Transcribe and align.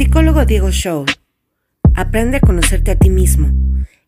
Psicólogo 0.00 0.46
Diego 0.46 0.70
Show. 0.70 1.04
Aprende 1.94 2.38
a 2.38 2.40
conocerte 2.40 2.90
a 2.90 2.96
ti 2.96 3.10
mismo. 3.10 3.50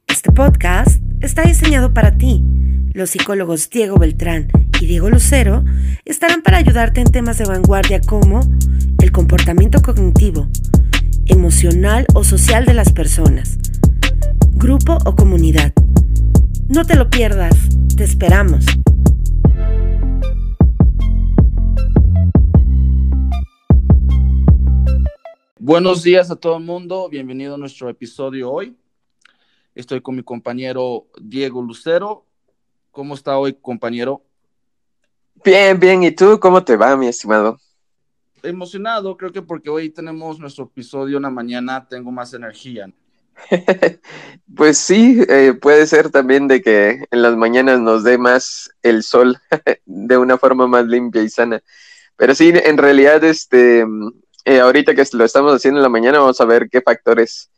Este 0.06 0.32
podcast 0.32 1.02
está 1.20 1.42
diseñado 1.42 1.92
para 1.92 2.16
ti. 2.16 2.42
Los 2.94 3.10
psicólogos 3.10 3.68
Diego 3.68 3.98
Beltrán 3.98 4.48
y 4.80 4.86
Diego 4.86 5.10
Lucero 5.10 5.62
estarán 6.06 6.40
para 6.40 6.56
ayudarte 6.56 7.02
en 7.02 7.12
temas 7.12 7.36
de 7.36 7.44
vanguardia 7.44 8.00
como 8.00 8.40
el 9.02 9.12
comportamiento 9.12 9.82
cognitivo, 9.82 10.48
emocional 11.26 12.06
o 12.14 12.24
social 12.24 12.64
de 12.64 12.72
las 12.72 12.90
personas, 12.90 13.58
grupo 14.52 14.96
o 15.04 15.14
comunidad. 15.14 15.74
No 16.68 16.86
te 16.86 16.96
lo 16.96 17.10
pierdas, 17.10 17.54
te 17.94 18.04
esperamos. 18.04 18.64
Buenos 25.64 26.02
días 26.02 26.28
a 26.28 26.34
todo 26.34 26.56
el 26.56 26.64
mundo, 26.64 27.08
bienvenido 27.08 27.54
a 27.54 27.56
nuestro 27.56 27.88
episodio 27.88 28.50
hoy. 28.50 28.76
Estoy 29.76 30.00
con 30.00 30.16
mi 30.16 30.24
compañero 30.24 31.06
Diego 31.20 31.62
Lucero. 31.62 32.26
¿Cómo 32.90 33.14
está 33.14 33.38
hoy, 33.38 33.52
compañero? 33.52 34.24
Bien, 35.44 35.78
bien. 35.78 36.02
¿Y 36.02 36.10
tú 36.10 36.40
cómo 36.40 36.64
te 36.64 36.74
va, 36.74 36.96
mi 36.96 37.06
estimado? 37.06 37.60
Emocionado, 38.42 39.16
creo 39.16 39.30
que 39.30 39.40
porque 39.40 39.70
hoy 39.70 39.90
tenemos 39.90 40.40
nuestro 40.40 40.64
episodio 40.64 41.18
en 41.18 41.22
la 41.22 41.30
mañana, 41.30 41.86
tengo 41.88 42.10
más 42.10 42.34
energía. 42.34 42.92
pues 44.56 44.78
sí, 44.78 45.22
eh, 45.28 45.54
puede 45.54 45.86
ser 45.86 46.10
también 46.10 46.48
de 46.48 46.60
que 46.60 47.04
en 47.08 47.22
las 47.22 47.36
mañanas 47.36 47.78
nos 47.78 48.02
dé 48.02 48.18
más 48.18 48.68
el 48.82 49.04
sol 49.04 49.38
de 49.86 50.18
una 50.18 50.38
forma 50.38 50.66
más 50.66 50.86
limpia 50.86 51.22
y 51.22 51.28
sana. 51.28 51.62
Pero 52.16 52.34
sí, 52.34 52.52
en 52.52 52.78
realidad, 52.78 53.22
este, 53.22 53.86
eh, 54.44 54.60
ahorita 54.60 54.94
que 54.94 55.04
lo 55.12 55.24
estamos 55.24 55.54
haciendo 55.54 55.80
en 55.80 55.84
la 55.84 55.88
mañana, 55.88 56.18
vamos 56.18 56.40
a 56.40 56.44
ver 56.44 56.68
qué 56.70 56.80
factores 56.80 57.50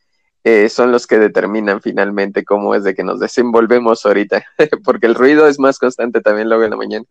eh, 0.43 0.69
son 0.69 0.91
los 0.91 1.07
que 1.07 1.17
determinan 1.17 1.81
finalmente 1.81 2.45
cómo 2.45 2.75
es 2.75 2.83
de 2.83 2.93
que 2.93 3.03
nos 3.03 3.19
desenvolvemos 3.19 4.05
ahorita, 4.05 4.45
porque 4.83 5.07
el 5.07 5.15
ruido 5.15 5.47
es 5.47 5.59
más 5.59 5.79
constante 5.79 6.21
también 6.21 6.49
luego 6.49 6.63
en 6.63 6.69
la 6.69 6.77
mañana. 6.77 7.05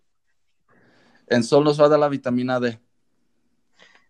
En 1.26 1.42
sol 1.42 1.64
nos 1.64 1.80
va 1.80 1.86
a 1.86 1.88
dar 1.88 1.98
la 1.98 2.08
vitamina 2.08 2.60
D. 2.60 2.78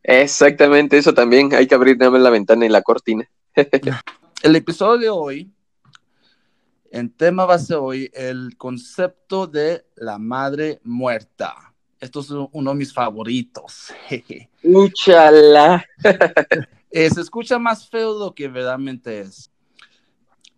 Exactamente, 0.03 0.98
eso 0.98 1.15
también. 1.15 1.55
Hay 1.55 1.67
que 1.67 1.75
abrir 1.75 1.97
nada 1.97 2.11
más 2.11 2.21
la 2.21 2.31
ventana 2.31 2.67
y 2.67 2.69
la 2.69 2.83
cortina. 2.83 3.27
el 4.43 4.56
episodio 4.56 4.99
de 4.99 5.09
hoy, 5.09 5.53
en 6.91 7.11
tema 7.11 7.47
va 7.47 7.55
a 7.55 7.59
ser 7.59 7.78
hoy 7.78 8.11
el 8.12 8.56
concepto 8.59 9.47
de 9.47 9.87
la 9.97 10.19
madre 10.19 10.81
muerta. 10.84 11.73
Esto 12.00 12.20
es 12.20 12.31
uno 12.31 12.70
de 12.70 12.77
mis 12.77 12.92
favoritos. 12.92 13.92
Úchala. 14.62 15.84
Eh, 16.97 17.11
se 17.11 17.23
escucha 17.23 17.59
más 17.59 17.89
feo 17.91 18.14
de 18.14 18.20
lo 18.20 18.34
que 18.37 18.47
verdaderamente 18.47 19.19
es. 19.19 19.50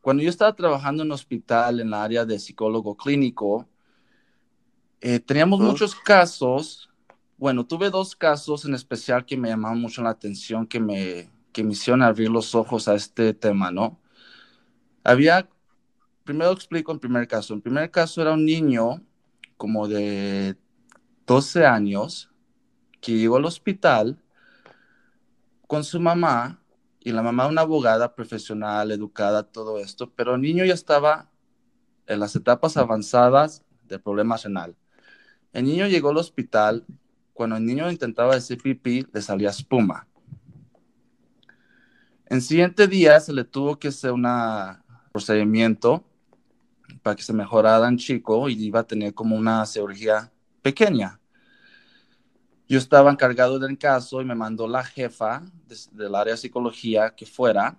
Cuando 0.03 0.23
yo 0.23 0.29
estaba 0.29 0.55
trabajando 0.55 1.03
en 1.03 1.11
hospital 1.11 1.81
en 1.81 1.89
la 1.89 2.05
área 2.05 2.27
de 2.27 2.39
psicólogo 2.39 2.95
clínico, 2.95 3.67
eh, 5.01 5.19
teníamos 5.19 5.61
muchos 5.61 5.95
casos. 5.95 6.91
Bueno, 7.39 7.67
tuve 7.67 7.89
dos 7.89 8.15
casos 8.15 8.67
en 8.67 8.75
especial 8.75 9.25
que 9.25 9.39
me 9.39 9.49
llamaron 9.49 9.81
mucho 9.81 10.03
la 10.03 10.11
atención, 10.11 10.67
que 10.67 10.79
me, 10.79 11.31
que 11.53 11.65
me 11.65 11.73
hicieron 11.73 12.03
abrir 12.03 12.29
los 12.29 12.55
ojos 12.55 12.87
a 12.87 12.97
este 12.97 13.33
tema, 13.33 13.71
¿no? 13.71 13.99
Había, 15.05 15.49
primero 16.23 16.53
explico 16.53 16.93
el 16.93 17.01
primer 17.01 17.27
caso. 17.27 17.55
El 17.55 17.63
primer 17.63 17.91
caso 17.91 18.21
era 18.21 18.35
un 18.35 18.45
niño 18.45 19.03
como 19.57 19.89
de 19.89 20.55
12 21.27 21.67
años 21.67 22.31
que 23.01 23.13
llegó 23.13 23.37
al 23.37 23.45
hospital 23.45 24.23
con 25.67 25.83
su 25.85 26.01
mamá 26.01 26.63
y 27.01 27.13
la 27.13 27.23
mamá 27.23 27.47
una 27.47 27.63
abogada 27.63 28.15
profesional, 28.15 28.91
educada, 28.91 29.43
todo 29.43 29.79
esto, 29.79 30.13
pero 30.15 30.35
el 30.35 30.41
niño 30.41 30.65
ya 30.65 30.75
estaba 30.75 31.31
en 32.07 32.21
las 32.21 32.35
etapas 32.37 32.77
avanzadas 32.77 33.63
del 33.85 34.01
problema 34.01 34.37
renal. 34.37 34.77
El 35.53 35.65
niño 35.65 35.87
llegó 35.87 36.11
al 36.11 36.17
hospital, 36.17 36.85
cuando 37.33 37.57
el 37.57 37.65
niño 37.65 37.91
intentaba 37.91 38.35
decir 38.35 38.61
pipí, 38.63 39.07
le 39.13 39.23
salía 39.23 39.51
espuma. 39.51 40.07
En 42.27 42.41
siguiente 42.41 42.89
día 42.89 43.21
se 43.21 43.33
le 43.33 43.45
tuvo 43.45 43.79
que 43.79 43.89
hacer 43.89 44.13
un 44.13 44.27
procedimiento 45.13 46.05
para 47.03 47.15
que 47.15 47.23
se 47.23 47.33
mejorara 47.33 47.89
el 47.89 47.97
chico 47.97 48.49
y 48.49 48.65
iba 48.65 48.81
a 48.81 48.87
tener 48.87 49.15
como 49.15 49.37
una 49.37 49.65
cirugía 49.65 50.33
pequeña. 50.67 51.21
Yo 52.69 52.79
estaba 52.79 53.13
encargado 53.13 53.61
del 53.61 53.79
caso 53.79 54.21
y 54.21 54.25
me 54.25 54.35
mandó 54.35 54.67
la 54.67 54.83
jefa 54.83 55.45
del 55.93 56.13
área 56.17 56.35
de 56.35 56.39
psicología 56.39 57.15
que 57.15 57.25
fuera. 57.25 57.79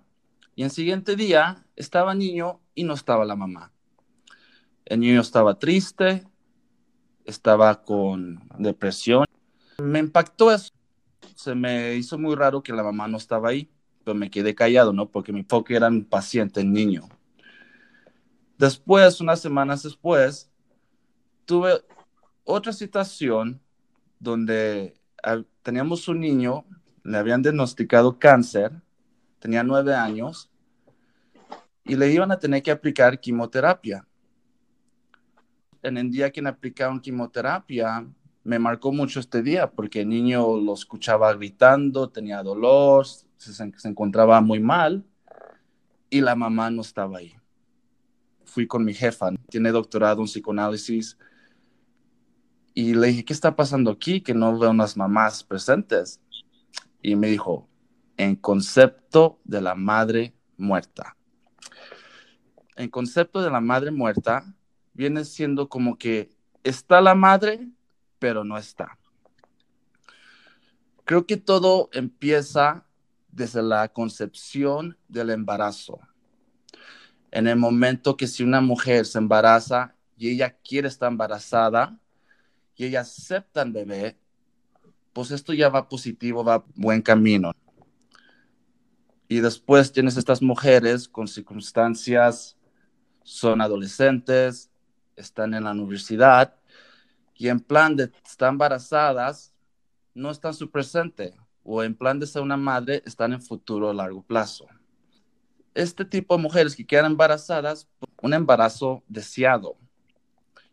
Y 0.54 0.62
en 0.62 0.70
siguiente 0.70 1.14
día 1.14 1.66
estaba 1.76 2.14
niño 2.14 2.62
y 2.74 2.84
no 2.84 2.94
estaba 2.94 3.26
la 3.26 3.36
mamá. 3.36 3.72
El 4.86 5.00
niño 5.00 5.20
estaba 5.20 5.58
triste, 5.58 6.26
estaba 7.26 7.82
con 7.82 8.48
depresión. 8.58 9.26
Me 9.82 9.98
impactó 9.98 10.50
eso. 10.50 10.72
Se 11.34 11.54
me 11.54 11.94
hizo 11.94 12.18
muy 12.18 12.34
raro 12.36 12.62
que 12.62 12.72
la 12.72 12.82
mamá 12.82 13.06
no 13.06 13.18
estaba 13.18 13.50
ahí, 13.50 13.70
pero 14.02 14.14
me 14.14 14.30
quedé 14.30 14.54
callado, 14.54 14.94
¿no? 14.94 15.10
Porque 15.10 15.30
mi 15.30 15.40
enfoque 15.40 15.76
era 15.76 15.90
mi 15.90 16.00
paciente, 16.00 16.62
el 16.62 16.72
niño. 16.72 17.06
Después, 18.56 19.20
unas 19.20 19.42
semanas 19.42 19.82
después, 19.82 20.50
tuve 21.44 21.82
otra 22.48 22.72
situación 22.72 23.60
donde 24.18 24.94
ah, 25.22 25.42
teníamos 25.62 26.08
un 26.08 26.20
niño, 26.20 26.64
le 27.04 27.18
habían 27.18 27.42
diagnosticado 27.42 28.18
cáncer, 28.18 28.72
tenía 29.38 29.62
nueve 29.62 29.94
años, 29.94 30.50
y 31.84 31.94
le 31.94 32.10
iban 32.10 32.32
a 32.32 32.38
tener 32.38 32.62
que 32.62 32.70
aplicar 32.70 33.20
quimioterapia. 33.20 34.06
En 35.82 35.98
el 35.98 36.10
día 36.10 36.30
que 36.30 36.40
le 36.40 36.48
aplicaron 36.48 37.00
quimioterapia, 37.00 38.06
me 38.44 38.58
marcó 38.58 38.92
mucho 38.92 39.20
este 39.20 39.42
día 39.42 39.70
porque 39.70 40.00
el 40.00 40.08
niño 40.08 40.56
lo 40.56 40.72
escuchaba 40.72 41.32
gritando, 41.34 42.08
tenía 42.08 42.42
dolor, 42.42 43.06
se, 43.36 43.52
se 43.52 43.88
encontraba 43.88 44.40
muy 44.40 44.58
mal 44.58 45.04
y 46.08 46.22
la 46.22 46.34
mamá 46.34 46.70
no 46.70 46.80
estaba 46.80 47.18
ahí. 47.18 47.34
Fui 48.44 48.66
con 48.66 48.84
mi 48.84 48.94
jefa, 48.94 49.32
tiene 49.50 49.70
doctorado 49.70 50.22
en 50.22 50.26
psicoanálisis, 50.26 51.18
y 52.78 52.94
le 52.94 53.08
dije, 53.08 53.24
¿qué 53.24 53.32
está 53.32 53.56
pasando 53.56 53.90
aquí? 53.90 54.20
Que 54.20 54.34
no 54.34 54.56
veo 54.56 54.70
unas 54.70 54.96
mamás 54.96 55.42
presentes. 55.42 56.20
Y 57.02 57.16
me 57.16 57.26
dijo, 57.26 57.68
en 58.16 58.36
concepto 58.36 59.40
de 59.42 59.60
la 59.60 59.74
madre 59.74 60.32
muerta. 60.56 61.16
En 62.76 62.88
concepto 62.88 63.42
de 63.42 63.50
la 63.50 63.60
madre 63.60 63.90
muerta 63.90 64.54
viene 64.94 65.24
siendo 65.24 65.68
como 65.68 65.98
que 65.98 66.30
está 66.62 67.00
la 67.00 67.16
madre, 67.16 67.68
pero 68.20 68.44
no 68.44 68.56
está. 68.56 68.96
Creo 71.04 71.26
que 71.26 71.36
todo 71.36 71.90
empieza 71.92 72.86
desde 73.32 73.60
la 73.60 73.88
concepción 73.88 74.96
del 75.08 75.30
embarazo. 75.30 75.98
En 77.32 77.48
el 77.48 77.56
momento 77.56 78.16
que 78.16 78.28
si 78.28 78.44
una 78.44 78.60
mujer 78.60 79.04
se 79.04 79.18
embaraza 79.18 79.96
y 80.16 80.30
ella 80.30 80.56
quiere 80.62 80.86
estar 80.86 81.10
embarazada, 81.10 81.98
y 82.78 82.86
ella 82.86 83.00
acepta 83.00 83.60
al 83.60 83.72
bebé, 83.72 84.16
pues 85.12 85.32
esto 85.32 85.52
ya 85.52 85.68
va 85.68 85.88
positivo, 85.88 86.44
va 86.44 86.64
buen 86.76 87.02
camino. 87.02 87.52
Y 89.26 89.40
después 89.40 89.92
tienes 89.92 90.16
estas 90.16 90.40
mujeres 90.40 91.08
con 91.08 91.26
circunstancias, 91.26 92.56
son 93.24 93.60
adolescentes, 93.60 94.70
están 95.16 95.54
en 95.54 95.64
la 95.64 95.72
universidad 95.72 96.54
y 97.34 97.48
en 97.48 97.58
plan 97.58 97.96
de 97.96 98.12
estar 98.24 98.50
embarazadas, 98.50 99.52
no 100.14 100.30
están 100.30 100.54
su 100.54 100.70
presente 100.70 101.34
o 101.64 101.82
en 101.82 101.96
plan 101.96 102.20
de 102.20 102.26
ser 102.28 102.42
una 102.42 102.56
madre, 102.56 103.02
están 103.04 103.32
en 103.32 103.42
futuro 103.42 103.90
a 103.90 103.94
largo 103.94 104.22
plazo. 104.22 104.66
Este 105.74 106.04
tipo 106.04 106.36
de 106.36 106.42
mujeres 106.42 106.76
que 106.76 106.86
quedan 106.86 107.06
embarazadas, 107.06 107.88
un 108.22 108.34
embarazo 108.34 109.02
deseado. 109.08 109.76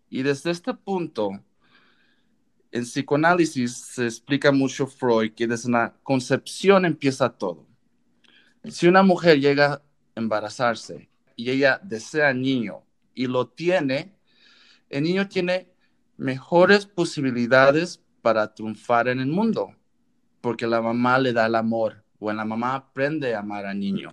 Y 0.08 0.22
desde 0.22 0.52
este 0.52 0.74
punto, 0.74 1.32
en 2.76 2.84
psicoanálisis 2.84 3.74
se 3.74 4.04
explica 4.04 4.52
mucho 4.52 4.86
Freud 4.86 5.32
que 5.32 5.48
desde 5.48 5.72
la 5.72 5.94
concepción 6.04 6.84
empieza 6.84 7.30
todo. 7.30 7.66
Si 8.66 8.86
una 8.86 9.02
mujer 9.02 9.40
llega 9.40 9.76
a 9.76 9.82
embarazarse 10.16 11.10
y 11.38 11.52
ella 11.52 11.80
desea 11.82 12.34
niño 12.34 12.84
y 13.14 13.28
lo 13.28 13.48
tiene, 13.48 14.14
el 14.90 15.06
niño 15.06 15.30
tiene 15.30 15.72
mejores 16.18 16.86
posibilidades 16.86 18.04
para 18.22 18.54
triunfar 18.54 19.08
en 19.08 19.22
el 19.22 19.28
mundo, 19.28 19.74
porque 20.42 20.68
la 20.68 20.82
mamá 20.82 21.18
le 21.18 21.32
da 21.32 21.46
el 21.46 21.56
amor 21.56 22.04
o 22.20 22.34
la 22.34 22.44
mamá 22.44 22.76
aprende 22.76 23.36
a 23.36 23.40
amar 23.40 23.66
al 23.66 23.80
niño. 23.80 24.12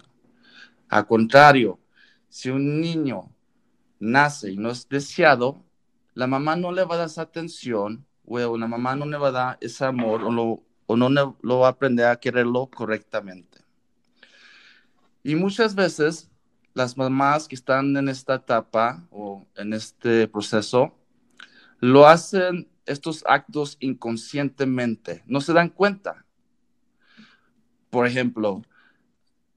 Al 0.88 1.04
contrario, 1.08 1.80
si 2.28 2.48
un 2.48 2.80
niño 2.80 3.28
nace 3.98 4.52
y 4.52 4.56
no 4.56 4.70
es 4.70 4.88
deseado, 4.88 5.64
la 6.14 6.28
mamá 6.28 6.54
no 6.54 6.70
le 6.70 6.84
va 6.84 6.94
a 6.94 6.98
dar 6.98 7.06
esa 7.08 7.22
atención 7.22 8.06
o 8.36 8.52
una 8.52 8.66
mamá 8.66 8.96
no 8.96 9.06
le 9.06 9.18
va 9.18 9.28
a 9.28 9.32
dar 9.32 9.58
ese 9.60 9.84
amor 9.84 10.22
o, 10.24 10.96
no 10.96 11.36
lo 11.40 11.58
va 11.58 11.66
a 11.66 11.70
aprender 11.70 12.06
a 12.06 12.16
quererlo 12.16 12.66
correctamente. 12.66 13.58
Y 15.22 15.34
muchas 15.34 15.74
veces 15.74 16.30
las 16.74 16.96
mamás 16.96 17.48
que 17.48 17.54
están 17.54 17.96
en 17.96 18.08
esta 18.08 18.34
etapa 18.36 19.06
o 19.10 19.46
en 19.56 19.72
este 19.72 20.26
proceso 20.28 20.94
lo 21.78 22.06
hacen 22.06 22.68
estos 22.86 23.24
actos 23.26 23.76
inconscientemente, 23.80 25.22
no 25.26 25.40
se 25.40 25.52
dan 25.52 25.68
cuenta. 25.68 26.24
Por 27.90 28.06
ejemplo, 28.06 28.62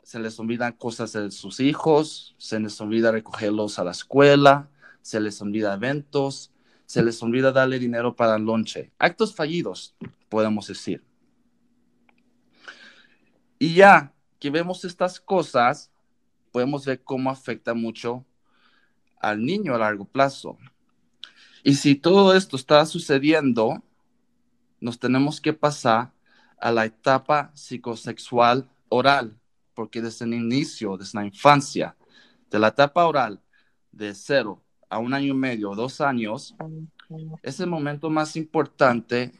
se 0.03 0.19
les 0.19 0.39
olvidan 0.39 0.73
cosas 0.73 1.13
de 1.13 1.31
sus 1.31 1.59
hijos, 1.59 2.35
se 2.37 2.59
les 2.59 2.79
olvida 2.81 3.11
recogerlos 3.11 3.79
a 3.79 3.83
la 3.83 3.91
escuela, 3.91 4.69
se 5.01 5.19
les 5.19 5.41
olvida 5.41 5.73
eventos, 5.73 6.51
se 6.85 7.03
les 7.03 7.21
olvida 7.21 7.51
darle 7.51 7.79
dinero 7.79 8.15
para 8.15 8.35
el 8.35 8.43
lonche. 8.43 8.91
Actos 8.99 9.35
fallidos, 9.35 9.95
podemos 10.29 10.67
decir. 10.67 11.03
Y 13.57 13.75
ya 13.75 14.13
que 14.39 14.49
vemos 14.49 14.85
estas 14.85 15.19
cosas, 15.19 15.91
podemos 16.51 16.85
ver 16.85 17.01
cómo 17.03 17.29
afecta 17.29 17.73
mucho 17.73 18.25
al 19.19 19.43
niño 19.43 19.73
a 19.73 19.79
largo 19.79 20.05
plazo. 20.05 20.57
Y 21.63 21.75
si 21.75 21.95
todo 21.95 22.35
esto 22.35 22.55
está 22.55 22.85
sucediendo, 22.85 23.81
nos 24.79 24.99
tenemos 24.99 25.41
que 25.41 25.53
pasar 25.53 26.13
a 26.59 26.71
la 26.71 26.85
etapa 26.85 27.51
psicosexual 27.55 28.69
oral 28.89 29.39
porque 29.75 30.01
desde 30.01 30.25
el 30.25 30.33
inicio, 30.33 30.97
desde 30.97 31.19
la 31.19 31.25
infancia, 31.25 31.95
de 32.49 32.57
la 32.57 32.69
etapa 32.69 33.05
oral, 33.05 33.41
de 33.91 34.15
cero 34.15 34.63
a 34.89 34.99
un 34.99 35.13
año 35.13 35.33
y 35.33 35.37
medio, 35.37 35.75
dos 35.75 36.01
años, 36.01 36.55
es 37.43 37.59
el 37.59 37.67
momento 37.67 38.09
más 38.09 38.35
importante 38.35 39.31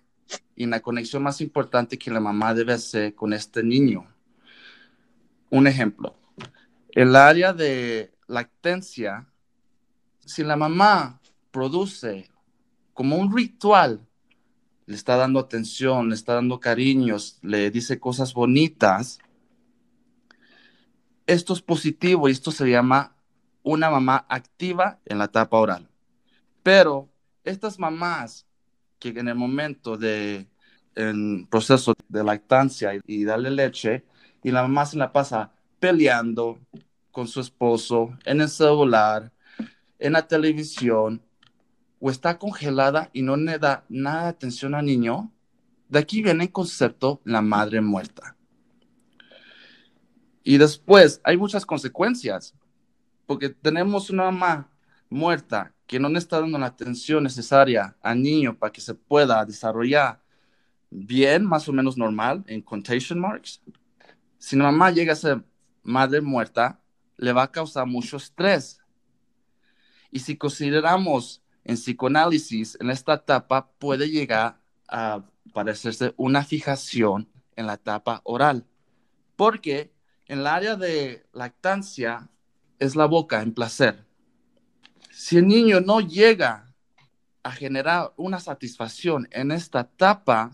y 0.56 0.66
la 0.66 0.80
conexión 0.80 1.24
más 1.24 1.42
importante 1.42 1.98
que 1.98 2.12
la 2.12 2.20
mamá 2.20 2.54
debe 2.54 2.74
hacer 2.74 3.16
con 3.16 3.34
este 3.34 3.64
niño. 3.64 4.08
Un 5.50 5.68
ejemplo, 5.68 6.16
el 6.92 7.16
área 7.16 7.54
de 7.54 8.12
lactancia, 8.28 9.28
si 10.20 10.44
la 10.44 10.56
mamá 10.56 11.20
produce 11.52 12.30
como 12.94 13.18
un 13.18 13.36
ritual, 13.36 14.02
le 14.86 14.96
está 14.96 15.16
dando 15.16 15.40
atención, 15.40 16.10
le 16.10 16.16
está 16.16 16.36
dando 16.36 16.60
cariños, 16.60 17.40
le 17.42 17.72
dice 17.72 18.00
cosas 18.00 18.34
bonitas, 18.34 19.20
esto 21.28 21.54
es 21.54 21.62
positivo 21.62 22.30
y 22.30 22.32
esto 22.32 22.52
se 22.52 22.70
llama 22.70 23.15
una 23.66 23.90
mamá 23.90 24.26
activa 24.30 25.00
en 25.06 25.18
la 25.18 25.26
etapa 25.26 25.58
oral. 25.58 25.90
Pero 26.64 27.10
estas 27.44 27.78
mamás 27.80 28.46
que 29.00 29.10
en 29.10 29.28
el 29.28 29.36
momento 29.36 29.98
de 29.98 30.48
proceso 31.50 31.94
de 32.08 32.24
lactancia 32.24 32.92
y, 33.06 33.26
darle 33.26 33.52
leche 33.52 34.06
y 34.44 34.52
la 34.52 34.62
mamá 34.62 34.86
se 34.86 34.98
la 34.98 35.12
pasa 35.12 35.52
peleando 35.80 36.60
con 37.12 37.28
su 37.28 37.42
esposo 37.42 38.18
en 38.24 38.40
el 38.40 38.50
celular, 38.50 39.32
en 40.00 40.14
la 40.14 40.28
televisión 40.28 41.22
o 42.00 42.10
está 42.10 42.38
congelada 42.38 43.10
y 43.14 43.24
no 43.24 43.36
le 43.36 43.58
da 43.58 43.84
nada 43.90 44.24
de 44.24 44.30
atención 44.30 44.76
al 44.76 44.86
niño, 44.86 45.32
de 45.90 46.00
aquí 46.00 46.22
viene 46.22 46.46
el 46.46 46.52
concepto 46.52 47.20
la 47.26 47.42
madre 47.42 47.82
muerta. 47.82 48.36
Y 50.44 50.58
después 50.58 51.20
hay 51.24 51.38
muchas 51.38 51.66
consecuencias, 51.66 52.54
porque 53.26 53.50
tenemos 53.50 54.10
una 54.10 54.26
mamá 54.26 54.70
muerta 55.10 55.74
que 55.88 56.00
no 56.00 56.10
le 56.10 56.20
está 56.20 56.40
dando 56.40 56.58
la 56.58 56.68
atención 56.68 57.24
necesaria 57.24 57.96
al 58.02 58.22
niño 58.22 58.58
para 58.58 58.72
que 58.72 58.82
se 58.82 58.96
pueda 58.96 59.46
desarrollar 59.46 60.22
bien, 60.90 61.46
más 61.46 61.68
o 61.68 61.74
menos 61.74 61.98
normal, 61.98 62.44
en 62.48 62.62
quotation 62.62 63.20
marks. 63.20 63.62
Si 64.38 64.56
la 64.56 64.66
mamá 64.66 64.92
llega 64.92 65.14
a 65.14 65.16
ser 65.16 65.44
madre 65.84 66.22
muerta, 66.22 66.80
le 67.18 67.32
va 67.34 67.44
a 67.44 67.52
causar 67.52 67.86
mucho 67.86 68.18
estrés. 68.18 68.80
Y 70.12 70.20
si 70.20 70.38
consideramos 70.38 71.42
en 71.64 71.76
psicoanálisis, 71.76 72.78
en 72.80 72.90
esta 72.90 73.16
etapa 73.16 73.70
puede 73.80 74.10
llegar 74.10 74.60
a 74.88 75.24
parecerse 75.54 76.14
una 76.18 76.44
fijación 76.44 77.28
en 77.56 77.68
la 77.68 77.74
etapa 77.76 78.22
oral, 78.24 78.66
porque 79.36 79.94
en 80.28 80.40
el 80.40 80.48
área 80.48 80.76
de 80.76 81.26
lactancia 81.34 82.30
es 82.80 82.96
la 82.96 83.06
boca 83.06 83.42
en 83.42 83.54
placer. 83.54 84.06
Si 85.12 85.38
el 85.38 85.48
niño 85.48 85.80
no 85.82 86.02
llega 86.02 86.74
a 87.44 87.52
generar 87.52 88.14
una 88.18 88.40
satisfacción 88.40 89.28
en 89.32 89.52
esta 89.52 89.82
etapa, 89.82 90.52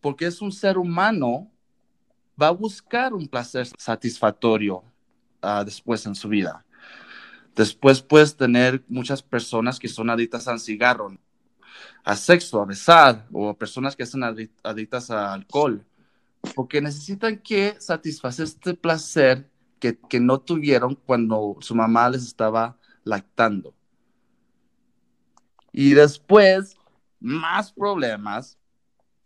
porque 0.00 0.26
es 0.26 0.40
un 0.40 0.50
ser 0.50 0.78
humano, 0.78 1.50
va 2.40 2.48
a 2.48 2.52
buscar 2.52 3.14
un 3.14 3.28
placer 3.28 3.68
satisfactorio 3.78 4.82
ah, 5.40 5.62
después 5.64 6.04
en 6.06 6.14
su 6.14 6.28
vida. 6.28 6.64
Después 7.54 8.00
puedes 8.00 8.36
tener 8.36 8.82
muchas 8.88 9.22
personas 9.22 9.78
que 9.78 9.88
son 9.88 10.10
adictas 10.10 10.48
al 10.48 10.58
cigarro, 10.58 11.16
a 12.02 12.16
sexo, 12.16 12.60
a 12.60 12.64
besar, 12.64 13.26
o 13.30 13.54
personas 13.54 13.94
que 13.94 14.06
son 14.06 14.24
adictas 14.24 15.10
al 15.10 15.40
alcohol 15.40 15.84
porque 16.54 16.80
necesitan 16.80 17.38
que 17.38 17.76
satisfacer 17.78 18.44
este 18.44 18.74
placer 18.74 19.48
que, 19.90 20.20
no 20.20 20.40
tuvieron 20.40 20.94
cuando 20.94 21.56
su 21.60 21.74
mamá 21.74 22.08
les 22.08 22.22
estaba 22.22 22.78
lactando. 23.02 23.74
Y 25.72 25.94
después, 25.94 26.76
más 27.18 27.72
problemas, 27.72 28.58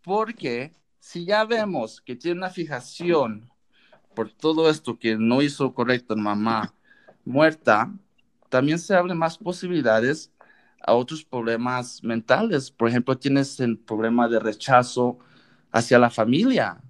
porque 0.01 0.73
si 0.99 1.25
ya 1.25 1.45
vemos 1.45 2.01
que 2.01 2.15
tiene 2.15 2.39
una 2.39 2.49
fijación 2.49 3.51
por 4.15 4.31
todo 4.31 4.69
esto 4.69 4.97
que 4.97 5.15
no 5.15 5.43
hizo 5.43 5.73
correcto 5.75 6.15
en 6.15 6.23
mamá 6.23 6.73
muerta, 7.23 7.93
también 8.49 8.79
se 8.79 8.95
abren 8.95 9.17
más 9.17 9.37
posibilidades 9.37 10.31
a 10.81 10.93
otros 10.93 11.23
problemas 11.23 12.03
mentales. 12.03 12.71
Por 12.71 12.89
ejemplo, 12.89 13.17
tienes 13.17 13.59
el 13.59 13.77
problema 13.77 14.27
de 14.27 14.39
rechazo 14.39 15.19
hacia 15.71 15.99
la 15.99 16.09
familia 16.09 16.81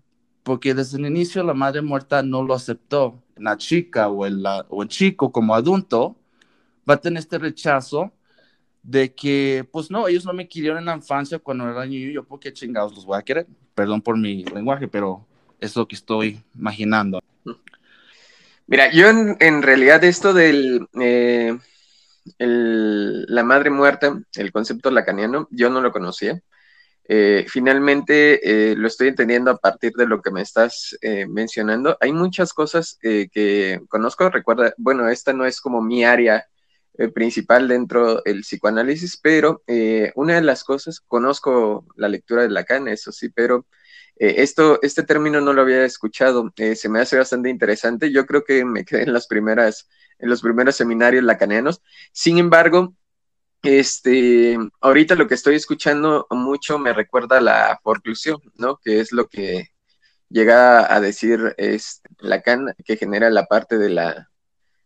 porque 0.47 0.73
desde 0.73 0.97
el 0.97 1.05
inicio 1.05 1.43
la 1.43 1.53
madre 1.53 1.81
muerta 1.81 2.23
no 2.23 2.41
lo 2.41 2.53
aceptó. 2.53 3.21
La 3.35 3.57
chica 3.57 4.07
o 4.07 4.25
el, 4.25 4.41
o 4.69 4.81
el 4.81 4.87
chico 4.87 5.29
como 5.29 5.53
adulto 5.53 6.15
va 6.89 6.93
a 6.93 7.01
tener 7.01 7.19
este 7.19 7.37
rechazo 7.37 8.13
de 8.81 9.13
que, 9.13 9.67
pues 9.73 9.91
no, 9.91 10.07
ellos 10.07 10.23
no 10.23 10.31
me 10.31 10.47
querían 10.47 10.77
en 10.77 10.85
la 10.85 10.95
infancia 10.95 11.37
cuando 11.37 11.69
era 11.69 11.85
niño, 11.85 12.09
yo 12.11 12.23
por 12.23 12.39
qué 12.39 12.53
chingados 12.53 12.95
los 12.95 13.05
voy 13.05 13.17
a 13.19 13.23
querer. 13.23 13.45
Perdón 13.75 14.01
por 14.01 14.17
mi 14.17 14.45
lenguaje, 14.45 14.87
pero 14.87 15.27
es 15.59 15.75
lo 15.75 15.85
que 15.85 15.95
estoy 15.95 16.41
imaginando. 16.57 17.19
Mira, 18.67 18.89
yo 18.93 19.09
en, 19.09 19.61
realidad 19.61 20.01
esto 20.05 20.33
del 20.33 20.87
eh, 20.97 21.57
la 22.37 23.43
madre 23.43 23.69
muerta, 23.69 24.17
el 24.35 24.53
concepto 24.53 24.91
lacaniano, 24.91 25.49
yo 25.51 25.69
no 25.69 25.81
lo 25.81 25.91
conocía. 25.91 26.41
Eh, 27.09 27.45
finalmente, 27.47 28.71
eh, 28.71 28.75
lo 28.75 28.87
estoy 28.87 29.07
entendiendo 29.07 29.49
a 29.49 29.57
partir 29.57 29.93
de 29.93 30.05
lo 30.05 30.21
que 30.21 30.29
me 30.31 30.41
estás 30.41 30.97
eh, 31.01 31.25
mencionando. 31.25 31.97
Hay 32.01 32.11
muchas 32.11 32.53
cosas 32.53 32.97
que 33.01 33.81
conozco. 33.87 34.29
Recuerda, 34.29 34.73
bueno, 34.77 35.07
esta 35.07 35.31
no 35.31 35.45
es 35.45 35.61
como 35.61 35.81
mi 35.81 36.03
área 36.03 36.45
principal 37.13 37.67
dentro 37.67 38.21
del 38.23 38.41
psicoanálisis, 38.41 39.19
pero 39.21 39.61
una 40.15 40.35
de 40.35 40.41
las 40.41 40.63
cosas, 40.63 40.99
conozco 40.99 41.85
la 41.95 42.09
lectura 42.09 42.41
de 42.41 42.49
Lacan, 42.49 42.87
eso 42.87 43.11
sí, 43.11 43.29
pero 43.29 43.67
esto, 44.15 44.79
este 44.81 45.03
término 45.03 45.39
no 45.39 45.53
lo 45.53 45.61
había 45.61 45.85
escuchado. 45.85 46.51
se 46.55 46.89
me 46.89 46.99
hace 46.99 47.17
bastante 47.17 47.49
interesante. 47.49 48.11
Yo 48.11 48.25
creo 48.25 48.43
que 48.43 48.65
me 48.65 48.83
quedé 48.83 49.03
en 49.03 49.13
las 49.13 49.27
primeras, 49.27 49.87
en 50.17 50.29
los 50.29 50.41
primeros 50.41 50.75
seminarios 50.75 51.23
lacanianos. 51.23 51.83
Sin 52.11 52.39
embargo, 52.39 52.95
este, 53.67 54.57
ahorita 54.79 55.15
lo 55.15 55.27
que 55.27 55.33
estoy 55.33 55.55
escuchando 55.55 56.25
mucho 56.29 56.79
me 56.79 56.93
recuerda 56.93 57.39
a 57.39 57.41
la 57.41 57.79
forclusión, 57.83 58.39
¿no? 58.55 58.77
Que 58.77 59.01
es 59.01 59.11
lo 59.11 59.27
que 59.27 59.71
llega 60.29 60.93
a 60.93 61.01
decir 61.01 61.53
es 61.57 62.01
Lacan, 62.19 62.73
que 62.85 62.95
genera 62.95 63.29
la 63.29 63.45
parte 63.45 63.77
de 63.77 63.89
la, 63.89 64.29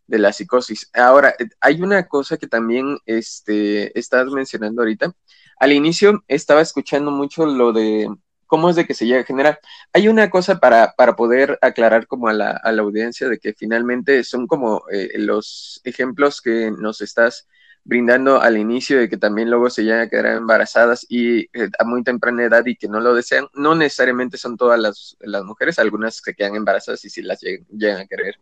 de 0.08 0.18
la 0.18 0.34
psicosis. 0.34 0.90
Ahora, 0.94 1.36
hay 1.60 1.84
una 1.84 2.08
cosa 2.08 2.38
que 2.38 2.48
también 2.48 2.98
este, 3.06 3.98
estás 4.00 4.26
mencionando 4.32 4.82
ahorita. 4.82 5.14
Al 5.60 5.74
inicio 5.74 6.24
estaba 6.28 6.62
escuchando 6.62 7.12
mucho 7.12 7.46
lo 7.46 7.74
de 7.74 8.10
cómo 8.48 8.72
es 8.72 8.76
de 8.76 8.88
que 8.88 8.96
se 8.96 9.06
llega 9.06 9.22
a 9.22 9.26
generar. 9.26 9.60
Hay 9.94 10.08
una 10.08 10.32
cosa 10.32 10.60
para, 10.60 10.96
para 10.98 11.16
poder 11.16 11.60
aclarar 11.62 12.08
como 12.08 12.30
a 12.30 12.34
la, 12.34 12.50
a 12.50 12.72
la, 12.72 12.82
audiencia 12.82 13.30
de 13.30 13.38
que 13.38 13.54
finalmente 13.54 14.24
son 14.24 14.48
como 14.48 14.86
eh, 14.92 15.12
los 15.20 15.82
ejemplos 15.84 16.42
que 16.42 16.72
nos 16.72 17.02
estás 17.02 17.48
brindando 17.84 18.42
al 18.42 18.58
inicio 18.58 19.00
de 19.00 19.10
que 19.10 19.18
también 19.18 19.50
luego 19.50 19.70
se 19.70 19.84
llegan 19.84 20.02
a 20.02 20.10
quedar 20.10 20.38
embarazadas 20.38 21.06
y 21.10 21.42
eh, 21.58 21.70
a 21.80 21.84
muy 21.84 22.04
temprana 22.04 22.44
edad 22.46 22.66
y 22.66 22.76
que 22.76 22.88
no 22.88 23.00
lo 23.00 23.14
desean. 23.14 23.48
No 23.54 23.76
necesariamente 23.76 24.38
son 24.38 24.58
todas 24.58 24.80
las, 24.80 25.18
las 25.20 25.44
mujeres, 25.44 25.80
algunas 25.80 26.16
se 26.16 26.34
quedan 26.34 26.56
embarazadas 26.56 27.04
y 27.06 27.10
si 27.10 27.22
las 27.22 27.42
llegan, 27.42 28.02
a 28.02 28.08
querer 28.08 28.36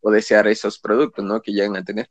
o 0.00 0.10
desear 0.10 0.46
esos 0.48 0.78
productos, 0.78 1.24
¿no? 1.24 1.40
Que 1.42 1.52
llegan 1.52 1.76
a 1.76 1.84
tener. 1.84 2.10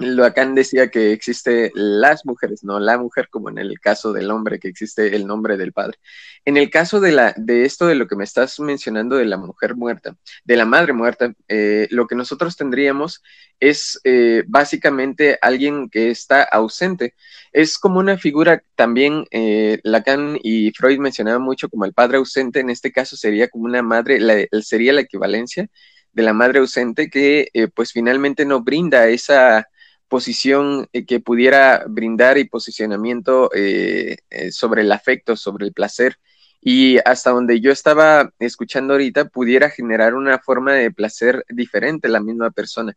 Lacan 0.00 0.54
decía 0.54 0.88
que 0.88 1.12
existe 1.12 1.70
las 1.74 2.24
mujeres, 2.24 2.64
no 2.64 2.80
la 2.80 2.96
mujer, 2.96 3.28
como 3.28 3.50
en 3.50 3.58
el 3.58 3.78
caso 3.78 4.14
del 4.14 4.30
hombre, 4.30 4.58
que 4.58 4.68
existe 4.68 5.14
el 5.14 5.26
nombre 5.26 5.58
del 5.58 5.72
padre. 5.72 5.98
En 6.46 6.56
el 6.56 6.70
caso 6.70 7.00
de, 7.00 7.12
la, 7.12 7.34
de 7.36 7.66
esto 7.66 7.86
de 7.86 7.94
lo 7.94 8.08
que 8.08 8.16
me 8.16 8.24
estás 8.24 8.58
mencionando 8.60 9.16
de 9.16 9.26
la 9.26 9.36
mujer 9.36 9.76
muerta, 9.76 10.16
de 10.44 10.56
la 10.56 10.64
madre 10.64 10.94
muerta, 10.94 11.34
eh, 11.48 11.86
lo 11.90 12.06
que 12.06 12.14
nosotros 12.14 12.56
tendríamos 12.56 13.22
es 13.60 14.00
eh, 14.04 14.42
básicamente 14.46 15.38
alguien 15.42 15.90
que 15.90 16.10
está 16.10 16.42
ausente. 16.44 17.14
Es 17.52 17.78
como 17.78 18.00
una 18.00 18.16
figura 18.16 18.62
también, 18.76 19.26
eh, 19.30 19.80
Lacan 19.82 20.38
y 20.42 20.70
Freud 20.72 20.98
mencionaban 20.98 21.42
mucho 21.42 21.68
como 21.68 21.84
el 21.84 21.92
padre 21.92 22.16
ausente, 22.16 22.60
en 22.60 22.70
este 22.70 22.90
caso 22.90 23.16
sería 23.16 23.48
como 23.48 23.66
una 23.66 23.82
madre, 23.82 24.48
sería 24.62 24.94
la 24.94 25.02
equivalencia 25.02 25.68
de 26.12 26.22
la 26.22 26.32
madre 26.32 26.60
ausente 26.60 27.10
que 27.10 27.50
pues 27.74 27.92
finalmente 27.92 28.44
no 28.44 28.62
brinda 28.62 29.06
esa 29.08 29.68
posición 30.10 30.88
eh, 30.92 31.06
que 31.06 31.20
pudiera 31.20 31.84
brindar 31.88 32.36
y 32.36 32.44
posicionamiento 32.44 33.50
eh, 33.54 34.18
eh, 34.28 34.52
sobre 34.52 34.82
el 34.82 34.92
afecto, 34.92 35.36
sobre 35.36 35.66
el 35.66 35.72
placer. 35.72 36.18
Y 36.60 36.98
hasta 37.06 37.30
donde 37.30 37.60
yo 37.60 37.72
estaba 37.72 38.34
escuchando 38.38 38.92
ahorita, 38.92 39.26
pudiera 39.30 39.70
generar 39.70 40.14
una 40.14 40.38
forma 40.40 40.74
de 40.74 40.90
placer 40.90 41.46
diferente 41.48 42.08
la 42.08 42.20
misma 42.20 42.50
persona. 42.50 42.94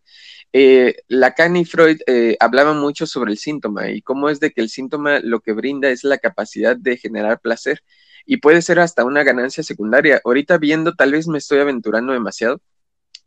Lacan 1.08 1.56
y 1.56 1.64
Freud 1.64 2.02
hablaban 2.42 2.80
mucho 2.80 3.08
sobre 3.08 3.32
el 3.32 3.38
síntoma 3.38 3.90
y 3.90 4.02
cómo 4.02 4.30
es 4.30 4.42
de 4.42 4.52
que 4.52 4.60
el 4.60 4.70
síntoma 4.70 5.20
lo 5.20 5.40
que 5.40 5.54
brinda 5.54 5.90
es 5.90 6.04
la 6.04 6.18
capacidad 6.18 6.76
de 6.76 6.98
generar 6.98 7.40
placer 7.40 7.82
y 8.26 8.38
puede 8.38 8.62
ser 8.62 8.80
hasta 8.80 9.06
una 9.06 9.24
ganancia 9.24 9.64
secundaria. 9.64 10.22
Ahorita 10.26 10.58
viendo, 10.58 10.94
tal 10.94 11.14
vez 11.14 11.28
me 11.30 11.38
estoy 11.38 11.60
aventurando 11.60 12.12
demasiado, 12.12 12.60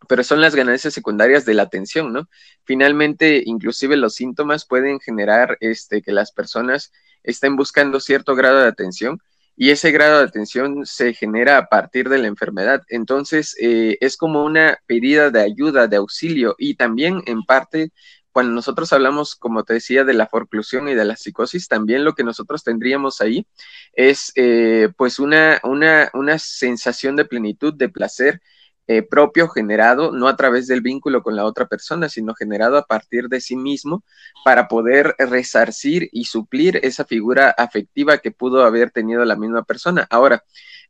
pero 0.09 0.25
son 0.25 0.41
las 0.41 0.55
ganancias 0.55 0.95
secundarias 0.95 1.45
de 1.45 1.55
la 1.55 1.63
atención, 1.63 2.13
¿no? 2.13 2.29
Finalmente, 2.65 3.43
inclusive 3.45 3.97
los 3.97 4.15
síntomas 4.15 4.65
pueden 4.67 5.01
generar 5.01 5.57
este, 5.61 6.03
que 6.03 6.13
las 6.13 6.33
personas 6.33 6.93
estén 7.23 7.57
buscando 7.57 8.01
cierto 8.01 8.35
grado 8.35 8.61
de 8.61 8.69
atención 8.69 9.21
y 9.57 9.71
ese 9.71 9.91
grado 9.91 10.19
de 10.19 10.25
atención 10.27 10.85
se 10.85 11.15
genera 11.15 11.59
a 11.59 11.67
partir 11.69 12.09
de 12.09 12.19
la 12.19 12.27
enfermedad. 12.27 12.83
Entonces, 12.89 13.57
eh, 13.61 13.97
es 14.01 14.17
como 14.17 14.45
una 14.45 14.79
pedida 14.87 15.31
de 15.31 15.41
ayuda, 15.41 15.89
de 15.89 15.97
auxilio 15.97 16.55
y 16.59 16.75
también 16.75 17.23
en 17.27 17.43
parte 17.45 17.91
cuando 18.37 18.53
nosotros 18.53 18.93
hablamos, 18.93 19.35
como 19.35 19.65
te 19.65 19.73
decía, 19.73 20.05
de 20.05 20.13
la 20.13 20.27
forclusión 20.27 20.91
y 20.91 20.95
de 20.95 21.07
la 21.07 21.17
psicosis, 21.17 21.69
también 21.69 22.05
lo 22.05 22.15
que 22.15 22.23
nosotros 22.23 22.63
tendríamos 22.63 23.23
ahí 23.23 23.47
es 23.95 24.31
eh, 24.35 24.91
pues 24.99 25.19
una, 25.19 25.59
una, 25.63 26.11
una 26.13 26.39
sensación 26.39 27.17
de 27.17 27.25
plenitud, 27.25 27.73
de 27.73 27.89
placer, 27.89 28.43
eh, 28.89 29.03
propio 29.03 29.49
generado, 29.49 30.13
no 30.13 30.29
a 30.29 30.37
través 30.37 30.69
del 30.69 30.81
vínculo 30.81 31.23
con 31.23 31.35
la 31.35 31.45
otra 31.45 31.67
persona, 31.67 32.09
sino 32.09 32.35
generado 32.35 32.77
a 32.77 32.87
partir 32.87 33.29
de 33.29 33.41
sí 33.41 33.57
mismo 33.57 34.05
para 34.45 34.69
poder 34.69 35.17
resarcir 35.19 36.09
y 36.13 36.27
suplir 36.27 36.79
esa 36.83 37.05
figura 37.05 37.51
afectiva 37.51 38.19
que 38.19 38.31
pudo 38.31 38.65
haber 38.65 38.93
tenido 38.93 39.25
la 39.25 39.35
misma 39.37 39.65
persona. 39.65 40.07
Ahora, 40.09 40.45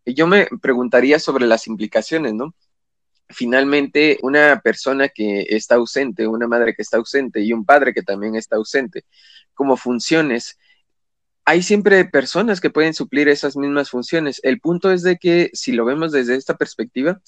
yo 0.04 0.26
me 0.26 0.46
preguntaría 0.60 1.18
sobre 1.18 1.46
las 1.46 1.66
implicaciones, 1.66 2.34
¿no? 2.34 2.54
Finalmente, 3.28 4.18
una 4.22 4.60
persona 4.60 5.08
que 5.08 5.46
está 5.48 5.76
ausente, 5.76 6.28
una 6.28 6.46
madre 6.46 6.74
que 6.74 6.82
está 6.82 6.98
ausente 6.98 7.40
y 7.40 7.52
un 7.52 7.64
padre 7.64 7.92
que 7.94 8.02
también 8.02 8.36
está 8.36 8.56
ausente, 8.56 9.04
como 9.54 9.76
funciones, 9.76 10.58
hay 11.46 11.62
siempre 11.62 12.04
personas 12.04 12.60
que 12.60 12.70
pueden 12.70 12.92
suplir 12.92 13.28
esas 13.28 13.56
mismas 13.56 13.88
funciones. 13.88 14.40
El 14.42 14.60
punto 14.60 14.90
es 14.90 15.02
de 15.02 15.16
que 15.16 15.50
si 15.54 15.72
lo 15.72 15.84
vemos 15.84 16.12
desde 16.12 16.34
esta 16.34 16.56
perspectiva, 16.56 17.20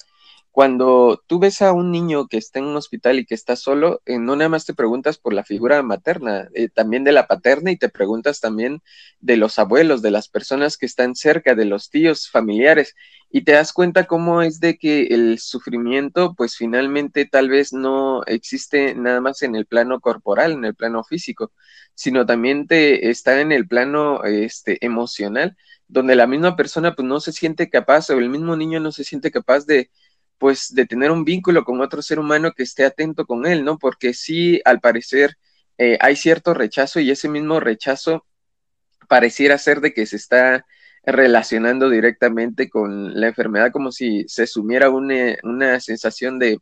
cuando 0.51 1.23
tú 1.27 1.39
ves 1.39 1.61
a 1.61 1.73
un 1.73 1.91
niño 1.91 2.27
que 2.27 2.37
está 2.37 2.59
en 2.59 2.65
un 2.65 2.75
hospital 2.75 3.19
y 3.19 3.25
que 3.25 3.35
está 3.35 3.55
solo, 3.55 4.01
eh, 4.05 4.17
no 4.17 4.35
nada 4.35 4.49
más 4.49 4.65
te 4.65 4.73
preguntas 4.73 5.17
por 5.17 5.33
la 5.33 5.43
figura 5.43 5.81
materna, 5.83 6.49
eh, 6.53 6.69
también 6.69 7.03
de 7.03 7.11
la 7.11 7.27
paterna 7.27 7.71
y 7.71 7.77
te 7.77 7.89
preguntas 7.89 8.39
también 8.39 8.81
de 9.19 9.37
los 9.37 9.59
abuelos, 9.59 10.01
de 10.01 10.11
las 10.11 10.27
personas 10.27 10.77
que 10.77 10.85
están 10.85 11.15
cerca, 11.15 11.55
de 11.55 11.65
los 11.65 11.89
tíos, 11.89 12.29
familiares, 12.29 12.95
y 13.31 13.43
te 13.43 13.51
das 13.53 13.73
cuenta 13.73 14.05
cómo 14.05 14.41
es 14.41 14.59
de 14.59 14.77
que 14.77 15.03
el 15.07 15.39
sufrimiento, 15.39 16.33
pues 16.35 16.55
finalmente 16.55 17.25
tal 17.25 17.49
vez 17.49 17.73
no 17.73 18.23
existe 18.25 18.95
nada 18.95 19.21
más 19.21 19.43
en 19.43 19.55
el 19.55 19.67
plano 19.67 19.99
corporal, 19.99 20.53
en 20.53 20.65
el 20.65 20.75
plano 20.75 21.03
físico, 21.03 21.51
sino 21.93 22.25
también 22.25 22.67
te 22.67 23.09
está 23.09 23.39
en 23.41 23.51
el 23.51 23.67
plano 23.67 24.23
este, 24.23 24.83
emocional, 24.83 25.55
donde 25.87 26.15
la 26.15 26.27
misma 26.27 26.55
persona 26.55 26.95
pues 26.95 27.07
no 27.07 27.19
se 27.19 27.31
siente 27.31 27.69
capaz 27.69 28.09
o 28.09 28.13
el 28.17 28.29
mismo 28.29 28.55
niño 28.55 28.79
no 28.79 28.91
se 28.91 29.03
siente 29.03 29.31
capaz 29.31 29.65
de 29.65 29.91
pues 30.39 30.73
de 30.73 30.85
tener 30.85 31.11
un 31.11 31.25
vínculo 31.25 31.63
con 31.65 31.81
otro 31.81 32.01
ser 32.01 32.19
humano 32.19 32.53
que 32.53 32.63
esté 32.63 32.85
atento 32.85 33.25
con 33.25 33.45
él, 33.45 33.63
¿no? 33.63 33.77
Porque 33.77 34.13
sí, 34.13 34.61
al 34.65 34.79
parecer 34.79 35.37
eh, 35.77 35.97
hay 36.01 36.15
cierto 36.15 36.53
rechazo 36.53 36.99
y 36.99 37.11
ese 37.11 37.29
mismo 37.29 37.59
rechazo 37.59 38.25
pareciera 39.07 39.57
ser 39.57 39.81
de 39.81 39.93
que 39.93 40.05
se 40.05 40.15
está 40.15 40.65
relacionando 41.03 41.89
directamente 41.89 42.69
con 42.69 43.19
la 43.19 43.27
enfermedad 43.27 43.71
como 43.71 43.91
si 43.91 44.25
se 44.27 44.47
sumiera 44.47 44.89
una, 44.89 45.37
una 45.43 45.79
sensación 45.79 46.39
de 46.39 46.59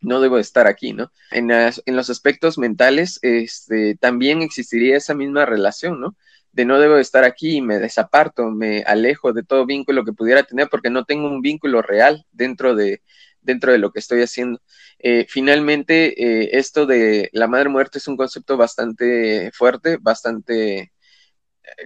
no 0.00 0.20
debo 0.20 0.38
estar 0.38 0.66
aquí, 0.66 0.92
¿no? 0.92 1.10
En, 1.30 1.50
en 1.50 1.96
los 1.96 2.10
aspectos 2.10 2.58
mentales, 2.58 3.18
este, 3.22 3.96
también 3.96 4.42
existiría 4.42 4.96
esa 4.96 5.14
misma 5.14 5.46
relación, 5.46 6.00
¿no? 6.00 6.16
De 6.56 6.64
no 6.64 6.80
debo 6.80 6.96
estar 6.96 7.22
aquí, 7.24 7.60
me 7.60 7.78
desaparto, 7.78 8.50
me 8.50 8.82
alejo 8.84 9.34
de 9.34 9.42
todo 9.42 9.66
vínculo 9.66 10.06
que 10.06 10.14
pudiera 10.14 10.42
tener 10.42 10.68
porque 10.70 10.88
no 10.88 11.04
tengo 11.04 11.28
un 11.28 11.42
vínculo 11.42 11.82
real 11.82 12.24
dentro 12.32 12.74
de, 12.74 13.02
dentro 13.42 13.72
de 13.72 13.78
lo 13.78 13.92
que 13.92 13.98
estoy 14.00 14.22
haciendo. 14.22 14.62
Eh, 14.98 15.26
finalmente, 15.28 16.14
eh, 16.16 16.58
esto 16.58 16.86
de 16.86 17.28
la 17.34 17.46
madre 17.46 17.68
muerte 17.68 17.98
es 17.98 18.08
un 18.08 18.16
concepto 18.16 18.56
bastante 18.56 19.50
fuerte, 19.52 19.98
bastante 20.00 20.78
eh, 20.78 20.90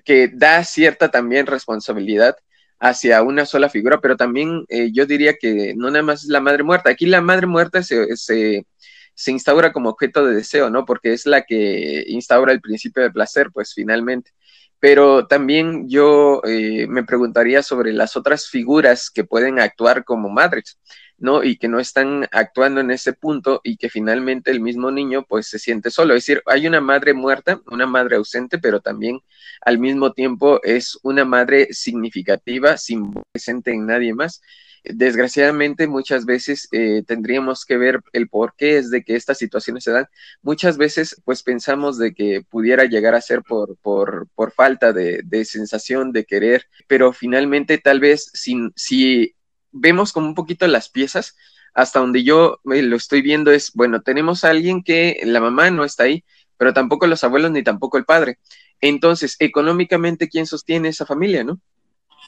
que 0.05 0.29
da 0.33 0.63
cierta 0.63 1.11
también 1.11 1.47
responsabilidad 1.47 2.37
hacia 2.79 3.23
una 3.23 3.47
sola 3.47 3.71
figura, 3.71 4.01
pero 4.01 4.17
también 4.17 4.65
yo 4.93 5.05
diría 5.05 5.35
que 5.37 5.75
no 5.77 5.91
nada 5.91 6.03
más 6.03 6.23
es 6.23 6.31
la 6.31 6.41
madre 6.41 6.63
muerta. 6.63 6.91
Aquí 6.91 7.07
la 7.07 7.21
madre 7.21 7.47
muerta 7.47 7.83
se, 7.83 8.07
se 8.17 9.31
instaura 9.33 9.73
como 9.73 9.91
objeto 9.91 10.25
de 10.25 10.35
deseo, 10.35 10.71
¿no? 10.71 10.87
Porque 10.87 11.13
es 11.13 11.27
la 11.27 11.43
que 11.43 12.05
instaura 12.07 12.53
el 12.53 12.61
principio 12.63 13.03
de 13.03 13.11
placer, 13.11 13.51
pues 13.53 13.75
finalmente 13.75 14.33
pero 14.81 15.27
también 15.27 15.89
yo 15.89 16.41
eh, 16.45 16.87
me 16.89 17.05
preguntaría 17.05 17.63
sobre 17.63 17.93
las 17.93 18.17
otras 18.17 18.49
figuras 18.49 19.11
que 19.11 19.25
pueden 19.25 19.61
actuar 19.61 20.05
como 20.05 20.31
madres, 20.31 20.79
¿no? 21.19 21.45
Y 21.45 21.59
que 21.59 21.69
no 21.69 21.79
están 21.79 22.27
actuando 22.33 22.81
en 22.81 22.91
ese 22.91 23.13
punto 23.13 23.61
y 23.63 23.77
que 23.77 23.91
finalmente 23.91 24.51
el 24.51 24.61
mismo 24.61 24.91
niño 24.91 25.25
pues 25.29 25.49
se 25.49 25.59
siente 25.59 25.91
solo. 25.91 26.15
Es 26.15 26.25
decir, 26.25 26.43
hay 26.47 26.67
una 26.67 26.81
madre 26.81 27.13
muerta, 27.13 27.61
una 27.67 27.87
madre 27.87 28.17
ausente, 28.17 28.59
pero 28.59 28.81
también 28.81 29.21
al 29.61 29.79
mismo 29.79 30.13
tiempo 30.13 30.61
es 30.63 30.99
una 31.03 31.27
madre 31.27 31.69
significativa, 31.73 32.79
sin 32.79 33.13
presente 33.33 33.73
en 33.73 33.87
nadie 33.87 34.15
más 34.15 34.41
desgraciadamente 34.85 35.87
muchas 35.87 36.25
veces 36.25 36.69
eh, 36.73 37.03
tendríamos 37.07 37.65
que 37.65 37.77
ver 37.77 38.01
el 38.13 38.29
por 38.29 38.55
qué 38.57 38.79
es 38.79 38.91
de 38.91 39.03
que 39.03 39.17
estas 39.17 39.39
situaciones 39.39 39.85
se 39.85 39.93
dan. 39.93 40.07
Muchas 40.43 40.77
veces 40.79 41.21
pues 41.25 41.43
pensamos 41.43 41.99
de 41.99 42.15
que 42.15 42.43
pudiera 42.49 42.85
llegar 42.85 43.15
a 43.15 43.21
ser 43.21 43.43
por, 43.43 43.77
por, 43.79 44.29
por 44.35 44.53
falta 44.53 44.93
de, 44.93 45.23
de, 45.25 45.45
sensación 45.45 46.13
de 46.13 46.25
querer, 46.25 46.67
pero 46.87 47.13
finalmente 47.13 47.79
tal 47.79 48.01
vez 48.01 48.31
si, 48.35 48.57
si 48.77 49.35
vemos 49.73 50.13
como 50.13 50.27
un 50.27 50.35
poquito 50.35 50.67
las 50.67 50.89
piezas, 50.89 51.37
hasta 51.75 52.01
donde 52.01 52.25
yo 52.25 52.61
eh, 52.73 52.83
lo 52.83 52.97
estoy 52.97 53.23
viendo 53.23 53.51
es, 53.51 53.73
bueno, 53.75 54.03
tenemos 54.03 54.45
a 54.45 54.51
alguien 54.51 54.83
que 54.83 55.21
la 55.25 55.41
mamá 55.41 55.71
no 55.71 55.85
está 55.85 56.05
ahí, 56.05 56.25
pero 56.57 56.73
tampoco 56.73 57.07
los 57.07 57.25
abuelos 57.25 57.51
ni 57.51 57.63
tampoco 57.63 57.99
el 57.99 58.05
padre. 58.05 58.39
Entonces, 58.81 59.37
económicamente, 59.39 60.29
¿quién 60.29 60.47
sostiene 60.47 60.89
esa 60.89 61.07
familia, 61.07 61.45
no? 61.45 61.61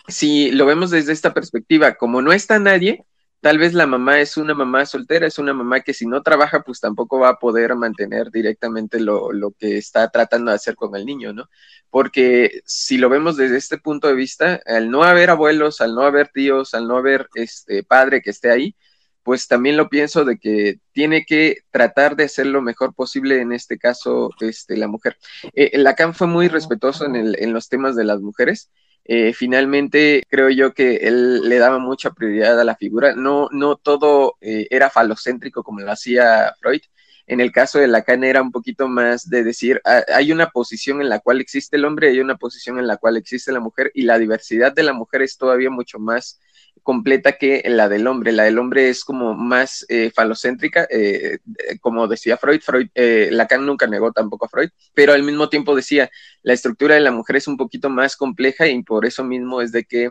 Si 0.08 0.50
lo 0.50 0.66
vemos 0.66 0.90
desde 0.90 1.12
esta 1.12 1.34
perspectiva, 1.34 1.94
como 1.94 2.22
no 2.22 2.32
está 2.32 2.58
nadie, 2.58 3.04
tal 3.42 3.58
vez 3.58 3.74
la 3.74 3.86
mamá 3.86 4.20
es 4.20 4.36
una 4.36 4.54
mamá 4.54 4.86
soltera, 4.86 5.26
es 5.26 5.38
una 5.38 5.52
mamá 5.52 5.80
que 5.80 5.94
si 5.94 6.06
no 6.06 6.22
trabaja, 6.22 6.62
pues 6.62 6.80
tampoco 6.80 7.18
va 7.18 7.30
a 7.30 7.38
poder 7.38 7.74
mantener 7.74 8.30
directamente 8.30 9.00
lo, 9.00 9.30
que 9.58 9.78
está 9.78 10.08
tratando 10.10 10.50
de 10.50 10.56
hacer 10.56 10.76
con 10.76 10.94
el 10.96 11.04
niño, 11.04 11.32
¿no? 11.32 11.48
Porque 11.90 12.62
si 12.64 12.98
lo 12.98 13.08
vemos 13.08 13.36
desde 13.36 13.56
este 13.56 13.78
punto 13.78 14.06
de 14.08 14.14
vista, 14.14 14.60
al 14.64 14.90
no 14.90 15.02
haber 15.02 15.30
abuelos, 15.30 15.80
al 15.80 15.94
no 15.94 16.02
haber 16.02 16.28
tíos, 16.28 16.74
al 16.74 16.86
no 16.86 16.96
haber 16.96 17.28
este 17.34 17.82
padre 17.82 18.22
que 18.22 18.30
esté 18.30 18.50
ahí, 18.50 18.76
pues 19.24 19.48
también 19.48 19.76
lo 19.76 19.88
pienso 19.88 20.24
de 20.24 20.38
que 20.38 20.78
tiene 20.92 21.24
que 21.24 21.58
tratar 21.70 22.16
de 22.16 22.24
hacer 22.24 22.46
lo 22.46 22.62
mejor 22.62 22.94
posible, 22.94 23.40
en 23.40 23.52
este 23.52 23.78
caso, 23.78 24.30
este, 24.40 24.76
la 24.76 24.88
mujer. 24.88 25.16
Eh, 25.54 25.78
Lacan 25.78 26.14
fue 26.14 26.28
muy 26.28 26.48
respetuoso 26.48 27.06
en, 27.06 27.16
el, 27.16 27.36
en 27.40 27.52
los 27.52 27.68
temas 27.68 27.96
de 27.96 28.04
las 28.04 28.20
mujeres 28.20 28.70
eh, 29.04 29.32
finalmente 29.32 30.22
creo 30.28 30.48
yo 30.50 30.74
que 30.74 30.96
él 30.96 31.48
le 31.48 31.58
daba 31.58 31.78
mucha 31.78 32.12
prioridad 32.12 32.60
a 32.60 32.64
la 32.64 32.76
figura. 32.76 33.14
No, 33.14 33.48
no 33.50 33.76
todo 33.76 34.36
eh, 34.40 34.68
era 34.70 34.90
falocéntrico 34.90 35.62
como 35.62 35.80
lo 35.80 35.90
hacía 35.90 36.54
Freud. 36.60 36.82
En 37.26 37.40
el 37.40 37.52
caso 37.52 37.78
de 37.78 37.88
Lacan 37.88 38.24
era 38.24 38.42
un 38.42 38.50
poquito 38.52 38.88
más 38.88 39.28
de 39.28 39.44
decir, 39.44 39.80
ah, 39.84 40.02
hay 40.14 40.32
una 40.32 40.50
posición 40.50 41.00
en 41.00 41.08
la 41.08 41.20
cual 41.20 41.40
existe 41.40 41.76
el 41.76 41.84
hombre, 41.84 42.08
hay 42.08 42.20
una 42.20 42.36
posición 42.36 42.78
en 42.78 42.86
la 42.86 42.96
cual 42.96 43.16
existe 43.16 43.52
la 43.52 43.60
mujer 43.60 43.90
y 43.94 44.02
la 44.02 44.18
diversidad 44.18 44.72
de 44.72 44.82
la 44.82 44.92
mujer 44.92 45.22
es 45.22 45.36
todavía 45.36 45.70
mucho 45.70 45.98
más 45.98 46.40
completa 46.82 47.32
que 47.32 47.62
la 47.66 47.88
del 47.88 48.06
hombre. 48.06 48.32
La 48.32 48.44
del 48.44 48.58
hombre 48.58 48.88
es 48.88 49.04
como 49.04 49.34
más 49.34 49.86
eh, 49.88 50.10
falocéntrica, 50.14 50.86
eh, 50.90 51.38
eh, 51.68 51.78
como 51.80 52.08
decía 52.08 52.36
Freud, 52.36 52.60
Freud 52.60 52.88
Lacan 52.94 53.64
nunca 53.64 53.86
negó 53.86 54.12
tampoco 54.12 54.46
a 54.46 54.48
Freud, 54.48 54.70
pero 54.94 55.12
al 55.12 55.22
mismo 55.22 55.48
tiempo 55.48 55.76
decía, 55.76 56.10
la 56.42 56.52
estructura 56.52 56.94
de 56.94 57.00
la 57.00 57.12
mujer 57.12 57.36
es 57.36 57.46
un 57.46 57.56
poquito 57.56 57.88
más 57.88 58.16
compleja 58.16 58.66
y 58.66 58.82
por 58.82 59.06
eso 59.06 59.24
mismo 59.24 59.60
es 59.60 59.72
de 59.72 59.84
que 59.84 60.10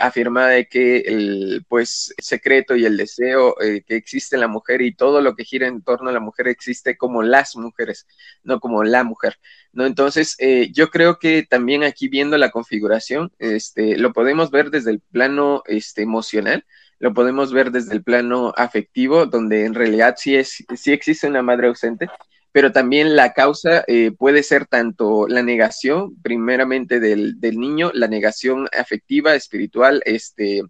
afirma 0.00 0.48
de 0.48 0.66
que 0.68 0.98
el 0.98 1.64
pues 1.68 2.14
secreto 2.18 2.76
y 2.76 2.86
el 2.86 2.96
deseo 2.96 3.54
que 3.58 3.96
existe 3.96 4.36
en 4.36 4.40
la 4.40 4.48
mujer 4.48 4.80
y 4.82 4.94
todo 4.94 5.20
lo 5.20 5.34
que 5.36 5.44
gira 5.44 5.66
en 5.66 5.82
torno 5.82 6.08
a 6.08 6.12
la 6.12 6.20
mujer 6.20 6.48
existe 6.48 6.96
como 6.96 7.22
las 7.22 7.56
mujeres, 7.56 8.06
no 8.42 8.58
como 8.58 8.84
la 8.84 9.04
mujer. 9.04 9.38
¿no? 9.72 9.84
Entonces, 9.84 10.36
yo 10.72 10.88
creo 10.88 11.18
que 11.18 11.42
también 11.42 11.84
aquí 11.84 12.08
viendo 12.08 12.38
la 12.38 12.50
configuración, 12.50 13.32
este, 13.38 13.98
lo 13.98 14.12
podemos 14.12 14.50
ver 14.50 14.70
desde 14.70 14.92
el 14.92 15.00
plano 15.00 15.62
este, 15.66 16.02
emocional, 16.02 16.64
lo 16.98 17.12
podemos 17.12 17.52
ver 17.52 17.70
desde 17.70 17.94
el 17.94 18.02
plano 18.02 18.52
afectivo, 18.56 19.26
donde 19.26 19.64
en 19.64 19.74
realidad 19.74 20.14
sí, 20.16 20.36
es, 20.36 20.64
sí 20.74 20.92
existe 20.92 21.26
una 21.26 21.42
madre 21.42 21.68
ausente, 21.68 22.08
pero 22.56 22.72
también 22.72 23.16
la 23.16 23.34
causa 23.34 23.84
eh, 23.86 24.12
puede 24.12 24.42
ser 24.42 24.64
tanto 24.64 25.28
la 25.28 25.42
negación, 25.42 26.16
primeramente 26.22 27.00
del, 27.00 27.36
niño, 27.38 27.90
la 27.92 28.08
negación 28.08 28.66
afectiva, 28.72 29.34
espiritual, 29.34 30.00
este, 30.06 30.62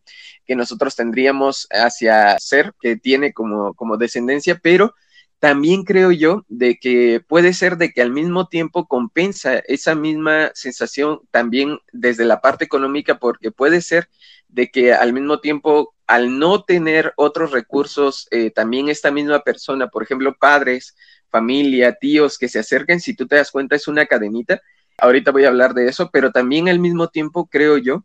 que 0.44 0.56
nosotros 0.56 0.96
tendríamos 0.96 1.68
hacia 1.70 2.40
ser 2.40 2.72
que 2.80 2.96
tiene 2.96 3.32
como, 3.32 3.72
como 3.74 3.98
descendencia, 3.98 4.58
pero 4.60 4.96
también 5.38 5.84
creo 5.84 6.10
yo 6.10 6.44
de 6.48 6.76
que 6.76 7.20
puede 7.24 7.52
ser 7.52 7.76
de 7.76 7.92
que 7.92 8.02
al 8.02 8.10
mismo 8.10 8.48
tiempo 8.48 8.88
compensa 8.88 9.60
esa 9.68 9.94
misma 9.94 10.50
sensación 10.54 11.20
también 11.30 11.78
desde 11.92 12.24
la 12.24 12.40
parte 12.40 12.64
económica, 12.64 13.20
porque 13.20 13.52
puede 13.52 13.80
ser 13.80 14.08
de 14.48 14.72
que 14.72 14.92
al 14.92 15.12
mismo 15.12 15.38
tiempo, 15.38 15.94
al 16.08 16.36
no 16.40 16.64
tener 16.64 17.12
otros 17.16 17.52
recursos, 17.52 18.26
eh, 18.32 18.50
también 18.50 18.88
esta 18.88 19.12
misma 19.12 19.44
persona, 19.44 19.86
por 19.86 20.02
ejemplo, 20.02 20.34
padres, 20.36 20.96
familia, 21.30 21.94
tíos 21.94 22.38
que 22.38 22.48
se 22.48 22.58
acerquen, 22.58 23.00
si 23.00 23.14
tú 23.14 23.26
te 23.26 23.36
das 23.36 23.50
cuenta, 23.50 23.76
es 23.76 23.88
una 23.88 24.06
cadenita. 24.06 24.60
Ahorita 24.98 25.30
voy 25.30 25.44
a 25.44 25.48
hablar 25.48 25.74
de 25.74 25.88
eso, 25.88 26.10
pero 26.10 26.32
también 26.32 26.68
al 26.68 26.78
mismo 26.78 27.08
tiempo 27.08 27.46
creo 27.46 27.78
yo 27.78 28.04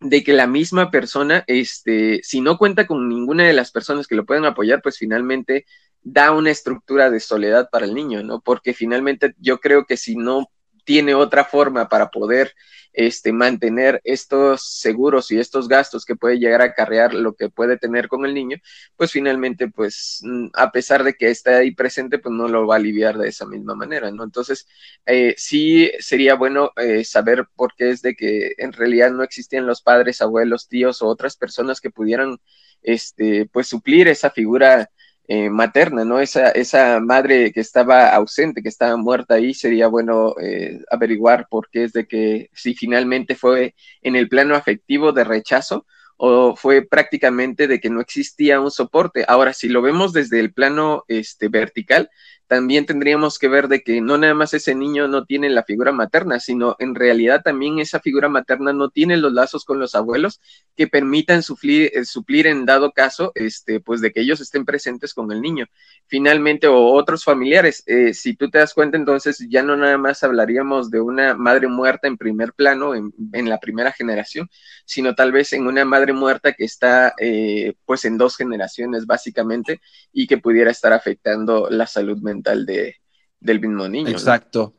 de 0.00 0.22
que 0.22 0.32
la 0.32 0.46
misma 0.46 0.90
persona, 0.90 1.44
este, 1.46 2.20
si 2.22 2.40
no 2.40 2.58
cuenta 2.58 2.86
con 2.86 3.08
ninguna 3.08 3.44
de 3.44 3.52
las 3.52 3.70
personas 3.70 4.06
que 4.06 4.14
lo 4.14 4.26
pueden 4.26 4.44
apoyar, 4.44 4.82
pues 4.82 4.98
finalmente 4.98 5.66
da 6.02 6.32
una 6.32 6.50
estructura 6.50 7.10
de 7.10 7.20
soledad 7.20 7.70
para 7.70 7.86
el 7.86 7.94
niño, 7.94 8.22
¿no? 8.22 8.40
Porque 8.40 8.74
finalmente 8.74 9.34
yo 9.38 9.58
creo 9.58 9.86
que 9.86 9.96
si 9.96 10.16
no 10.16 10.50
tiene 10.84 11.14
otra 11.14 11.44
forma 11.44 11.88
para 11.88 12.10
poder 12.10 12.54
este, 12.94 13.32
mantener 13.32 14.00
estos 14.04 14.64
seguros 14.78 15.30
y 15.32 15.38
estos 15.38 15.68
gastos 15.68 16.04
que 16.04 16.14
puede 16.14 16.38
llegar 16.38 16.62
a 16.62 16.66
acarrear 16.66 17.12
lo 17.12 17.34
que 17.34 17.50
puede 17.50 17.76
tener 17.76 18.08
con 18.08 18.24
el 18.24 18.34
niño, 18.34 18.58
pues 18.96 19.10
finalmente, 19.10 19.68
pues 19.68 20.20
mm, 20.22 20.46
a 20.54 20.70
pesar 20.70 21.02
de 21.02 21.14
que 21.14 21.28
esté 21.30 21.54
ahí 21.54 21.72
presente, 21.74 22.18
pues 22.18 22.32
no 22.32 22.46
lo 22.48 22.66
va 22.66 22.76
a 22.76 22.78
aliviar 22.78 23.18
de 23.18 23.28
esa 23.28 23.46
misma 23.46 23.74
manera, 23.74 24.10
¿no? 24.12 24.22
Entonces, 24.24 24.68
eh, 25.06 25.34
sí 25.36 25.90
sería 25.98 26.36
bueno 26.36 26.70
eh, 26.76 27.04
saber 27.04 27.46
por 27.56 27.74
qué 27.74 27.90
es 27.90 28.00
de 28.00 28.14
que 28.14 28.54
en 28.58 28.72
realidad 28.72 29.10
no 29.10 29.24
existían 29.24 29.66
los 29.66 29.82
padres, 29.82 30.22
abuelos, 30.22 30.68
tíos 30.68 31.02
o 31.02 31.08
otras 31.08 31.36
personas 31.36 31.80
que 31.80 31.90
pudieran, 31.90 32.38
este, 32.82 33.46
pues 33.52 33.66
suplir 33.66 34.08
esa 34.08 34.30
figura 34.30 34.90
eh, 35.26 35.48
materna, 35.50 36.04
¿no? 36.04 36.20
Esa, 36.20 36.50
esa 36.50 37.00
madre 37.00 37.52
que 37.52 37.60
estaba 37.60 38.08
ausente, 38.10 38.62
que 38.62 38.68
estaba 38.68 38.96
muerta 38.96 39.34
ahí, 39.34 39.54
sería 39.54 39.88
bueno 39.88 40.34
eh, 40.40 40.80
averiguar 40.90 41.46
por 41.48 41.70
qué 41.70 41.84
es 41.84 41.92
de 41.92 42.06
que 42.06 42.50
si 42.52 42.74
finalmente 42.74 43.34
fue 43.34 43.74
en 44.02 44.16
el 44.16 44.28
plano 44.28 44.54
afectivo 44.54 45.12
de 45.12 45.24
rechazo 45.24 45.86
o 46.16 46.54
fue 46.56 46.82
prácticamente 46.82 47.66
de 47.66 47.80
que 47.80 47.90
no 47.90 48.00
existía 48.00 48.60
un 48.60 48.70
soporte. 48.70 49.24
Ahora, 49.26 49.52
si 49.52 49.68
lo 49.68 49.82
vemos 49.82 50.12
desde 50.12 50.40
el 50.40 50.52
plano 50.52 51.04
este, 51.08 51.48
vertical, 51.48 52.10
también 52.46 52.84
tendríamos 52.84 53.38
que 53.38 53.48
ver 53.48 53.68
de 53.68 53.82
que 53.82 54.00
no 54.00 54.18
nada 54.18 54.34
más 54.34 54.52
ese 54.52 54.74
niño 54.74 55.08
no 55.08 55.24
tiene 55.24 55.48
la 55.48 55.64
figura 55.64 55.92
materna, 55.92 56.40
sino 56.40 56.76
en 56.78 56.94
realidad 56.94 57.42
también 57.42 57.78
esa 57.78 58.00
figura 58.00 58.28
materna 58.28 58.72
no 58.72 58.90
tiene 58.90 59.16
los 59.16 59.32
lazos 59.32 59.64
con 59.64 59.78
los 59.78 59.94
abuelos 59.94 60.40
que 60.76 60.86
permitan 60.86 61.42
suplir, 61.42 61.90
eh, 61.94 62.04
suplir 62.04 62.46
en 62.46 62.66
dado 62.66 62.92
caso, 62.92 63.32
este, 63.34 63.80
pues 63.80 64.00
de 64.00 64.12
que 64.12 64.20
ellos 64.20 64.40
estén 64.40 64.64
presentes 64.64 65.14
con 65.14 65.32
el 65.32 65.40
niño. 65.40 65.66
Finalmente, 66.06 66.66
o 66.66 66.92
otros 66.92 67.24
familiares, 67.24 67.82
eh, 67.86 68.12
si 68.12 68.34
tú 68.36 68.50
te 68.50 68.58
das 68.58 68.74
cuenta, 68.74 68.96
entonces 68.96 69.46
ya 69.48 69.62
no 69.62 69.76
nada 69.76 69.96
más 69.96 70.22
hablaríamos 70.22 70.90
de 70.90 71.00
una 71.00 71.34
madre 71.34 71.68
muerta 71.68 72.08
en 72.08 72.18
primer 72.18 72.52
plano, 72.52 72.94
en, 72.94 73.12
la 73.48 73.58
primera 73.58 73.92
generación, 73.92 74.48
sino 74.84 75.14
tal 75.14 75.32
vez 75.32 75.52
en 75.52 75.66
una 75.66 75.84
madre 75.84 76.12
muerta 76.12 76.52
que 76.52 76.64
está 76.64 77.14
eh, 77.18 77.74
pues 77.84 78.04
en 78.04 78.16
dos 78.16 78.36
generaciones 78.36 79.06
básicamente 79.06 79.80
y 80.12 80.26
que 80.26 80.38
pudiera 80.38 80.70
estar 80.70 80.92
afectando 80.92 81.68
la 81.70 81.86
salud 81.86 82.18
mental 82.18 82.43
de, 82.44 82.96
del 83.40 83.60
mismo 83.60 83.88
niño. 83.88 84.08
Exacto. 84.08 84.74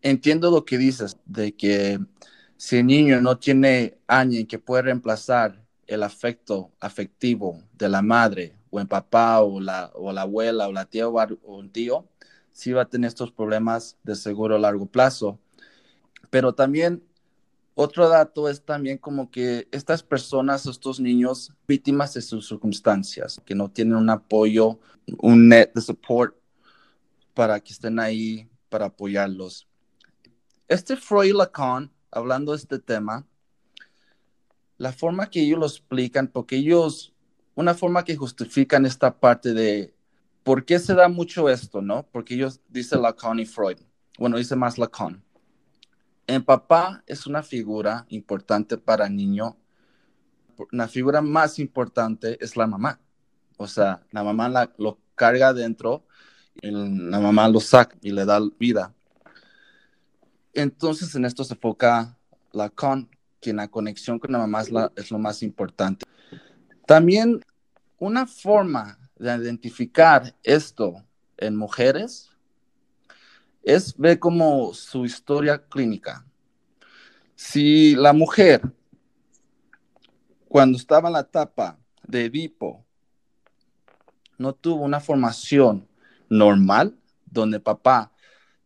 Entiendo 0.00 0.50
lo 0.50 0.64
que 0.64 0.78
dices, 0.78 1.16
de 1.24 1.54
que 1.54 1.98
si 2.56 2.78
el 2.78 2.86
niño 2.86 3.20
no 3.20 3.38
tiene 3.38 3.98
alguien 4.06 4.46
que 4.46 4.58
pueda 4.58 4.82
reemplazar 4.82 5.64
el 5.86 6.02
afecto 6.02 6.70
afectivo 6.80 7.62
de 7.74 7.88
la 7.88 8.02
madre 8.02 8.56
o 8.70 8.80
el 8.80 8.88
papá 8.88 9.40
o 9.40 9.60
la, 9.60 9.90
o 9.94 10.12
la 10.12 10.22
abuela 10.22 10.68
o 10.68 10.72
la 10.72 10.86
tía 10.86 11.08
o, 11.08 11.56
un 11.56 11.70
tío, 11.70 12.08
sí 12.52 12.72
va 12.72 12.82
a 12.82 12.88
tener 12.88 13.08
estos 13.08 13.32
problemas 13.32 13.96
de 14.02 14.14
seguro 14.16 14.56
a 14.56 14.58
largo 14.58 14.86
plazo. 14.86 15.38
Pero 16.30 16.54
también 16.54 17.02
otro 17.74 18.08
dato 18.08 18.48
es 18.48 18.62
también 18.62 18.98
como 18.98 19.30
que 19.30 19.66
estas 19.70 20.02
personas, 20.02 20.66
estos 20.66 21.00
niños, 21.00 21.52
víctimas 21.66 22.14
de 22.14 22.22
sus 22.22 22.48
circunstancias, 22.48 23.40
que 23.44 23.54
no 23.54 23.70
tienen 23.70 23.96
un 23.96 24.10
apoyo, 24.10 24.78
un 25.18 25.48
net 25.48 25.72
de 25.74 25.80
support 25.80 26.36
para 27.34 27.60
que 27.60 27.72
estén 27.72 27.98
ahí 27.98 28.48
para 28.68 28.86
apoyarlos. 28.86 29.68
Este 30.68 30.96
Freud 30.96 31.34
Lacan, 31.34 31.92
hablando 32.10 32.52
de 32.52 32.58
este 32.58 32.78
tema, 32.78 33.26
la 34.78 34.92
forma 34.92 35.28
que 35.30 35.42
ellos 35.42 35.58
lo 35.58 35.66
explican, 35.66 36.28
porque 36.28 36.56
ellos, 36.56 37.14
una 37.54 37.74
forma 37.74 38.04
que 38.04 38.16
justifican 38.16 38.86
esta 38.86 39.18
parte 39.18 39.54
de 39.54 39.94
por 40.42 40.64
qué 40.64 40.78
se 40.78 40.94
da 40.94 41.08
mucho 41.08 41.48
esto, 41.48 41.82
¿no? 41.82 42.06
Porque 42.10 42.34
ellos, 42.34 42.60
dice 42.68 42.96
Lacan 42.96 43.38
y 43.38 43.46
Freud, 43.46 43.78
bueno, 44.18 44.38
dice 44.38 44.56
más 44.56 44.78
Lacan. 44.78 45.22
El 46.26 46.44
papá 46.44 47.02
es 47.06 47.26
una 47.26 47.42
figura 47.42 48.06
importante 48.08 48.78
para 48.78 49.06
el 49.06 49.16
niño. 49.16 49.56
La 50.70 50.88
figura 50.88 51.20
más 51.20 51.58
importante 51.58 52.42
es 52.42 52.56
la 52.56 52.66
mamá. 52.66 53.00
O 53.56 53.66
sea, 53.66 54.02
la 54.10 54.22
mamá 54.22 54.48
la, 54.48 54.72
lo 54.78 54.98
carga 55.14 55.52
dentro 55.52 56.06
la 56.60 57.20
mamá 57.20 57.48
lo 57.48 57.60
saca 57.60 57.96
y 58.00 58.10
le 58.10 58.24
da 58.24 58.40
vida. 58.58 58.94
Entonces 60.52 61.14
en 61.14 61.24
esto 61.24 61.44
se 61.44 61.54
enfoca 61.54 62.16
la 62.52 62.68
con, 62.68 63.08
que 63.40 63.52
la 63.52 63.68
conexión 63.68 64.18
con 64.18 64.32
la 64.32 64.38
mamá 64.38 64.62
es, 64.62 64.70
es 64.96 65.10
lo 65.10 65.18
más 65.18 65.42
importante. 65.42 66.04
También 66.86 67.40
una 67.98 68.26
forma 68.26 68.98
de 69.16 69.34
identificar 69.36 70.34
esto 70.42 71.02
en 71.36 71.56
mujeres 71.56 72.30
es 73.62 73.96
ver 73.96 74.18
como 74.18 74.74
su 74.74 75.04
historia 75.04 75.58
clínica. 75.58 76.24
Si 77.34 77.94
la 77.94 78.12
mujer, 78.12 78.60
cuando 80.48 80.76
estaba 80.76 81.08
en 81.08 81.14
la 81.14 81.20
etapa 81.20 81.78
de 82.06 82.26
Edipo, 82.26 82.84
no 84.38 84.52
tuvo 84.52 84.82
una 84.82 85.00
formación 85.00 85.86
normal, 86.32 86.96
donde 87.26 87.60
papá 87.60 88.10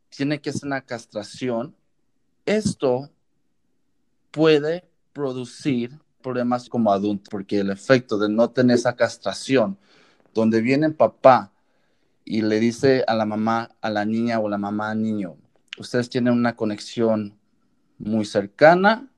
tiene 0.09 0.41
que 0.41 0.51
hacer 0.51 0.67
una 0.67 0.83
castración, 0.83 1.75
esto 2.45 3.11
puede 4.31 4.89
producir 5.13 5.99
problemas 6.23 6.69
como 6.69 6.93
adulto, 6.93 7.29
porque 7.29 7.59
el 7.59 7.71
efecto 7.71 8.19
de 8.19 8.29
no 8.29 8.51
tener 8.51 8.77
esa 8.77 8.95
castración, 8.95 9.77
donde 10.33 10.61
viene 10.61 10.91
papá 10.91 11.53
y 12.25 12.43
le 12.43 12.61
dice 12.61 13.05
a 13.09 13.15
la 13.15 13.27
mamá, 13.27 13.71
a 13.81 13.91
la 13.91 14.05
niña 14.05 14.39
o 14.39 14.49
la 14.49 14.59
mamá 14.59 14.91
al 14.91 15.03
niño, 15.03 15.37
ustedes 15.77 16.09
tienen 16.09 16.35
una 16.35 16.55
conexión 16.55 17.37
muy 17.99 18.25
cercana, 18.25 19.11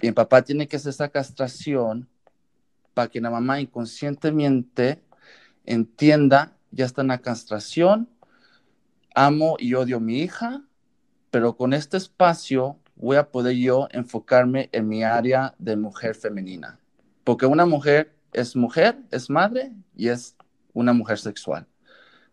y 0.00 0.08
el 0.08 0.14
papá 0.14 0.42
tiene 0.42 0.66
que 0.66 0.76
hacer 0.76 0.90
esa 0.90 1.08
castración 1.10 2.08
para 2.94 3.08
que 3.08 3.20
la 3.20 3.30
mamá 3.30 3.60
inconscientemente 3.60 5.02
entienda 5.64 6.55
ya 6.76 6.84
está 6.84 7.00
en 7.00 7.08
la 7.08 7.22
castración, 7.22 8.08
amo 9.14 9.56
y 9.58 9.74
odio 9.74 9.96
a 9.96 10.00
mi 10.00 10.20
hija, 10.20 10.62
pero 11.30 11.56
con 11.56 11.72
este 11.72 11.96
espacio 11.96 12.78
voy 12.94 13.16
a 13.16 13.30
poder 13.30 13.56
yo 13.56 13.88
enfocarme 13.90 14.68
en 14.72 14.88
mi 14.88 15.02
área 15.02 15.54
de 15.58 15.76
mujer 15.76 16.14
femenina, 16.14 16.78
porque 17.24 17.46
una 17.46 17.66
mujer 17.66 18.14
es 18.32 18.54
mujer, 18.54 18.98
es 19.10 19.30
madre 19.30 19.72
y 19.96 20.08
es 20.08 20.36
una 20.74 20.92
mujer 20.92 21.18
sexual. 21.18 21.66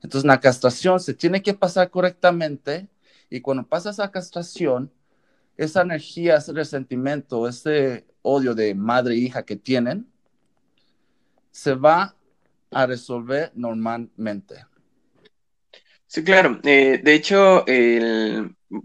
Entonces 0.02 0.28
la 0.28 0.42
castración 0.42 1.00
se 1.00 1.14
tiene 1.14 1.42
que 1.42 1.54
pasar 1.54 1.90
correctamente 1.90 2.90
y 3.30 3.40
cuando 3.40 3.66
pasa 3.66 3.92
esa 3.92 4.12
castración, 4.12 4.92
esa 5.56 5.82
energía, 5.82 6.36
ese 6.36 6.52
resentimiento, 6.52 7.48
ese 7.48 8.06
odio 8.22 8.54
de 8.54 8.76
madre 8.76 9.14
e 9.14 9.20
hija 9.20 9.44
que 9.44 9.56
tienen, 9.56 10.08
se 11.52 11.76
va 11.76 12.16
a 12.74 12.86
resolver 12.86 13.52
normalmente. 13.56 14.66
Sí, 16.08 16.24
claro. 16.24 16.60
Eh, 16.64 17.02
de 17.04 17.14
hecho, 17.14 17.66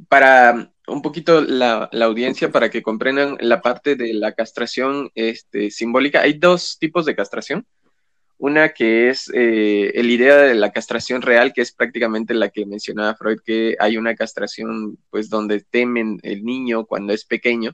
para 0.08 0.72
un 0.88 1.02
poquito 1.02 1.40
la, 1.40 1.88
audiencia, 1.92 2.50
para 2.50 2.70
que 2.70 2.82
comprendan 2.82 3.36
la 3.40 3.60
parte 3.60 3.96
de 3.96 4.14
la 4.14 4.32
castración 4.32 5.10
este, 5.14 5.70
simbólica, 5.70 6.22
hay 6.22 6.34
dos 6.34 6.78
tipos 6.78 7.06
de 7.06 7.14
castración. 7.14 7.66
Una 8.38 8.68
que 8.70 9.08
es 9.08 9.30
eh, 9.34 9.92
la 9.94 10.12
idea 10.12 10.36
de 10.36 10.54
la 10.54 10.70
castración 10.70 11.22
real, 11.22 11.52
que 11.52 11.60
es 11.60 11.72
prácticamente 11.72 12.34
la 12.34 12.50
que 12.50 12.66
mencionaba 12.66 13.16
Freud, 13.16 13.40
que 13.44 13.76
hay 13.80 13.96
una 13.96 14.14
castración 14.14 14.96
pues 15.10 15.28
donde 15.28 15.60
temen 15.60 16.20
el 16.22 16.44
niño 16.44 16.86
cuando 16.86 17.12
es 17.12 17.24
pequeño, 17.24 17.72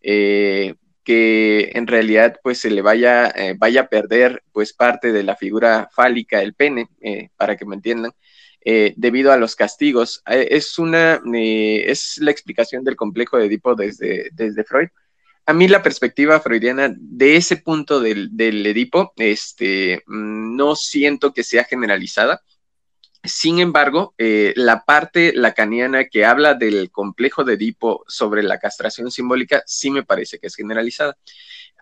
eh, 0.00 0.74
que 1.06 1.70
en 1.74 1.86
realidad 1.86 2.38
pues 2.42 2.58
se 2.58 2.70
le 2.70 2.82
vaya, 2.82 3.28
eh, 3.28 3.54
vaya 3.56 3.82
a 3.82 3.88
perder 3.88 4.42
pues 4.52 4.74
parte 4.74 5.12
de 5.12 5.22
la 5.22 5.36
figura 5.36 5.88
fálica, 5.94 6.42
el 6.42 6.52
pene, 6.52 6.88
para 7.36 7.56
que 7.56 7.64
me 7.64 7.76
entiendan, 7.76 8.12
debido 8.96 9.32
a 9.32 9.36
los 9.36 9.54
castigos. 9.54 10.22
es 10.26 10.78
una, 10.78 11.22
es 11.32 12.18
la 12.18 12.32
explicación 12.32 12.84
del 12.84 12.96
complejo 12.96 13.38
de 13.38 13.46
Edipo 13.46 13.74
desde, 13.76 14.28
desde 14.32 14.64
Freud 14.64 14.88
a 15.46 15.52
mí 15.52 15.68
la 15.68 15.82
perspectiva 15.82 16.40
freudiana 16.40 16.92
de 16.98 17.36
ese 17.36 17.56
punto 17.56 18.00
del, 18.00 18.30
Edipo, 18.36 19.12
este, 19.16 20.02
mm, 20.06 20.56
no 20.56 20.74
siento 20.74 21.32
que 21.32 21.44
sea 21.44 21.64
generalizada. 21.64 22.42
Sin 23.26 23.58
embargo, 23.58 24.14
eh, 24.18 24.52
la 24.56 24.84
parte 24.84 25.32
lacaniana 25.34 26.04
que 26.04 26.24
habla 26.24 26.54
del 26.54 26.90
complejo 26.90 27.44
de 27.44 27.54
Edipo 27.54 28.04
sobre 28.06 28.42
la 28.42 28.58
castración 28.58 29.10
simbólica 29.10 29.62
sí 29.66 29.90
me 29.90 30.02
parece 30.02 30.38
que 30.38 30.46
es 30.48 30.54
generalizada. 30.54 31.16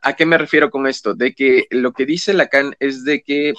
¿A 0.02 0.14
qué 0.14 0.26
me 0.26 0.38
refiero 0.38 0.70
con 0.70 0.86
esto? 0.86 1.14
De 1.14 1.34
que 1.34 1.66
lo 1.70 1.92
que 1.92 2.06
dice 2.06 2.34
Lacan 2.34 2.76
es 2.78 3.04
de 3.04 3.22
que 3.22 3.54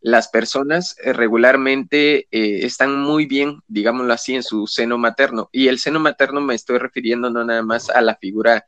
las 0.00 0.28
personas 0.28 0.96
eh, 1.02 1.12
regularmente 1.12 2.26
eh, 2.30 2.64
están 2.64 2.98
muy 3.00 3.26
bien, 3.26 3.60
digámoslo 3.68 4.12
así, 4.12 4.34
en 4.34 4.42
su 4.42 4.66
seno 4.66 4.98
materno. 4.98 5.50
Y 5.52 5.68
el 5.68 5.78
seno 5.78 6.00
materno 6.00 6.40
me 6.40 6.54
estoy 6.54 6.78
refiriendo 6.78 7.30
no 7.30 7.44
nada 7.44 7.62
más 7.62 7.90
a 7.90 8.00
la 8.00 8.16
figura 8.16 8.66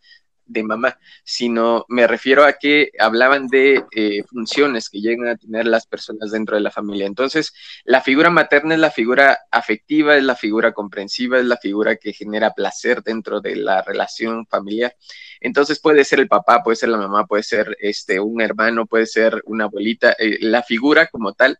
de 0.53 0.63
mamá, 0.63 0.99
sino 1.25 1.85
me 1.89 2.07
refiero 2.07 2.45
a 2.45 2.55
que 2.55 2.91
hablaban 2.99 3.49
de 3.49 3.85
eh, 3.93 4.23
funciones 4.25 4.89
que 4.89 5.01
llegan 5.01 5.29
a 5.29 5.37
tener 5.37 5.67
las 5.67 5.87
personas 5.87 6.31
dentro 6.31 6.57
de 6.57 6.63
la 6.63 6.71
familia. 6.71 7.07
Entonces, 7.07 7.53
la 7.85 8.01
figura 8.01 8.31
materna 8.31 8.75
es 8.75 8.81
la 8.81 8.91
figura 8.91 9.39
afectiva, 9.51 10.17
es 10.17 10.25
la 10.25 10.37
figura 10.37 10.73
comprensiva, 10.73 11.39
es 11.39 11.47
la 11.47 11.57
figura 11.57 11.97
que 11.97 12.13
genera 12.13 12.53
placer 12.53 13.03
dentro 13.03 13.41
de 13.41 13.57
la 13.57 13.83
relación 13.83 14.47
familiar. 14.47 14.97
Entonces 15.41 15.81
puede 15.81 16.05
ser 16.05 16.21
el 16.21 16.29
papá, 16.29 16.63
puede 16.63 16.77
ser 16.77 16.91
la 16.91 16.99
mamá, 16.99 17.27
puede 17.27 17.43
ser 17.43 17.77
este 17.81 18.21
un 18.21 18.41
hermano, 18.41 18.87
puede 18.87 19.07
ser 19.07 19.43
una 19.47 19.65
abuelita. 19.65 20.15
Eh, 20.19 20.39
la 20.41 20.63
figura 20.63 21.07
como 21.09 21.33
tal 21.33 21.59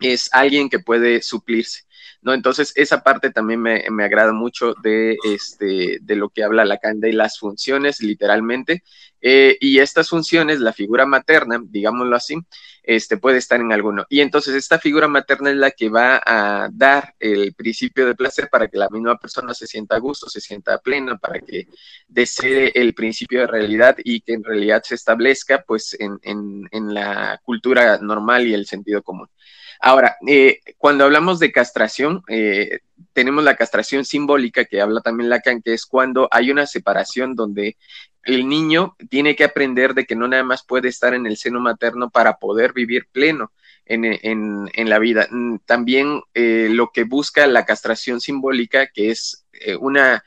es 0.00 0.28
alguien 0.32 0.68
que 0.68 0.78
puede 0.78 1.22
suplirse. 1.22 1.82
¿No? 2.22 2.34
Entonces, 2.34 2.72
esa 2.76 3.02
parte 3.02 3.30
también 3.30 3.60
me, 3.60 4.04
agrada 4.04 4.32
mucho 4.32 4.74
de, 4.82 5.16
este, 5.24 5.98
de 6.00 6.16
lo 6.16 6.28
que 6.28 6.44
habla 6.44 6.64
Lacan 6.64 7.00
de 7.00 7.12
las 7.12 7.38
funciones, 7.38 8.00
literalmente. 8.02 8.82
Eh, 9.22 9.56
y 9.60 9.78
estas 9.78 10.08
funciones, 10.08 10.60
la 10.60 10.72
figura 10.72 11.06
materna, 11.06 11.60
digámoslo 11.62 12.16
así, 12.16 12.36
este, 12.82 13.16
puede 13.18 13.38
estar 13.38 13.60
en 13.60 13.72
alguno. 13.72 14.06
Y 14.08 14.20
entonces, 14.20 14.54
esta 14.54 14.78
figura 14.78 15.08
materna 15.08 15.50
es 15.50 15.56
la 15.56 15.70
que 15.70 15.88
va 15.88 16.20
a 16.24 16.68
dar 16.72 17.14
el 17.18 17.54
principio 17.54 18.06
de 18.06 18.14
placer 18.14 18.48
para 18.50 18.68
que 18.68 18.78
la 18.78 18.88
misma 18.90 19.18
persona 19.18 19.54
se 19.54 19.66
sienta 19.66 19.96
a 19.96 20.00
gusto, 20.00 20.28
se 20.28 20.40
sienta 20.40 20.78
plena, 20.78 21.18
para 21.18 21.40
que 21.40 21.68
desee 22.08 22.72
el 22.74 22.94
principio 22.94 23.40
de 23.40 23.46
realidad 23.46 23.96
y 24.02 24.20
que 24.20 24.34
en 24.34 24.44
realidad 24.44 24.82
se 24.84 24.94
establezca, 24.94 25.62
pues, 25.66 25.96
en, 25.98 26.18
en 26.22 26.94
la 26.94 27.40
cultura 27.44 27.98
normal 27.98 28.46
y 28.46 28.54
el 28.54 28.66
sentido 28.66 29.02
común. 29.02 29.28
Ahora, 29.80 30.18
eh, 30.26 30.60
cuando 30.76 31.04
hablamos 31.04 31.38
de 31.38 31.52
castración, 31.52 32.22
eh, 32.28 32.80
tenemos 33.14 33.42
la 33.42 33.56
castración 33.56 34.04
simbólica 34.04 34.66
que 34.66 34.80
habla 34.80 35.00
también 35.00 35.30
Lacan, 35.30 35.62
que 35.62 35.72
es 35.72 35.86
cuando 35.86 36.28
hay 36.30 36.50
una 36.50 36.66
separación 36.66 37.34
donde 37.34 37.78
el 38.24 38.46
niño 38.46 38.94
tiene 39.08 39.34
que 39.34 39.44
aprender 39.44 39.94
de 39.94 40.04
que 40.04 40.16
no 40.16 40.28
nada 40.28 40.44
más 40.44 40.64
puede 40.64 40.88
estar 40.88 41.14
en 41.14 41.26
el 41.26 41.38
seno 41.38 41.60
materno 41.60 42.10
para 42.10 42.36
poder 42.36 42.74
vivir 42.74 43.06
pleno 43.10 43.52
en, 43.86 44.68
la 44.88 44.98
vida. 44.98 45.26
Mm, 45.30 45.56
también 45.64 46.20
eh, 46.34 46.68
lo 46.70 46.90
que 46.92 47.04
busca 47.04 47.46
la 47.46 47.64
castración 47.64 48.20
simbólica, 48.20 48.86
que 48.88 49.10
es 49.10 49.46
una 49.80 50.24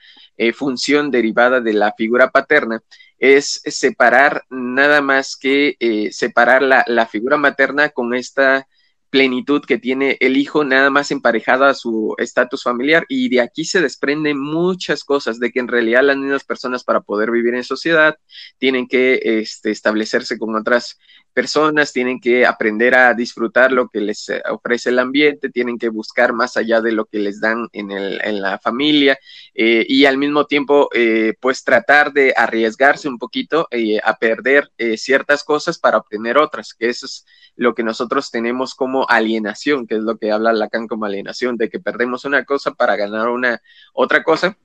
función 0.56 1.10
derivada 1.10 1.60
de 1.60 1.74
la 1.74 1.94
figura 1.94 2.30
paterna, 2.30 2.82
es 3.18 3.62
separar 3.66 4.44
nada 4.50 5.02
más 5.02 5.36
que 5.36 5.78
separar 6.12 6.62
la, 6.62 7.06
figura 7.08 7.38
materna 7.38 7.90
con 7.90 8.14
esta 8.14 8.68
plenitud 9.14 9.62
que 9.64 9.78
tiene 9.78 10.18
el 10.22 10.38
hijo 10.38 10.64
nada 10.64 10.90
más 10.90 11.12
emparejado 11.12 11.66
a 11.66 11.76
su 11.76 12.16
estatus 12.18 12.64
familiar 12.64 13.06
y 13.08 13.30
de 13.30 13.42
aquí 13.42 13.64
se 13.64 13.80
desprenden 13.80 14.40
muchas 14.40 15.04
cosas 15.04 15.40
de 15.40 15.52
que 15.52 15.60
en 15.60 15.68
realidad 15.68 16.02
las 16.02 16.18
mismas 16.18 16.44
personas 16.44 16.84
para 16.84 17.02
poder 17.02 17.30
vivir 17.30 17.54
en 17.54 17.64
sociedad 17.64 18.18
tienen 18.58 18.88
que 18.88 19.20
este, 19.22 19.70
establecerse 19.70 20.40
con 20.40 20.56
otras 20.56 20.98
personas, 21.34 21.92
tienen 21.92 22.20
que 22.20 22.46
aprender 22.46 22.96
a 22.96 23.14
disfrutar 23.14 23.72
lo 23.72 23.90
que 23.90 24.00
les 24.00 24.30
eh, 24.30 24.42
ofrece 24.50 24.90
el 24.90 25.00
ambiente, 25.00 25.50
tienen 25.50 25.78
que 25.78 25.90
buscar 25.90 26.34
más 26.34 26.56
allá 26.58 26.80
de 26.82 26.92
lo 26.92 27.06
que 27.06 27.20
les 27.20 27.42
dan 27.42 27.68
en, 27.74 27.92
el, 27.92 28.22
en 28.24 28.42
la 28.42 28.60
familia 28.60 29.18
eh, 29.54 29.86
y 29.88 30.06
al 30.06 30.18
mismo 30.18 30.46
tiempo 30.46 30.90
eh, 30.94 31.34
pues 31.40 31.64
tratar 31.64 32.14
de 32.14 32.34
arriesgarse 32.36 33.08
un 33.10 33.18
poquito 33.18 33.68
a 34.04 34.18
perder 34.18 34.72
ciertas 34.96 35.44
cosas 35.44 35.80
para 35.80 35.98
obtener 35.98 36.38
otras, 36.38 36.74
que 36.74 36.90
eso 36.90 37.06
es 37.06 37.26
lo 37.56 37.74
que 37.74 37.84
nosotros 37.84 38.32
tenemos 38.32 38.76
como 38.76 39.06
alienación, 39.10 39.88
que 39.88 39.96
es 39.96 40.02
lo 40.02 40.18
que 40.18 40.32
habla 40.32 40.54
Lacan 40.54 40.88
como 40.88 41.06
alienación, 41.06 41.58
de 41.58 41.70
que 41.70 41.80
perdemos 41.80 42.26
una 42.26 42.46
cosa 42.46 42.72
para 42.72 42.96
ganar 42.96 43.30
una 43.30 43.62
otra 43.94 44.24
cosa 44.24 44.58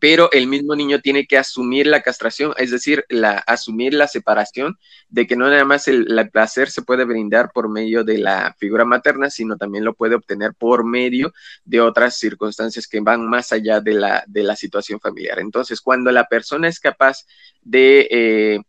pero 0.00 0.30
el 0.32 0.46
mismo 0.46 0.74
niño 0.74 1.00
tiene 1.00 1.26
que 1.26 1.38
asumir 1.38 1.86
la 1.86 2.02
castración, 2.02 2.54
es 2.56 2.70
decir, 2.70 3.04
la, 3.08 3.38
asumir 3.38 3.94
la 3.94 4.08
separación 4.08 4.78
de 5.08 5.26
que 5.26 5.36
no 5.36 5.48
nada 5.48 5.64
más 5.64 5.88
el, 5.88 6.06
placer 6.32 6.70
se 6.70 6.82
puede 6.82 7.04
brindar 7.04 7.50
por 7.52 7.68
medio 7.68 8.04
de 8.04 8.18
la 8.18 8.54
figura 8.58 8.84
materna, 8.84 9.28
sino 9.28 9.56
también 9.56 9.84
lo 9.84 9.94
puede 9.94 10.14
obtener 10.14 10.54
por 10.54 10.84
medio 10.84 11.34
de 11.64 11.80
otras 11.80 12.18
circunstancias 12.18 12.86
que 12.86 13.00
van 13.00 13.28
más 13.28 13.52
allá 13.52 13.80
de 13.80 13.92
la, 13.92 14.24
de 14.26 14.42
la 14.42 14.56
situación 14.56 14.98
familiar. 14.98 15.38
Entonces, 15.40 15.80
cuando 15.80 16.10
la 16.10 16.24
persona 16.24 16.68
es 16.68 16.80
capaz 16.80 17.26
de, 17.60 18.08
eh, 18.10 18.60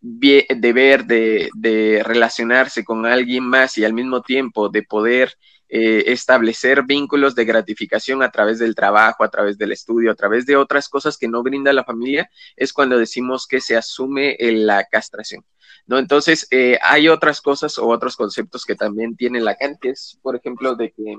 de 0.00 0.72
ver, 0.72 1.04
de, 1.04 1.48
de 1.54 2.02
relacionarse 2.04 2.84
con 2.84 3.06
alguien 3.06 3.44
más 3.44 3.78
y 3.78 3.84
al 3.84 3.92
mismo 3.92 4.22
tiempo 4.22 4.68
de 4.68 4.82
poder 4.82 5.36
eh, 5.74 6.12
establecer 6.12 6.82
vínculos 6.82 7.34
de 7.34 7.46
gratificación 7.46 8.22
a 8.22 8.30
través 8.30 8.58
del 8.58 8.74
trabajo, 8.74 9.24
a 9.24 9.30
través 9.30 9.56
del 9.56 9.72
estudio, 9.72 10.12
a 10.12 10.14
través 10.14 10.44
de 10.44 10.54
otras 10.54 10.86
cosas 10.86 11.16
que 11.16 11.28
no 11.28 11.42
brinda 11.42 11.72
la 11.72 11.82
familia, 11.82 12.28
es 12.56 12.74
cuando 12.74 12.98
decimos 12.98 13.46
que 13.46 13.58
se 13.58 13.74
asume 13.74 14.36
la 14.38 14.84
castración. 14.84 15.46
¿no? 15.86 15.98
Entonces, 15.98 16.46
eh, 16.50 16.78
hay 16.82 17.08
otras 17.08 17.40
cosas 17.40 17.78
o 17.78 17.88
otros 17.88 18.16
conceptos 18.16 18.66
que 18.66 18.74
también 18.74 19.16
tiene 19.16 19.40
Lacan, 19.40 19.78
que 19.80 19.88
es, 19.88 20.18
por 20.20 20.36
ejemplo, 20.36 20.74
de 20.74 20.92
que 20.92 21.16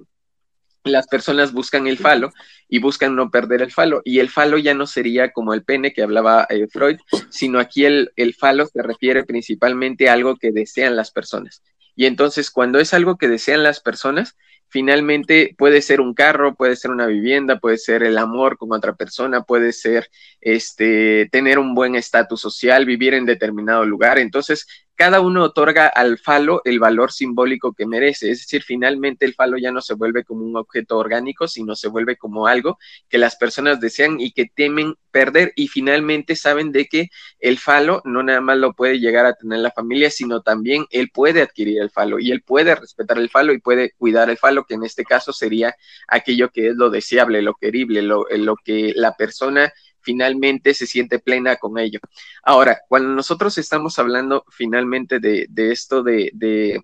las 0.84 1.08
personas 1.08 1.52
buscan 1.52 1.88
el 1.88 1.98
falo 1.98 2.32
y 2.70 2.78
buscan 2.78 3.16
no 3.16 3.32
perder 3.32 3.64
el 3.64 3.72
falo. 3.72 4.04
Y 4.06 4.20
el 4.20 4.30
falo 4.30 4.60
ya 4.60 4.76
no 4.76 4.86
sería 4.86 5.32
como 5.32 5.56
el 5.56 5.64
pene 5.64 5.94
que 5.94 6.04
hablaba 6.04 6.46
eh, 6.48 6.68
Freud, 6.68 6.98
sino 7.32 7.60
aquí 7.60 7.86
el, 7.86 8.12
el 8.18 8.36
falo 8.36 8.68
se 8.68 8.84
refiere 8.84 9.24
principalmente 9.24 10.10
a 10.10 10.14
algo 10.14 10.36
que 10.36 10.52
desean 10.52 10.96
las 10.96 11.10
personas. 11.10 11.64
Y 11.96 12.06
entonces 12.06 12.52
cuando 12.52 12.80
es 12.80 12.94
algo 12.94 13.18
que 13.18 13.28
desean 13.28 13.64
las 13.64 13.80
personas, 13.80 14.36
finalmente 14.74 15.54
puede 15.56 15.84
ser 15.84 16.02
un 16.02 16.16
carro, 16.16 16.56
puede 16.56 16.76
ser 16.76 16.90
una 16.90 17.06
vivienda, 17.06 17.60
puede 17.60 17.78
ser 17.78 18.02
el 18.02 18.18
amor 18.18 18.58
con 18.58 18.74
otra 18.74 18.96
persona, 18.96 19.44
puede 19.44 19.72
ser 19.72 20.10
este 20.42 21.30
tener 21.32 21.60
un 21.60 21.76
buen 21.76 21.94
estatus 21.94 22.42
social, 22.42 22.86
vivir 22.86 23.14
en 23.14 23.28
determinado 23.28 23.86
lugar. 23.86 24.18
Entonces, 24.18 24.68
cada 24.96 25.22
uno 25.22 25.44
otorga 25.44 25.88
al 25.88 26.18
falo 26.18 26.62
el 26.66 26.80
valor 26.80 27.12
simbólico 27.12 27.74
que 27.74 27.86
merece. 27.86 28.30
Es 28.32 28.40
decir, 28.40 28.64
finalmente 28.64 29.26
el 29.26 29.34
falo 29.34 29.58
ya 29.58 29.72
no 29.72 29.82
se 29.82 29.96
vuelve 29.96 30.24
como 30.24 30.46
un 30.46 30.56
objeto 30.56 30.98
orgánico, 30.98 31.48
sino 31.48 31.76
se 31.76 31.88
vuelve 31.88 32.16
como 32.16 32.48
algo 32.48 32.78
que 33.10 33.18
las 33.18 33.36
personas 33.36 33.80
desean 33.80 34.20
y 34.20 34.32
que 34.32 34.46
temen 34.46 34.96
perder 35.12 35.54
y 35.56 35.68
finalmente 35.68 36.36
saben 36.36 36.72
de 36.72 36.86
que 36.86 37.10
el 37.40 37.60
falo 37.60 38.02
no 38.04 38.24
nada 38.24 38.42
más 38.42 38.58
lo 38.58 38.74
puede 38.74 39.00
llegar 39.00 39.26
a 39.26 39.36
tener 39.36 39.60
la 39.60 39.72
familia, 39.72 40.10
sino 40.10 40.42
también 40.42 40.86
él 40.90 41.10
puede 41.14 41.42
adquirir 41.42 41.82
el 41.82 41.92
falo 41.92 42.20
y 42.20 42.32
él 42.32 42.42
puede 42.42 42.76
respetar 42.76 43.18
el 43.20 43.30
falo 43.30 43.54
y 43.54 43.60
puede 43.60 43.92
cuidar 43.98 44.30
el 44.30 44.38
falo, 44.38 44.66
que 44.66 44.74
en 44.76 44.84
este 44.84 45.04
caso 45.04 45.34
sería 45.34 45.76
aquello 46.08 46.50
que 46.50 46.70
es 46.70 46.76
lo 46.76 46.90
deseable, 46.90 47.42
lo 47.42 47.56
querible, 47.56 48.02
lo, 48.02 48.26
lo 48.30 48.56
que 48.56 48.94
la 48.96 49.16
persona 49.16 49.72
finalmente 50.04 50.74
se 50.74 50.86
siente 50.86 51.20
plena 51.20 51.56
con 51.56 51.78
ello. 51.80 52.00
Ahora, 52.44 52.82
cuando 52.88 53.10
nosotros 53.10 53.58
estamos 53.58 53.98
hablando 54.00 54.46
finalmente 54.50 55.20
de, 55.20 55.48
esto 55.72 56.04
de, 56.04 56.84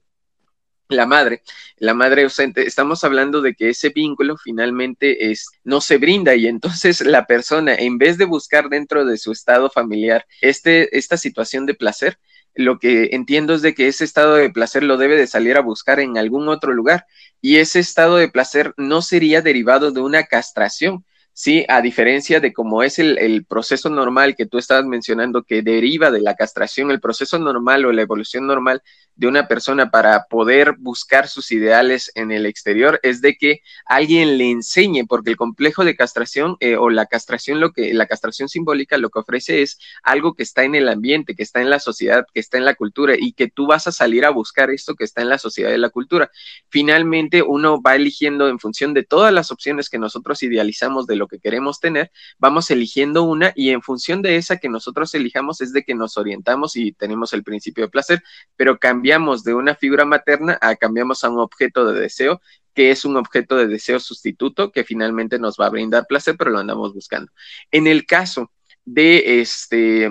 la 0.87 1.05
madre, 1.05 1.43
la 1.77 1.93
madre 1.93 2.23
ausente, 2.23 2.65
estamos 2.65 3.03
hablando 3.03 3.41
de 3.41 3.53
que 3.53 3.69
ese 3.69 3.89
vínculo 3.89 4.37
finalmente 4.37 5.31
es, 5.31 5.47
no 5.63 5.81
se 5.81 5.97
brinda 5.97 6.35
y 6.35 6.47
entonces 6.47 7.01
la 7.05 7.25
persona, 7.27 7.75
en 7.75 7.97
vez 7.97 8.17
de 8.17 8.25
buscar 8.25 8.69
dentro 8.69 9.05
de 9.05 9.17
su 9.17 9.31
estado 9.31 9.69
familiar 9.69 10.25
este, 10.41 10.97
esta 10.97 11.17
situación 11.17 11.65
de 11.67 11.75
placer, 11.75 12.17
lo 12.55 12.79
que 12.79 13.09
entiendo 13.11 13.53
es 13.53 13.61
de 13.61 13.73
que 13.73 13.87
ese 13.87 14.03
estado 14.03 14.35
de 14.35 14.49
placer 14.49 14.83
lo 14.83 14.97
debe 14.97 15.15
de 15.15 15.27
salir 15.27 15.55
a 15.57 15.61
buscar 15.61 15.99
en 15.99 16.17
algún 16.17 16.49
otro 16.49 16.73
lugar 16.73 17.05
y 17.41 17.57
ese 17.57 17.79
estado 17.79 18.17
de 18.17 18.27
placer 18.27 18.73
no 18.75 19.01
sería 19.01 19.41
derivado 19.41 19.91
de 19.91 20.01
una 20.01 20.23
castración, 20.23 21.05
Sí, 21.41 21.63
a 21.69 21.81
diferencia 21.81 22.41
de 22.41 22.51
cómo 22.51 22.83
es 22.83 22.99
el, 22.99 23.45
proceso 23.45 23.89
normal 23.89 24.35
que 24.35 24.45
tú 24.45 24.57
estabas 24.57 24.83
mencionando 24.83 25.43
que 25.43 25.61
deriva 25.61 26.11
de 26.11 26.19
la 26.19 26.35
castración, 26.35 26.91
el 26.91 26.99
proceso 26.99 27.39
normal 27.39 27.85
o 27.85 27.93
la 27.93 28.01
evolución 28.01 28.45
normal 28.45 28.83
de 29.19 29.27
una 29.27 29.49
persona 29.49 29.91
para 29.91 30.27
poder 30.29 30.75
buscar 30.79 31.27
sus 31.27 31.51
ideales 31.51 32.09
en 32.15 32.31
el 32.31 32.45
exterior 32.45 33.01
es 33.03 33.21
de 33.21 33.35
que 33.35 33.59
alguien 33.85 34.37
le 34.37 34.49
enseñe, 34.49 35.05
porque 35.09 35.29
el 35.29 35.35
complejo 35.35 35.83
de 35.83 35.97
castración 35.97 36.55
eh, 36.61 36.77
o 36.77 36.89
la 36.89 37.05
castración, 37.05 37.59
lo 37.59 37.73
que 37.73 37.93
la 37.93 38.07
castración 38.07 38.47
simbólica 38.47 38.97
lo 38.97 39.09
que 39.09 39.19
ofrece 39.19 39.61
es 39.61 39.77
algo 40.03 40.35
que 40.35 40.43
está 40.43 40.63
en 40.63 40.73
el 40.73 40.87
ambiente, 40.87 41.35
que 41.35 41.43
está 41.43 41.59
en 41.59 41.69
la 41.69 41.81
sociedad, 41.81 42.25
que 42.33 42.39
está 42.39 42.57
en 42.57 42.63
la 42.63 42.75
cultura 42.75 43.15
y 43.19 43.33
que 43.33 43.49
tú 43.49 43.67
vas 43.67 43.87
a 43.87 43.91
salir 43.91 44.23
a 44.23 44.29
buscar 44.29 44.69
esto 44.69 44.95
que 44.95 45.03
está 45.03 45.21
en 45.21 45.27
la 45.27 45.37
sociedad 45.37 45.73
y 45.73 45.77
la 45.77 45.89
cultura. 45.89 46.31
Finalmente, 46.69 47.41
uno 47.41 47.81
va 47.81 47.97
eligiendo 47.97 48.47
en 48.47 48.57
función 48.57 48.93
de 48.93 49.03
todas 49.03 49.33
las 49.33 49.51
opciones 49.51 49.89
que 49.89 49.99
nosotros 49.99 50.41
idealizamos 50.43 51.07
de 51.07 51.17
lo 51.17 51.27
que 51.27 51.39
queremos 51.39 51.81
tener, 51.81 52.09
vamos 52.37 52.71
eligiendo 52.71 53.23
una 53.23 53.51
y 53.53 53.71
en 53.71 53.81
función 53.81 54.21
de 54.21 54.37
esa 54.37 54.55
que 54.59 54.69
nosotros 54.69 55.13
elijamos 55.13 55.59
es 55.59 55.73
de 55.73 55.83
que 55.83 55.93
nos 55.93 56.15
orientamos 56.15 56.77
y 56.77 56.93
tenemos 56.93 57.33
el 57.33 57.43
principio 57.43 57.83
de 57.83 57.89
placer, 57.89 58.23
pero 58.55 58.79
cambiamos 58.79 59.08
de 59.43 59.53
una 59.53 59.75
figura 59.75 60.05
materna 60.05 60.57
a 60.61 60.75
cambiamos 60.75 61.23
a 61.23 61.29
un 61.29 61.39
objeto 61.39 61.85
de 61.91 61.99
deseo, 61.99 62.41
que 62.75 62.91
es 62.91 63.05
un 63.05 63.17
objeto 63.17 63.55
de 63.57 63.67
deseo 63.67 63.99
sustituto 63.99 64.71
que 64.71 64.83
finalmente 64.83 65.39
nos 65.39 65.57
va 65.57 65.65
a 65.65 65.69
brindar 65.69 66.05
placer, 66.07 66.35
pero 66.37 66.51
lo 66.51 66.59
andamos 66.59 66.93
buscando. 66.93 67.31
En 67.71 67.87
el 67.87 68.05
caso 68.05 68.51
de 68.85 69.41
este 69.41 70.09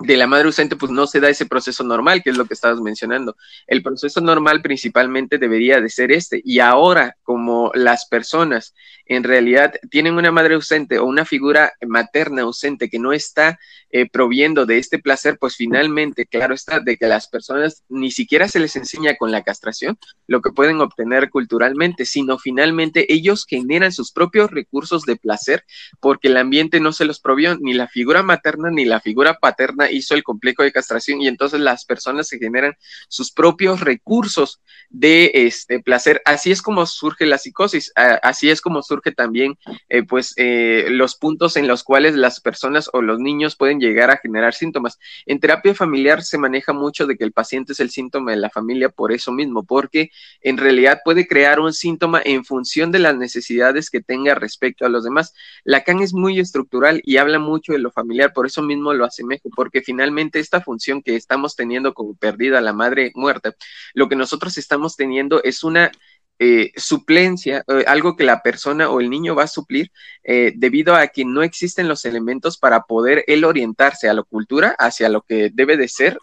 de 0.00 0.16
la 0.16 0.26
madre 0.26 0.46
ausente, 0.46 0.76
pues 0.76 0.90
no 0.90 1.06
se 1.06 1.20
da 1.20 1.28
ese 1.28 1.46
proceso 1.46 1.84
normal, 1.84 2.22
que 2.22 2.30
es 2.30 2.36
lo 2.36 2.46
que 2.46 2.54
estabas 2.54 2.80
mencionando. 2.80 3.36
El 3.66 3.82
proceso 3.82 4.20
normal 4.20 4.62
principalmente 4.62 5.36
debería 5.36 5.80
de 5.80 5.90
ser 5.90 6.10
este. 6.10 6.40
Y 6.42 6.60
ahora, 6.60 7.16
como 7.22 7.70
las 7.74 8.06
personas 8.06 8.74
en 9.10 9.24
realidad 9.24 9.74
tienen 9.90 10.14
una 10.14 10.30
madre 10.30 10.54
ausente 10.54 11.00
o 11.00 11.04
una 11.04 11.24
figura 11.24 11.72
materna 11.84 12.42
ausente 12.42 12.88
que 12.88 13.00
no 13.00 13.12
está 13.12 13.58
eh, 13.90 14.08
proviendo 14.08 14.66
de 14.66 14.78
este 14.78 15.00
placer, 15.00 15.36
pues 15.36 15.56
finalmente, 15.56 16.26
claro 16.26 16.54
está, 16.54 16.78
de 16.78 16.96
que 16.96 17.08
las 17.08 17.26
personas 17.26 17.82
ni 17.88 18.12
siquiera 18.12 18.46
se 18.46 18.60
les 18.60 18.76
enseña 18.76 19.16
con 19.16 19.32
la 19.32 19.42
castración 19.42 19.98
lo 20.28 20.40
que 20.40 20.52
pueden 20.52 20.80
obtener 20.80 21.28
culturalmente, 21.28 22.04
sino 22.04 22.38
finalmente 22.38 23.12
ellos 23.12 23.46
generan 23.48 23.90
sus 23.90 24.12
propios 24.12 24.52
recursos 24.52 25.02
de 25.02 25.16
placer 25.16 25.64
porque 25.98 26.28
el 26.28 26.36
ambiente 26.36 26.78
no 26.78 26.92
se 26.92 27.04
los 27.04 27.18
provió, 27.18 27.58
ni 27.58 27.74
la 27.74 27.88
figura 27.88 28.22
materna 28.22 28.70
ni 28.70 28.84
la 28.84 29.00
figura 29.00 29.38
paterna 29.40 29.90
hizo 29.90 30.14
el 30.14 30.22
complejo 30.22 30.62
de 30.62 30.70
castración 30.70 31.20
y 31.20 31.26
entonces 31.26 31.58
las 31.58 31.84
personas 31.84 32.28
se 32.28 32.38
generan 32.38 32.76
sus 33.08 33.32
propios 33.32 33.80
recursos 33.80 34.60
de 34.88 35.32
este 35.34 35.80
placer. 35.80 36.22
Así 36.26 36.52
es 36.52 36.62
como 36.62 36.86
surge 36.86 37.26
la 37.26 37.38
psicosis, 37.38 37.92
así 37.96 38.50
es 38.50 38.60
como 38.60 38.84
surge 38.84 38.99
también 39.12 39.58
eh, 39.88 40.02
pues 40.02 40.34
eh, 40.36 40.86
los 40.90 41.16
puntos 41.16 41.56
en 41.56 41.66
los 41.66 41.82
cuales 41.82 42.14
las 42.14 42.40
personas 42.40 42.90
o 42.92 43.02
los 43.02 43.18
niños 43.18 43.56
pueden 43.56 43.80
llegar 43.80 44.10
a 44.10 44.18
generar 44.18 44.54
síntomas. 44.54 44.98
En 45.26 45.40
terapia 45.40 45.74
familiar 45.74 46.22
se 46.22 46.38
maneja 46.38 46.72
mucho 46.72 47.06
de 47.06 47.16
que 47.16 47.24
el 47.24 47.32
paciente 47.32 47.72
es 47.72 47.80
el 47.80 47.90
síntoma 47.90 48.32
de 48.32 48.36
la 48.36 48.50
familia 48.50 48.88
por 48.88 49.12
eso 49.12 49.32
mismo, 49.32 49.64
porque 49.64 50.10
en 50.42 50.56
realidad 50.56 51.00
puede 51.04 51.26
crear 51.26 51.60
un 51.60 51.72
síntoma 51.72 52.20
en 52.24 52.44
función 52.44 52.92
de 52.92 52.98
las 52.98 53.16
necesidades 53.16 53.90
que 53.90 54.00
tenga 54.00 54.34
respecto 54.34 54.86
a 54.86 54.88
los 54.88 55.04
demás. 55.04 55.34
Lacan 55.64 56.00
es 56.00 56.12
muy 56.12 56.38
estructural 56.38 57.00
y 57.04 57.16
habla 57.16 57.38
mucho 57.38 57.72
de 57.72 57.78
lo 57.78 57.90
familiar, 57.90 58.32
por 58.32 58.46
eso 58.46 58.62
mismo 58.62 58.92
lo 58.92 59.04
asemejo, 59.04 59.48
porque 59.54 59.82
finalmente 59.82 60.38
esta 60.38 60.60
función 60.60 61.02
que 61.02 61.16
estamos 61.16 61.56
teniendo 61.56 61.94
como 61.94 62.14
perdida 62.14 62.60
la 62.60 62.72
madre 62.72 63.12
muerta, 63.14 63.54
lo 63.94 64.08
que 64.08 64.16
nosotros 64.16 64.58
estamos 64.58 64.96
teniendo 64.96 65.42
es 65.42 65.64
una 65.64 65.90
eh, 66.42 66.72
suplencia, 66.74 67.62
eh, 67.68 67.84
algo 67.86 68.16
que 68.16 68.24
la 68.24 68.42
persona 68.42 68.88
o 68.88 69.00
el 69.00 69.10
niño 69.10 69.34
va 69.34 69.42
a 69.42 69.46
suplir 69.46 69.92
eh, 70.24 70.54
debido 70.56 70.94
a 70.94 71.08
que 71.08 71.26
no 71.26 71.42
existen 71.42 71.86
los 71.86 72.06
elementos 72.06 72.56
para 72.56 72.84
poder 72.84 73.24
él 73.26 73.44
orientarse 73.44 74.08
a 74.08 74.14
la 74.14 74.22
cultura, 74.22 74.74
hacia 74.78 75.10
lo 75.10 75.20
que 75.20 75.50
debe 75.52 75.76
de 75.76 75.86
ser 75.86 76.18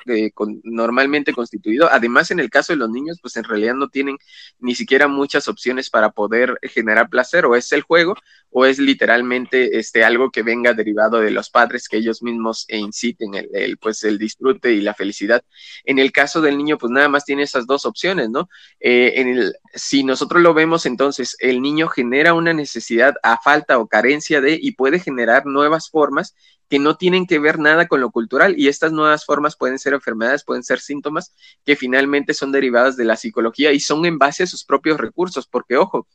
normalmente 0.64 1.34
constituido. 1.34 1.88
Además, 1.92 2.32
en 2.32 2.40
el 2.40 2.50
caso 2.50 2.74
de 2.74 2.78
los 2.78 2.90
niños, 2.90 3.20
pues 3.22 3.38
en 3.38 3.44
realidad 3.44 3.76
no 3.76 3.90
tienen 3.90 4.18
ni 4.58 4.74
siquiera 4.74 5.08
muchas 5.08 5.48
opciones 5.48 5.92
para 5.92 6.10
poder 6.10 6.58
generar 6.64 7.10
placer, 7.10 7.46
o 7.46 7.56
es 7.56 7.72
el 7.72 7.84
juego, 7.84 8.16
o 8.50 8.66
es 8.66 8.80
literalmente 8.80 9.78
este, 9.78 10.04
algo 10.04 10.32
que 10.32 10.42
venga 10.42 10.74
derivado 10.74 11.20
de 11.20 11.30
los 11.30 11.52
padres 11.52 11.88
que 11.88 11.98
ellos 11.98 12.24
mismos 12.24 12.66
inciten 12.70 13.36
el, 13.36 13.78
pues, 13.78 14.04
el 14.04 14.18
disfrute 14.18 14.74
y 14.74 14.82
la 14.82 14.96
felicidad. 14.96 15.44
En 15.84 16.00
el 16.00 16.12
caso 16.12 16.42
del 16.42 16.58
niño, 16.58 16.80
pues 16.80 16.90
nada 16.92 17.08
más 17.08 17.24
tiene 17.24 17.44
esas 17.44 17.68
dos 17.68 17.86
opciones, 17.86 18.32
¿no? 18.32 18.50
en 18.80 19.28
el, 19.28 19.56
si 19.76 20.07
nosotros 20.08 20.42
lo 20.42 20.56
vemos, 20.56 20.86
entonces 20.88 21.36
el 21.40 21.62
niño 21.62 21.88
genera 21.88 22.34
una 22.34 22.54
necesidad 22.54 23.16
a 23.22 23.38
falta 23.40 23.78
o 23.78 23.88
carencia 23.88 24.42
de 24.42 24.58
y 24.60 24.72
puede 24.72 25.00
generar 25.00 25.46
nuevas 25.46 25.90
formas 25.90 26.36
que 26.70 26.80
no 26.80 26.98
tienen 26.98 27.28
que 27.28 27.40
ver 27.40 27.60
nada 27.60 27.88
con 27.88 28.02
lo 28.02 28.12
cultural 28.12 28.56
y 28.58 28.68
estas 28.68 28.92
nuevas 28.92 29.26
formas 29.26 29.56
pueden 29.56 29.80
ser 29.80 29.94
enfermedades, 29.94 30.44
pueden 30.44 30.64
ser 30.64 30.80
síntomas 30.80 31.34
que 31.66 31.76
finalmente 31.76 32.34
son 32.34 32.52
derivadas 32.52 32.98
de 32.98 33.06
la 33.06 33.16
psicología 33.16 33.72
y 33.72 33.80
son 33.80 34.06
en 34.06 34.18
base 34.18 34.44
a 34.44 34.48
sus 34.48 34.66
propios 34.66 35.00
recursos, 35.00 35.48
porque 35.48 35.78
ojo, 35.78 36.08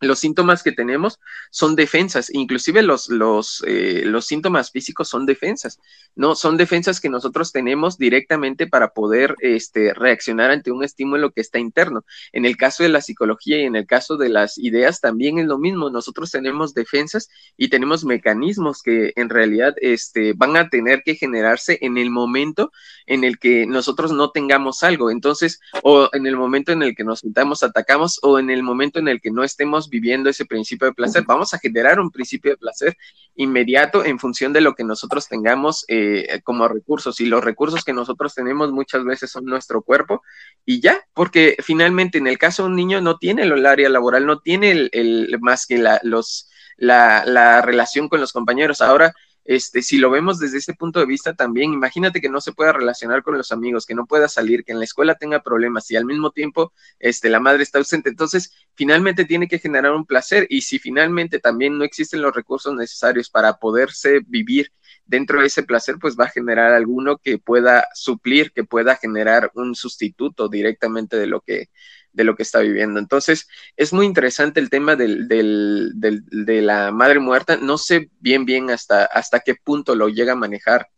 los 0.00 0.18
síntomas 0.18 0.62
que 0.62 0.72
tenemos 0.72 1.18
son 1.50 1.74
defensas, 1.76 2.30
inclusive 2.32 2.82
los, 2.82 3.08
los, 3.08 3.64
eh, 3.66 4.02
los, 4.04 4.26
síntomas 4.26 4.70
físicos 4.70 5.08
son 5.08 5.26
defensas, 5.26 5.80
¿no? 6.14 6.34
Son 6.34 6.56
defensas 6.56 7.00
que 7.00 7.08
nosotros 7.08 7.52
tenemos 7.52 7.98
directamente 7.98 8.66
para 8.66 8.92
poder 8.92 9.34
este, 9.40 9.94
reaccionar 9.94 10.50
ante 10.50 10.70
un 10.70 10.84
estímulo 10.84 11.30
que 11.32 11.40
está 11.40 11.58
interno. 11.58 12.04
En 12.32 12.44
el 12.44 12.56
caso 12.56 12.82
de 12.82 12.90
la 12.90 13.00
psicología 13.00 13.58
y 13.58 13.64
en 13.64 13.76
el 13.76 13.86
caso 13.86 14.16
de 14.16 14.28
las 14.28 14.58
ideas 14.58 15.00
también 15.00 15.38
es 15.38 15.46
lo 15.46 15.58
mismo, 15.58 15.90
nosotros 15.90 16.30
tenemos 16.30 16.74
defensas 16.74 17.28
y 17.56 17.68
tenemos 17.68 18.04
mecanismos 18.04 18.82
que 18.82 19.12
en 19.16 19.28
realidad 19.28 19.74
este, 19.80 20.32
van 20.34 20.56
a 20.56 20.68
tener 20.68 21.02
que 21.04 21.14
generarse 21.14 21.78
en 21.80 21.98
el 21.98 22.10
momento 22.10 22.70
en 23.06 23.24
el 23.24 23.38
que 23.38 23.66
nosotros 23.66 24.12
no 24.12 24.30
tengamos 24.30 24.82
algo, 24.82 25.10
entonces, 25.10 25.60
o 25.82 26.08
en 26.12 26.26
el 26.26 26.36
momento 26.36 26.72
en 26.72 26.82
el 26.82 26.94
que 26.94 27.04
nos 27.04 27.20
sentamos, 27.20 27.62
atacamos, 27.62 28.18
o 28.22 28.38
en 28.38 28.50
el 28.50 28.62
momento 28.62 28.98
en 28.98 29.08
el 29.08 29.20
que 29.20 29.30
no 29.30 29.44
estemos 29.44 29.87
viviendo 29.88 30.30
ese 30.30 30.44
principio 30.44 30.86
de 30.86 30.94
placer. 30.94 31.24
Vamos 31.26 31.54
a 31.54 31.58
generar 31.58 32.00
un 32.00 32.10
principio 32.10 32.52
de 32.52 32.56
placer 32.56 32.96
inmediato 33.34 34.04
en 34.04 34.18
función 34.18 34.52
de 34.52 34.60
lo 34.60 34.74
que 34.74 34.84
nosotros 34.84 35.28
tengamos 35.28 35.84
eh, 35.88 36.40
como 36.44 36.68
recursos. 36.68 37.20
Y 37.20 37.26
los 37.26 37.44
recursos 37.44 37.84
que 37.84 37.92
nosotros 37.92 38.34
tenemos 38.34 38.72
muchas 38.72 39.04
veces 39.04 39.30
son 39.30 39.44
nuestro 39.44 39.82
cuerpo 39.82 40.22
y 40.64 40.80
ya, 40.80 41.00
porque 41.14 41.56
finalmente 41.62 42.18
en 42.18 42.26
el 42.26 42.38
caso 42.38 42.62
de 42.62 42.70
un 42.70 42.76
niño 42.76 43.00
no 43.00 43.18
tiene 43.18 43.42
el 43.42 43.66
área 43.66 43.88
laboral, 43.88 44.26
no 44.26 44.40
tiene 44.40 44.88
el, 44.92 45.38
más 45.40 45.66
que 45.66 45.78
la, 45.78 46.00
los, 46.02 46.48
la, 46.76 47.24
la 47.24 47.62
relación 47.62 48.08
con 48.08 48.20
los 48.20 48.32
compañeros. 48.32 48.80
Ahora, 48.80 49.14
este, 49.48 49.80
si 49.80 49.96
lo 49.96 50.10
vemos 50.10 50.38
desde 50.38 50.58
ese 50.58 50.74
punto 50.74 51.00
de 51.00 51.06
vista 51.06 51.34
también, 51.34 51.72
imagínate 51.72 52.20
que 52.20 52.28
no 52.28 52.38
se 52.42 52.52
pueda 52.52 52.70
relacionar 52.70 53.22
con 53.22 53.38
los 53.38 53.50
amigos, 53.50 53.86
que 53.86 53.94
no 53.94 54.04
pueda 54.04 54.28
salir, 54.28 54.62
que 54.62 54.72
en 54.72 54.78
la 54.78 54.84
escuela 54.84 55.14
tenga 55.14 55.42
problemas 55.42 55.90
y 55.90 55.96
al 55.96 56.04
mismo 56.04 56.32
tiempo 56.32 56.74
este, 56.98 57.30
la 57.30 57.40
madre 57.40 57.62
está 57.62 57.78
ausente. 57.78 58.10
Entonces, 58.10 58.52
finalmente 58.74 59.24
tiene 59.24 59.48
que 59.48 59.58
generar 59.58 59.92
un 59.92 60.04
placer 60.04 60.46
y 60.50 60.60
si 60.60 60.78
finalmente 60.78 61.38
también 61.38 61.78
no 61.78 61.84
existen 61.84 62.20
los 62.20 62.36
recursos 62.36 62.74
necesarios 62.74 63.30
para 63.30 63.54
poderse 63.54 64.20
vivir 64.26 64.70
dentro 65.06 65.40
de 65.40 65.46
ese 65.46 65.62
placer, 65.62 65.96
pues 65.98 66.14
va 66.14 66.24
a 66.24 66.30
generar 66.30 66.74
alguno 66.74 67.16
que 67.16 67.38
pueda 67.38 67.88
suplir, 67.94 68.52
que 68.52 68.64
pueda 68.64 68.96
generar 68.96 69.50
un 69.54 69.74
sustituto 69.74 70.50
directamente 70.50 71.16
de 71.16 71.26
lo 71.26 71.40
que 71.40 71.70
de 72.18 72.24
lo 72.24 72.34
que 72.34 72.42
está 72.42 72.58
viviendo. 72.58 72.98
Entonces, 72.98 73.48
es 73.76 73.92
muy 73.92 74.04
interesante 74.04 74.58
el 74.58 74.68
tema 74.68 74.96
del, 74.96 75.28
del, 75.28 75.92
de 75.94 76.60
la 76.62 76.90
madre 76.90 77.20
muerta. 77.20 77.56
No 77.56 77.78
sé 77.78 78.10
bien, 78.18 78.44
bien 78.44 78.70
hasta, 78.70 79.04
hasta 79.04 79.38
qué 79.40 79.54
punto 79.54 79.94
lo 79.94 80.08
llega 80.08 80.32
a 80.32 80.36
manejar 80.36 80.88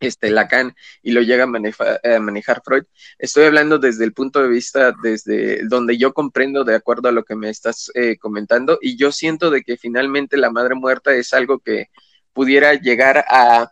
este 0.00 0.30
Lacan 0.30 0.74
y 1.00 1.12
lo 1.12 1.22
llega 1.22 1.44
a 1.44 2.18
manejar, 2.20 2.62
Freud. 2.64 2.84
Estoy 3.18 3.44
hablando 3.44 3.78
desde 3.78 4.04
el 4.04 4.12
punto 4.12 4.42
de 4.42 4.48
vista, 4.48 4.92
desde 5.00 5.64
donde 5.68 5.96
yo 5.96 6.12
comprendo 6.12 6.64
de 6.64 6.74
acuerdo 6.74 7.08
a 7.08 7.12
lo 7.12 7.24
que 7.24 7.36
me 7.36 7.50
estás 7.50 7.90
eh, 7.94 8.16
comentando, 8.18 8.78
y 8.80 8.96
yo 8.96 9.12
siento 9.12 9.50
de 9.50 9.62
que 9.62 9.76
finalmente 9.76 10.36
la 10.36 10.50
madre 10.50 10.74
muerta 10.74 11.14
es 11.14 11.32
algo 11.32 11.60
que 11.60 11.86
pudiera 12.32 12.74
llegar 12.74 13.24
a, 13.28 13.70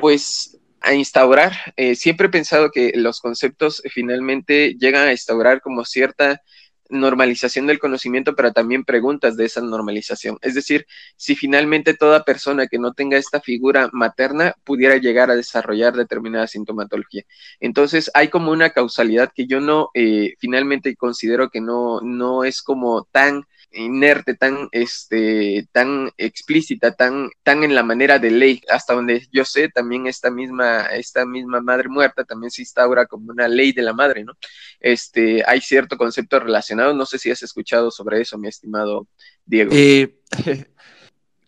pues, 0.00 0.58
a 0.80 0.94
instaurar. 0.94 1.52
Eh, 1.76 1.94
siempre 1.94 2.28
he 2.28 2.30
pensado 2.30 2.70
que 2.70 2.92
los 2.94 3.20
conceptos 3.20 3.82
finalmente 3.90 4.76
llegan 4.78 5.08
a 5.08 5.12
instaurar 5.12 5.60
como 5.60 5.84
cierta 5.84 6.42
normalización 6.90 7.66
del 7.66 7.78
conocimiento, 7.78 8.34
pero 8.34 8.52
también 8.52 8.84
preguntas 8.84 9.36
de 9.36 9.44
esa 9.44 9.60
normalización. 9.60 10.38
Es 10.40 10.54
decir, 10.54 10.86
si 11.16 11.36
finalmente 11.36 11.94
toda 11.94 12.24
persona 12.24 12.66
que 12.66 12.78
no 12.78 12.92
tenga 12.92 13.18
esta 13.18 13.40
figura 13.40 13.88
materna 13.92 14.54
pudiera 14.64 14.96
llegar 14.96 15.30
a 15.30 15.36
desarrollar 15.36 15.94
determinada 15.94 16.46
sintomatología. 16.46 17.24
Entonces, 17.60 18.10
hay 18.14 18.28
como 18.28 18.52
una 18.52 18.70
causalidad 18.70 19.32
que 19.34 19.46
yo 19.46 19.60
no, 19.60 19.90
eh, 19.94 20.34
finalmente 20.38 20.96
considero 20.96 21.50
que 21.50 21.60
no, 21.60 22.00
no 22.00 22.44
es 22.44 22.62
como 22.62 23.04
tan 23.12 23.44
inerte, 23.72 24.34
tan, 24.34 24.68
este, 24.72 25.68
tan 25.72 26.10
explícita, 26.16 26.94
tan, 26.94 27.30
tan 27.42 27.64
en 27.64 27.74
la 27.74 27.82
manera 27.82 28.18
de 28.18 28.30
ley. 28.30 28.62
Hasta 28.68 28.94
donde 28.94 29.26
yo 29.32 29.44
sé, 29.44 29.68
también 29.68 30.06
esta 30.06 30.30
misma, 30.30 30.86
esta 30.86 31.24
misma 31.26 31.60
madre 31.60 31.88
muerta 31.88 32.24
también 32.24 32.50
se 32.50 32.62
instaura 32.62 33.06
como 33.06 33.30
una 33.30 33.48
ley 33.48 33.72
de 33.72 33.82
la 33.82 33.92
madre, 33.92 34.24
¿no? 34.24 34.32
Este, 34.80 35.42
hay 35.46 35.60
cierto 35.60 35.96
concepto 35.96 36.40
relacionado. 36.40 36.94
No 36.94 37.06
sé 37.06 37.18
si 37.18 37.30
has 37.30 37.42
escuchado 37.42 37.90
sobre 37.90 38.20
eso, 38.20 38.38
mi 38.38 38.48
estimado 38.48 39.06
Diego. 39.44 39.70
Eh, 39.74 40.18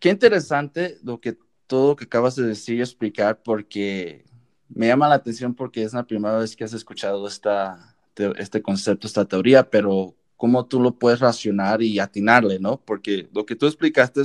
qué 0.00 0.08
interesante 0.10 0.98
lo 1.02 1.20
que 1.20 1.36
todo 1.66 1.90
lo 1.90 1.96
que 1.96 2.04
acabas 2.04 2.34
de 2.34 2.42
decir 2.42 2.78
y 2.78 2.80
explicar, 2.80 3.42
porque 3.44 4.24
me 4.68 4.88
llama 4.88 5.08
la 5.08 5.14
atención 5.14 5.54
porque 5.54 5.84
es 5.84 5.92
la 5.92 6.04
primera 6.04 6.38
vez 6.38 6.56
que 6.56 6.64
has 6.64 6.72
escuchado 6.72 7.26
esta, 7.28 7.96
este 8.38 8.60
concepto, 8.60 9.06
esta 9.06 9.24
teoría, 9.24 9.70
pero 9.70 10.16
cómo 10.40 10.64
tú 10.64 10.80
lo 10.80 10.98
puedes 10.98 11.20
racionar 11.20 11.82
y 11.82 11.98
atinarle, 11.98 12.58
¿no? 12.58 12.80
Porque 12.80 13.28
lo 13.34 13.44
que 13.44 13.54
tú 13.54 13.66
explicaste 13.66 14.22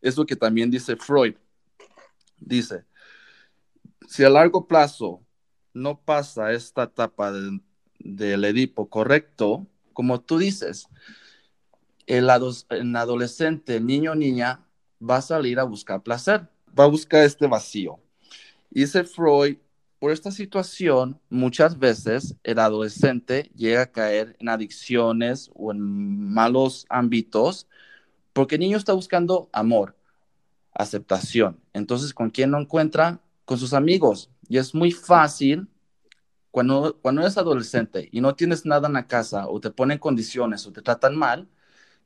es, 0.00 0.16
lo 0.16 0.24
que 0.24 0.36
también 0.36 0.70
dice 0.70 0.96
Freud. 0.96 1.34
Dice, 2.38 2.86
si 4.08 4.24
a 4.24 4.30
largo 4.30 4.66
plazo 4.66 5.22
no 5.74 6.00
pasa 6.00 6.52
esta 6.52 6.84
etapa 6.84 7.30
del, 7.30 8.44
Edipo 8.46 8.88
correcto, 8.88 9.66
como 9.92 10.18
tú 10.22 10.38
dices, 10.38 10.88
el, 12.06 12.30
el 12.70 12.96
adolescente, 12.96 13.80
niño 13.80 14.12
o 14.12 14.14
niña, 14.14 14.64
va 14.98 15.16
a 15.16 15.22
salir 15.22 15.58
a 15.58 15.64
buscar 15.64 16.02
placer, 16.02 16.48
va 16.68 16.84
a 16.84 16.88
buscar 16.88 17.22
este 17.24 17.46
vacío. 17.46 18.00
Dice 18.70 19.04
Freud 19.04 19.58
por 20.02 20.10
esta 20.10 20.32
situación, 20.32 21.20
muchas 21.30 21.78
veces 21.78 22.34
el 22.42 22.58
adolescente 22.58 23.52
llega 23.54 23.82
a 23.82 23.92
caer 23.92 24.34
en 24.40 24.48
adicciones 24.48 25.48
o 25.54 25.70
en 25.70 25.78
malos 26.28 26.86
ámbitos 26.88 27.68
porque 28.32 28.56
el 28.56 28.62
niño 28.62 28.78
está 28.78 28.94
buscando 28.94 29.48
amor, 29.52 29.96
aceptación. 30.74 31.60
Entonces, 31.72 32.12
¿con 32.12 32.30
quién 32.30 32.50
lo 32.50 32.58
encuentra? 32.58 33.20
Con 33.44 33.58
sus 33.58 33.74
amigos. 33.74 34.28
Y 34.48 34.58
es 34.58 34.74
muy 34.74 34.90
fácil 34.90 35.68
cuando, 36.50 36.98
cuando 37.00 37.20
eres 37.20 37.38
adolescente 37.38 38.08
y 38.10 38.20
no 38.20 38.34
tienes 38.34 38.66
nada 38.66 38.88
en 38.88 38.94
la 38.94 39.06
casa 39.06 39.46
o 39.46 39.60
te 39.60 39.70
ponen 39.70 39.98
condiciones 39.98 40.66
o 40.66 40.72
te 40.72 40.82
tratan 40.82 41.14
mal, 41.14 41.46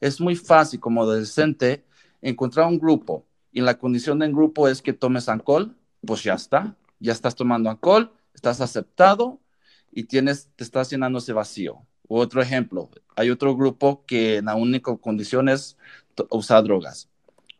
es 0.02 0.20
muy 0.20 0.36
fácil 0.36 0.80
como 0.80 1.00
adolescente 1.00 1.82
encontrar 2.20 2.66
un 2.66 2.78
grupo 2.78 3.24
y 3.52 3.62
la 3.62 3.78
condición 3.78 4.18
del 4.18 4.32
grupo 4.34 4.68
es 4.68 4.82
que 4.82 4.92
tomes 4.92 5.30
alcohol, 5.30 5.74
pues 6.02 6.22
ya 6.22 6.34
está, 6.34 6.76
ya 7.00 7.12
estás 7.12 7.34
tomando 7.34 7.70
alcohol, 7.70 8.12
estás 8.34 8.60
aceptado 8.60 9.40
y 9.92 10.04
tienes, 10.04 10.50
te 10.56 10.64
estás 10.64 10.90
llenando 10.90 11.18
ese 11.18 11.32
vacío. 11.32 11.86
Otro 12.08 12.40
ejemplo, 12.40 12.90
hay 13.16 13.30
otro 13.30 13.56
grupo 13.56 14.04
que 14.06 14.40
la 14.42 14.54
única 14.54 14.96
condición 14.96 15.48
es 15.48 15.76
usar 16.30 16.62
drogas. 16.64 17.08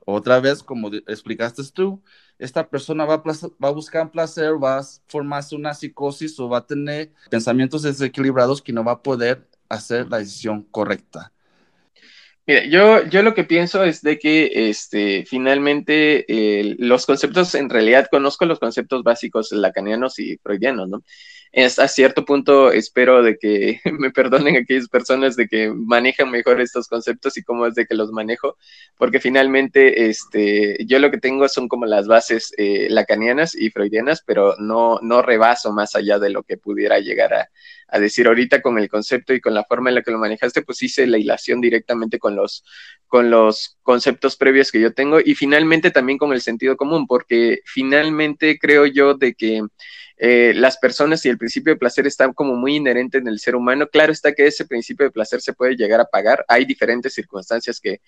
Otra 0.05 0.39
vez, 0.39 0.63
como 0.63 0.89
explicaste 0.89 1.63
tú, 1.75 2.01
esta 2.39 2.69
persona 2.69 3.05
va 3.05 3.15
a, 3.15 3.23
va 3.23 3.69
a 3.69 3.73
buscar 3.73 4.11
placer, 4.11 4.63
va 4.63 4.79
a 4.79 4.83
formarse 5.09 5.57
una 5.57 5.75
psicosis 5.75 6.39
o 6.39 6.49
va 6.49 6.59
a 6.59 6.67
tener 6.67 7.13
pensamientos 7.29 7.83
desequilibrados 7.83 8.63
que 8.63 8.73
no 8.73 8.85
va 8.85 8.93
a 8.93 9.03
poder 9.03 9.49
hacer 9.69 10.09
la 10.09 10.19
decisión 10.19 10.63
correcta. 10.63 11.33
Mira, 12.47 12.65
yo, 12.67 13.05
yo 13.07 13.23
lo 13.23 13.35
que 13.35 13.43
pienso 13.43 13.83
es 13.83 14.03
de 14.03 14.21
que 14.21 14.69
este, 14.71 15.25
finalmente 15.27 16.25
eh, 16.29 16.77
los 16.79 17.05
conceptos, 17.05 17.57
en 17.57 17.69
realidad 17.69 18.07
conozco 18.09 18.45
los 18.47 18.61
conceptos 18.61 19.03
básicos 19.03 19.51
lacanianos 19.51 20.21
y 20.21 20.37
freudianos, 20.39 20.89
¿no? 20.89 21.03
hasta 21.65 21.89
cierto 21.89 22.25
punto 22.25 22.71
espero 22.71 23.23
de 23.23 23.39
que 23.39 23.81
me 23.99 24.11
perdonen 24.11 24.57
aquellas 24.57 24.89
personas 24.89 25.37
de 25.37 25.49
que 25.49 25.71
manejan 25.71 26.31
mejor 26.31 26.61
estos 26.61 26.87
conceptos 26.87 27.37
y 27.37 27.43
cómo 27.43 27.67
es 27.67 27.75
de 27.75 27.87
que 27.87 27.95
los 27.95 28.13
manejo, 28.13 28.57
porque 28.97 29.21
finalmente 29.21 30.09
este, 30.09 30.77
yo 30.87 30.99
lo 30.99 31.11
que 31.11 31.19
tengo 31.19 31.49
son 31.49 31.67
como 31.69 31.87
las 31.87 32.07
bases 32.07 32.53
eh, 32.59 32.89
lacanianas 32.91 33.55
y 33.55 33.71
freudianas, 33.71 34.23
pero 34.25 34.55
no, 34.59 35.01
no 35.03 35.23
rebaso 35.23 35.73
más 35.73 35.97
allá 35.97 36.19
de 36.19 36.31
lo 36.31 36.43
que 36.43 36.59
pudiera 36.59 36.99
llegar 37.01 37.35
a, 37.35 37.49
a 37.89 37.99
decir 37.99 38.27
ahorita 38.27 38.63
con 38.63 38.79
el 38.79 38.89
concepto 38.89 39.33
y 39.33 39.41
con 39.41 39.55
la 39.55 39.65
forma 39.65 39.91
en 39.91 39.97
la 39.97 40.03
que 40.03 40.11
lo 40.11 40.19
manejaste, 40.19 40.63
pues 40.63 40.83
hice 40.83 41.07
la 41.07 41.19
hilación 41.19 41.61
directamente 41.61 42.19
con 42.19 42.35
los, 42.35 42.65
con 43.07 43.31
los 43.31 43.79
conceptos 43.83 44.37
previos 44.37 44.73
que 44.73 44.81
yo 44.81 44.93
tengo 44.93 45.21
y 45.25 45.35
finalmente 45.35 45.91
también 45.91 46.19
con 46.19 46.33
el 46.33 46.41
sentido 46.41 46.77
común, 46.77 47.07
porque 47.07 47.61
finalmente 47.65 48.59
creo 48.59 48.87
yo 48.87 49.15
de 49.15 49.35
que 49.35 49.63
eh, 50.19 50.53
las 50.55 50.79
personas 50.79 51.25
y 51.27 51.29
el 51.29 51.37
principio 51.37 51.75
de 51.75 51.79
placer 51.79 52.07
están 52.07 52.33
como 52.33 52.55
muy 52.55 52.77
inherente 52.77 53.19
en 53.19 53.29
el 53.29 53.39
ser 53.39 53.55
humano. 53.55 53.87
Claro 53.89 54.13
está 54.13 54.33
que 54.33 54.47
ese 54.47 54.65
principio 54.65 55.05
de 55.05 55.11
placer 55.11 55.41
se 55.41 55.53
puede 55.53 55.77
llegar 55.77 56.01
a 56.01 56.07
pagar. 56.07 56.45
Hay 56.49 56.65
diferentes 56.65 57.15
circunstancias 57.15 57.81
que 57.81 58.01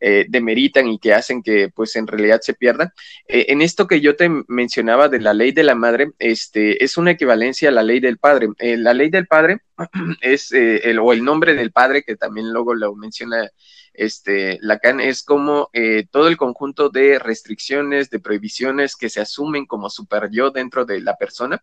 eh, 0.00 0.26
demeritan 0.28 0.88
y 0.88 0.98
que 0.98 1.14
hacen 1.14 1.42
que 1.42 1.68
pues 1.74 1.96
en 1.96 2.06
realidad 2.06 2.40
se 2.42 2.54
pierda. 2.54 2.94
Eh, 3.26 3.46
en 3.48 3.62
esto 3.62 3.86
que 3.86 4.00
yo 4.00 4.16
te 4.16 4.30
mencionaba 4.48 5.08
de 5.08 5.20
la 5.20 5.34
ley 5.34 5.52
de 5.52 5.64
la 5.64 5.74
madre, 5.74 6.12
este, 6.18 6.84
es 6.84 6.96
una 6.96 7.12
equivalencia 7.12 7.68
a 7.68 7.72
la 7.72 7.82
ley 7.82 8.00
del 8.00 8.18
padre. 8.18 8.48
la 8.58 8.94
ley 8.94 9.10
del 9.10 9.26
padre 9.26 9.58
es 10.20 10.52
el, 10.52 10.98
o 10.98 11.12
el 11.12 11.24
nombre 11.24 11.54
del 11.54 11.72
padre, 11.72 12.04
que 12.04 12.16
también 12.16 12.52
luego 12.52 12.74
lo 12.74 12.94
menciona 12.94 13.50
este, 13.96 14.58
Lacan, 14.60 15.00
es 15.00 15.22
como 15.22 15.70
eh, 15.72 16.06
todo 16.10 16.28
el 16.28 16.36
conjunto 16.36 16.88
de 16.88 17.18
restricciones, 17.18 18.10
de 18.10 18.20
prohibiciones 18.20 18.96
que 18.96 19.10
se 19.10 19.20
asumen 19.20 19.66
como 19.66 19.90
super 19.90 20.30
yo 20.30 20.50
dentro 20.50 20.84
de 20.84 21.00
la 21.00 21.16
persona 21.16 21.62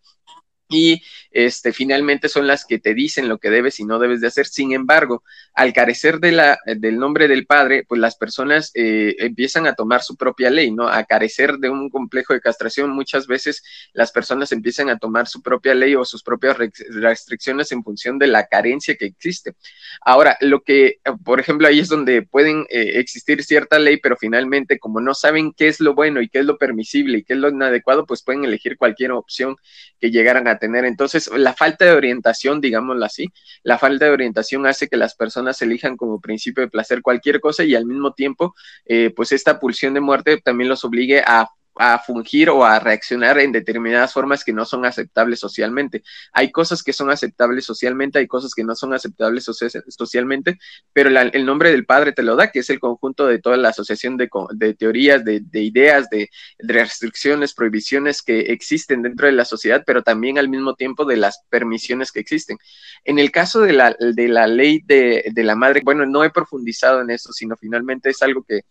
y 0.74 1.04
este, 1.32 1.74
finalmente 1.74 2.30
son 2.30 2.48
las 2.48 2.66
que 2.66 2.80
te 2.80 2.94
dicen 2.94 3.28
lo 3.28 3.40
que 3.40 3.50
debes 3.50 3.80
y 3.80 3.86
no 3.86 4.00
debes 4.00 4.22
de 4.22 4.28
hacer. 4.28 4.46
Sin 4.46 4.72
embargo, 4.72 5.24
al 5.54 5.74
carecer 5.74 6.20
de 6.20 6.32
la, 6.32 6.60
del 6.66 6.98
nombre 6.98 7.28
del 7.28 7.46
padre, 7.46 7.86
pues 7.88 8.00
las 8.00 8.16
personas 8.16 8.72
eh, 8.76 9.16
empiezan 9.20 9.66
a 9.66 9.74
tomar 9.74 10.04
su 10.04 10.16
propia 10.16 10.50
ley, 10.50 10.72
¿no? 10.72 10.88
A 10.88 11.04
carecer 11.06 11.58
de 11.58 11.70
un 11.70 11.90
complejo 11.90 12.34
de 12.34 12.42
castración, 12.42 12.92
muchas 12.92 13.28
veces 13.28 13.64
las 13.94 14.12
personas 14.12 14.52
empiezan 14.52 14.90
a 14.90 14.98
tomar 14.98 15.28
su 15.28 15.42
propia 15.42 15.74
ley 15.74 15.96
o 15.96 16.06
sus 16.06 16.24
propias 16.24 16.58
restricciones 16.90 17.72
en 17.72 17.84
función 17.84 18.20
de 18.20 18.28
la 18.28 18.46
carencia 18.46 18.96
que 18.96 19.06
existe. 19.06 19.54
Ahora, 20.02 20.38
lo 20.42 20.62
que, 20.62 21.00
por 21.24 21.40
ejemplo, 21.40 21.68
ahí 21.68 21.80
es 21.80 21.90
donde 21.90 22.22
pueden 22.22 22.66
eh, 22.70 23.00
existir 23.00 23.44
cierta 23.44 23.80
ley, 23.80 23.98
pero 23.98 24.18
finalmente, 24.18 24.80
como 24.80 25.02
no 25.02 25.14
saben 25.14 25.54
qué 25.54 25.68
es 25.68 25.80
lo 25.80 25.96
bueno 25.96 26.22
y 26.22 26.30
qué 26.30 26.40
es 26.40 26.46
lo 26.46 26.58
permisible 26.58 27.20
y 27.20 27.24
qué 27.24 27.34
es 27.34 27.40
lo 27.40 27.50
inadecuado, 27.50 28.06
pues 28.06 28.24
pueden 28.24 28.46
elegir 28.46 28.78
cualquier 28.78 29.12
opción 29.12 29.56
que 30.00 30.12
llegaran 30.12 30.48
a 30.48 30.60
tener. 30.64 30.86
Entonces, 30.86 31.30
la 31.36 31.54
falta 31.54 31.84
de 31.84 31.92
orientación, 31.92 32.62
digámoslo 32.62 33.04
así, 33.04 33.28
la 33.64 33.78
falta 33.78 34.06
de 34.06 34.12
orientación 34.12 34.66
hace 34.66 34.88
que 34.88 34.96
las 34.96 35.14
personas 35.14 35.62
elijan 35.62 35.98
como 35.98 36.22
principio 36.22 36.64
de 36.64 36.70
placer 36.70 37.02
cualquier 37.02 37.42
cosa 37.42 37.66
y 37.66 37.76
al 37.76 37.86
mismo 37.86 38.14
tiempo, 38.14 38.56
eh, 38.86 39.12
pues 39.14 39.34
esta 39.34 39.60
pulsión 39.60 39.94
de 39.94 40.00
muerte 40.00 40.40
también 40.42 40.70
los 40.70 40.86
obligue 40.86 41.20
a 41.20 41.50
a 41.76 42.00
fungir 42.00 42.50
o 42.50 42.64
a 42.66 42.80
reaccionar 42.80 43.40
en 43.40 43.52
determinadas 43.52 44.14
formas 44.14 44.44
que 44.44 44.54
no 44.54 44.66
son 44.66 44.86
aceptables 44.86 45.40
socialmente. 45.40 46.04
Hay 46.32 46.52
cosas 46.52 46.84
que 46.84 46.94
son 46.94 47.10
aceptables 47.10 47.66
socialmente, 47.66 48.20
hay 48.20 48.28
cosas 48.28 48.54
que 48.54 48.64
no 48.64 48.76
son 48.76 48.94
aceptables 48.94 49.46
socialmente, 49.88 50.60
pero 50.94 51.10
el 51.10 51.46
nombre 51.46 51.72
del 51.72 51.86
padre 51.86 52.12
te 52.12 52.24
lo 52.24 52.36
da, 52.36 52.52
que 52.52 52.60
es 52.60 52.70
el 52.70 52.80
conjunto 52.80 53.26
de 53.26 53.40
toda 53.40 53.58
la 53.58 53.70
asociación 53.70 54.18
de, 54.18 54.30
teorías, 54.78 55.24
de, 55.26 55.44
ideas, 55.54 56.10
de, 56.10 56.30
restricciones, 56.60 57.54
prohibiciones 57.54 58.22
que 58.22 58.40
existen 58.42 59.02
dentro 59.02 59.28
de 59.28 59.34
la 59.34 59.46
sociedad, 59.46 59.84
pero 59.86 60.04
también 60.04 60.38
al 60.38 60.50
mismo 60.50 60.76
tiempo 60.76 61.06
de 61.06 61.18
las 61.18 61.44
permisiones 61.50 62.12
que 62.12 62.20
existen. 62.20 62.58
En 63.04 63.20
el 63.20 63.32
caso 63.32 63.62
de 63.62 63.74
la, 63.74 63.96
de 64.00 64.28
la 64.28 64.48
ley 64.48 64.82
de, 64.86 65.26
de 65.32 65.44
la 65.44 65.56
madre, 65.56 65.82
bueno, 65.84 66.06
no 66.06 66.24
he 66.24 66.30
profundizado 66.30 67.02
en 67.02 67.10
eso, 67.10 67.32
sino 67.34 67.56
finalmente 67.58 68.10
es 68.10 68.22
algo 68.22 68.44
que 68.44 68.62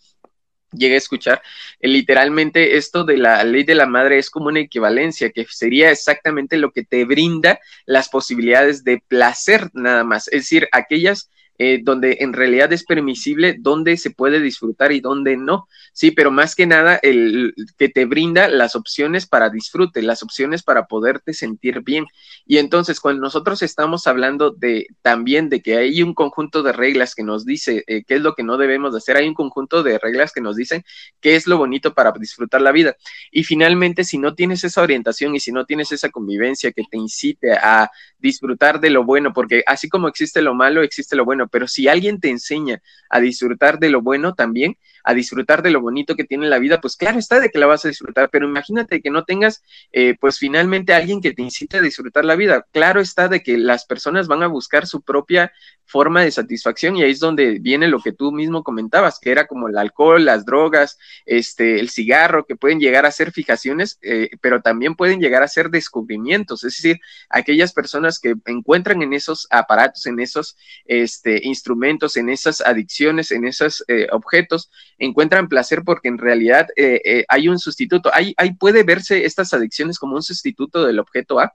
llegué 0.73 0.95
a 0.95 0.99
escuchar, 0.99 1.43
eh, 1.81 1.89
literalmente 1.89 2.77
esto 2.77 3.05
de 3.05 3.17
la 3.17 3.45
ley 3.45 3.65
de 3.65 3.75
la 3.75 3.87
madre 3.87 4.19
es 4.19 4.31
como 4.31 4.49
una 4.49 4.61
equivalencia, 4.61 5.31
que 5.31 5.47
sería 5.49 5.91
exactamente 5.91 6.57
lo 6.57 6.73
que 6.73 6.85
te 6.85 7.05
brinda 7.05 7.61
las 7.87 8.09
posibilidades 8.09 8.85
de 8.85 9.03
placer 9.07 9.71
nada 9.73 10.05
más, 10.05 10.29
es 10.29 10.43
decir, 10.43 10.69
aquellas 10.73 11.31
eh, 11.59 11.81
donde 11.83 12.19
en 12.21 12.33
realidad 12.33 12.73
es 12.73 12.85
permisible, 12.85 13.57
dónde 13.59 13.97
se 13.97 14.11
puede 14.11 14.41
disfrutar 14.41 14.91
y 14.93 15.01
dónde 15.01 15.37
no. 15.37 15.69
Sí, 15.93 16.11
pero 16.11 16.31
más 16.31 16.55
que 16.55 16.67
nada, 16.67 16.99
el 17.03 17.55
que 17.79 17.89
te 17.89 18.07
brinda 18.07 18.49
las 18.49 18.75
opciones 18.75 19.27
para 19.27 19.51
disfrute, 19.51 20.03
las 20.03 20.23
opciones 20.23 20.63
para 20.63 20.87
poderte 20.87 21.35
sentir 21.35 21.83
bien. 21.83 22.07
Y 22.47 22.59
entonces, 22.59 23.01
cuando 23.01 23.21
nosotros 23.23 23.63
estamos 23.63 24.07
hablando 24.07 24.51
de 24.51 24.87
también 25.03 25.49
de 25.49 25.61
que 25.61 25.77
hay 25.77 26.03
un 26.03 26.15
conjunto 26.15 26.63
de 26.63 26.73
reglas 26.73 27.15
que 27.15 27.23
nos 27.23 27.45
dice 27.45 27.85
eh, 27.87 28.03
qué 28.07 28.15
es 28.15 28.23
lo 28.23 28.35
que 28.35 28.43
no 28.43 28.57
debemos 28.57 28.93
de 28.93 28.99
hacer, 28.99 29.17
hay 29.17 29.29
un 29.29 29.35
conjunto 29.35 29.83
de 29.83 29.99
reglas 29.99 30.33
que 30.33 30.41
nos 30.41 30.57
dicen 30.57 30.85
qué 31.21 31.37
es 31.37 31.47
lo 31.47 31.59
bonito 31.59 31.95
para 31.95 32.13
disfrutar 32.13 32.63
la 32.63 32.73
vida. 32.73 32.97
Y 33.31 33.45
finalmente, 33.45 34.05
si 34.05 34.19
no 34.19 34.35
tienes 34.35 34.65
esa 34.65 34.83
orientación 34.83 35.35
y 35.35 35.41
si 35.41 35.53
no 35.53 35.67
tienes 35.67 35.93
esa 35.93 36.09
convivencia 36.09 36.73
que 36.73 36.83
te 36.91 36.97
incite 36.97 37.53
a 37.53 37.91
disfrutar 38.19 38.81
de 38.81 38.91
lo 38.91 39.05
bueno, 39.05 39.33
porque 39.33 39.63
así 39.67 39.89
como 39.89 40.09
existe 40.09 40.43
lo 40.43 40.55
malo, 40.55 40.83
existe 40.83 41.17
lo 41.17 41.25
bueno 41.25 41.42
pero 41.49 41.67
si 41.69 41.89
alguien 41.89 42.21
te 42.21 42.31
enseña 42.31 42.83
a 43.09 43.21
disfrutar 43.21 43.79
de 43.79 43.91
lo 43.91 44.03
bueno 44.03 44.35
también, 44.35 44.77
a 45.05 45.15
disfrutar 45.15 45.63
de 45.63 45.71
lo 45.71 45.81
bonito 45.81 46.17
que 46.17 46.25
tiene 46.25 46.49
la 46.49 46.59
vida, 46.59 46.81
pues 46.81 46.97
claro 46.97 47.19
está 47.19 47.41
de 47.41 47.51
que 47.51 47.59
la 47.59 47.67
vas 47.67 47.85
a 47.85 47.89
disfrutar, 47.89 48.31
pero 48.31 48.47
imagínate 48.47 49.01
que 49.01 49.11
no 49.11 49.25
tengas, 49.25 49.63
eh, 49.93 50.17
pues 50.21 50.39
finalmente 50.39 50.95
alguien 50.95 51.21
que 51.21 51.33
te 51.33 51.43
incite 51.43 51.79
a 51.79 51.83
disfrutar 51.83 52.25
la 52.25 52.37
vida. 52.37 52.67
Claro 52.73 53.01
está 53.01 53.29
de 53.29 53.43
que 53.43 53.59
las 53.59 53.85
personas 53.85 54.29
van 54.29 54.43
a 54.43 54.47
buscar 54.47 54.87
su 54.87 55.03
propia 55.03 55.53
forma 55.93 56.23
de 56.23 56.31
satisfacción 56.31 56.97
y 56.97 57.03
ahí 57.03 57.11
es 57.11 57.21
donde 57.21 57.59
viene 57.61 57.87
lo 57.87 58.01
que 58.01 58.13
tú 58.13 58.33
mismo 58.33 58.63
comentabas, 58.65 59.19
que 59.21 59.31
era 59.31 59.47
como 59.47 59.69
el 59.69 59.77
alcohol, 59.77 60.25
las 60.25 60.47
drogas, 60.47 60.99
este, 61.27 61.81
el 61.81 61.91
cigarro, 61.91 62.47
que 62.47 62.57
pueden 62.57 62.81
llegar 62.81 63.05
a 63.05 63.11
ser 63.11 63.31
fijaciones, 63.31 63.99
eh, 64.01 64.31
pero 64.41 64.63
también 64.63 64.95
pueden 64.95 65.21
llegar 65.21 65.43
a 65.43 65.49
ser 65.49 65.69
descubrimientos, 65.69 66.65
es 66.65 66.77
decir, 66.77 66.99
aquellas 67.29 67.73
personas 67.75 68.19
que 68.19 68.35
encuentran 68.47 69.03
en 69.03 69.13
esos 69.13 69.47
aparatos, 69.51 70.07
en 70.07 70.19
esos 70.21 70.57
este, 70.87 71.41
instrumentos, 71.47 72.17
en 72.17 72.31
esas 72.31 72.63
adicciones, 72.63 73.31
en 73.31 73.45
esos 73.45 73.85
eh, 73.89 74.07
objetos, 74.13 74.71
encuentran 74.99 75.49
placer 75.49 75.83
porque 75.85 76.09
en 76.09 76.19
realidad 76.19 76.69
eh, 76.77 77.25
hay 77.29 77.49
un 77.49 77.59
sustituto, 77.59 78.11
ahí 78.13 78.35
puede 78.59 78.83
verse 78.83 79.25
estas 79.25 79.53
adicciones 79.53 79.99
como 79.99 80.17
un 80.17 80.23
sustituto 80.23 80.85
del 80.85 80.99
objeto 80.99 81.41
A 81.41 81.53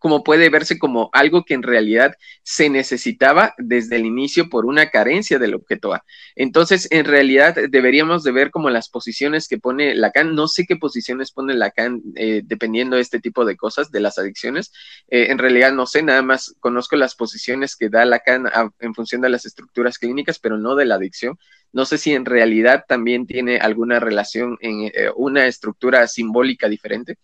como 0.00 0.24
puede 0.24 0.48
verse 0.48 0.78
como 0.78 1.10
algo 1.12 1.44
que 1.44 1.54
en 1.54 1.62
realidad 1.62 2.14
se 2.42 2.68
necesitaba 2.70 3.54
desde 3.58 3.96
el 3.96 4.06
inicio 4.06 4.48
por 4.48 4.66
una 4.66 4.90
carencia 4.90 5.38
del 5.38 5.54
objeto 5.54 5.94
A. 5.94 6.04
Entonces, 6.34 6.88
en 6.90 7.04
realidad 7.04 7.54
deberíamos 7.68 8.24
de 8.24 8.32
ver 8.32 8.50
como 8.50 8.70
las 8.70 8.88
posiciones 8.88 9.46
que 9.46 9.58
pone 9.58 9.94
Lacan. 9.94 10.34
No 10.34 10.48
sé 10.48 10.64
qué 10.66 10.76
posiciones 10.76 11.32
pone 11.32 11.54
Lacan 11.54 12.02
eh, 12.16 12.40
dependiendo 12.44 12.96
de 12.96 13.02
este 13.02 13.20
tipo 13.20 13.44
de 13.44 13.56
cosas, 13.56 13.90
de 13.92 14.00
las 14.00 14.18
adicciones. 14.18 14.72
Eh, 15.08 15.26
en 15.30 15.38
realidad 15.38 15.72
no 15.72 15.86
sé, 15.86 16.02
nada 16.02 16.22
más 16.22 16.54
conozco 16.60 16.96
las 16.96 17.14
posiciones 17.14 17.76
que 17.76 17.90
da 17.90 18.04
Lacan 18.06 18.46
en 18.80 18.94
función 18.94 19.20
de 19.20 19.28
las 19.28 19.44
estructuras 19.44 19.98
clínicas, 19.98 20.38
pero 20.38 20.56
no 20.56 20.74
de 20.74 20.86
la 20.86 20.94
adicción. 20.94 21.38
No 21.72 21.84
sé 21.84 21.98
si 21.98 22.14
en 22.14 22.24
realidad 22.24 22.84
también 22.88 23.26
tiene 23.26 23.58
alguna 23.58 24.00
relación 24.00 24.56
en 24.60 24.86
eh, 24.86 25.10
una 25.14 25.46
estructura 25.46 26.08
simbólica 26.08 26.68
diferente 26.68 27.18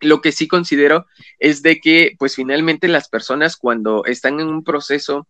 lo 0.00 0.20
que 0.20 0.32
sí 0.32 0.48
considero 0.48 1.06
es 1.38 1.62
de 1.62 1.80
que, 1.80 2.14
pues 2.18 2.34
finalmente 2.36 2.88
las 2.88 3.08
personas 3.08 3.56
cuando 3.56 4.04
están 4.04 4.40
en 4.40 4.48
un 4.48 4.64
proceso 4.64 5.26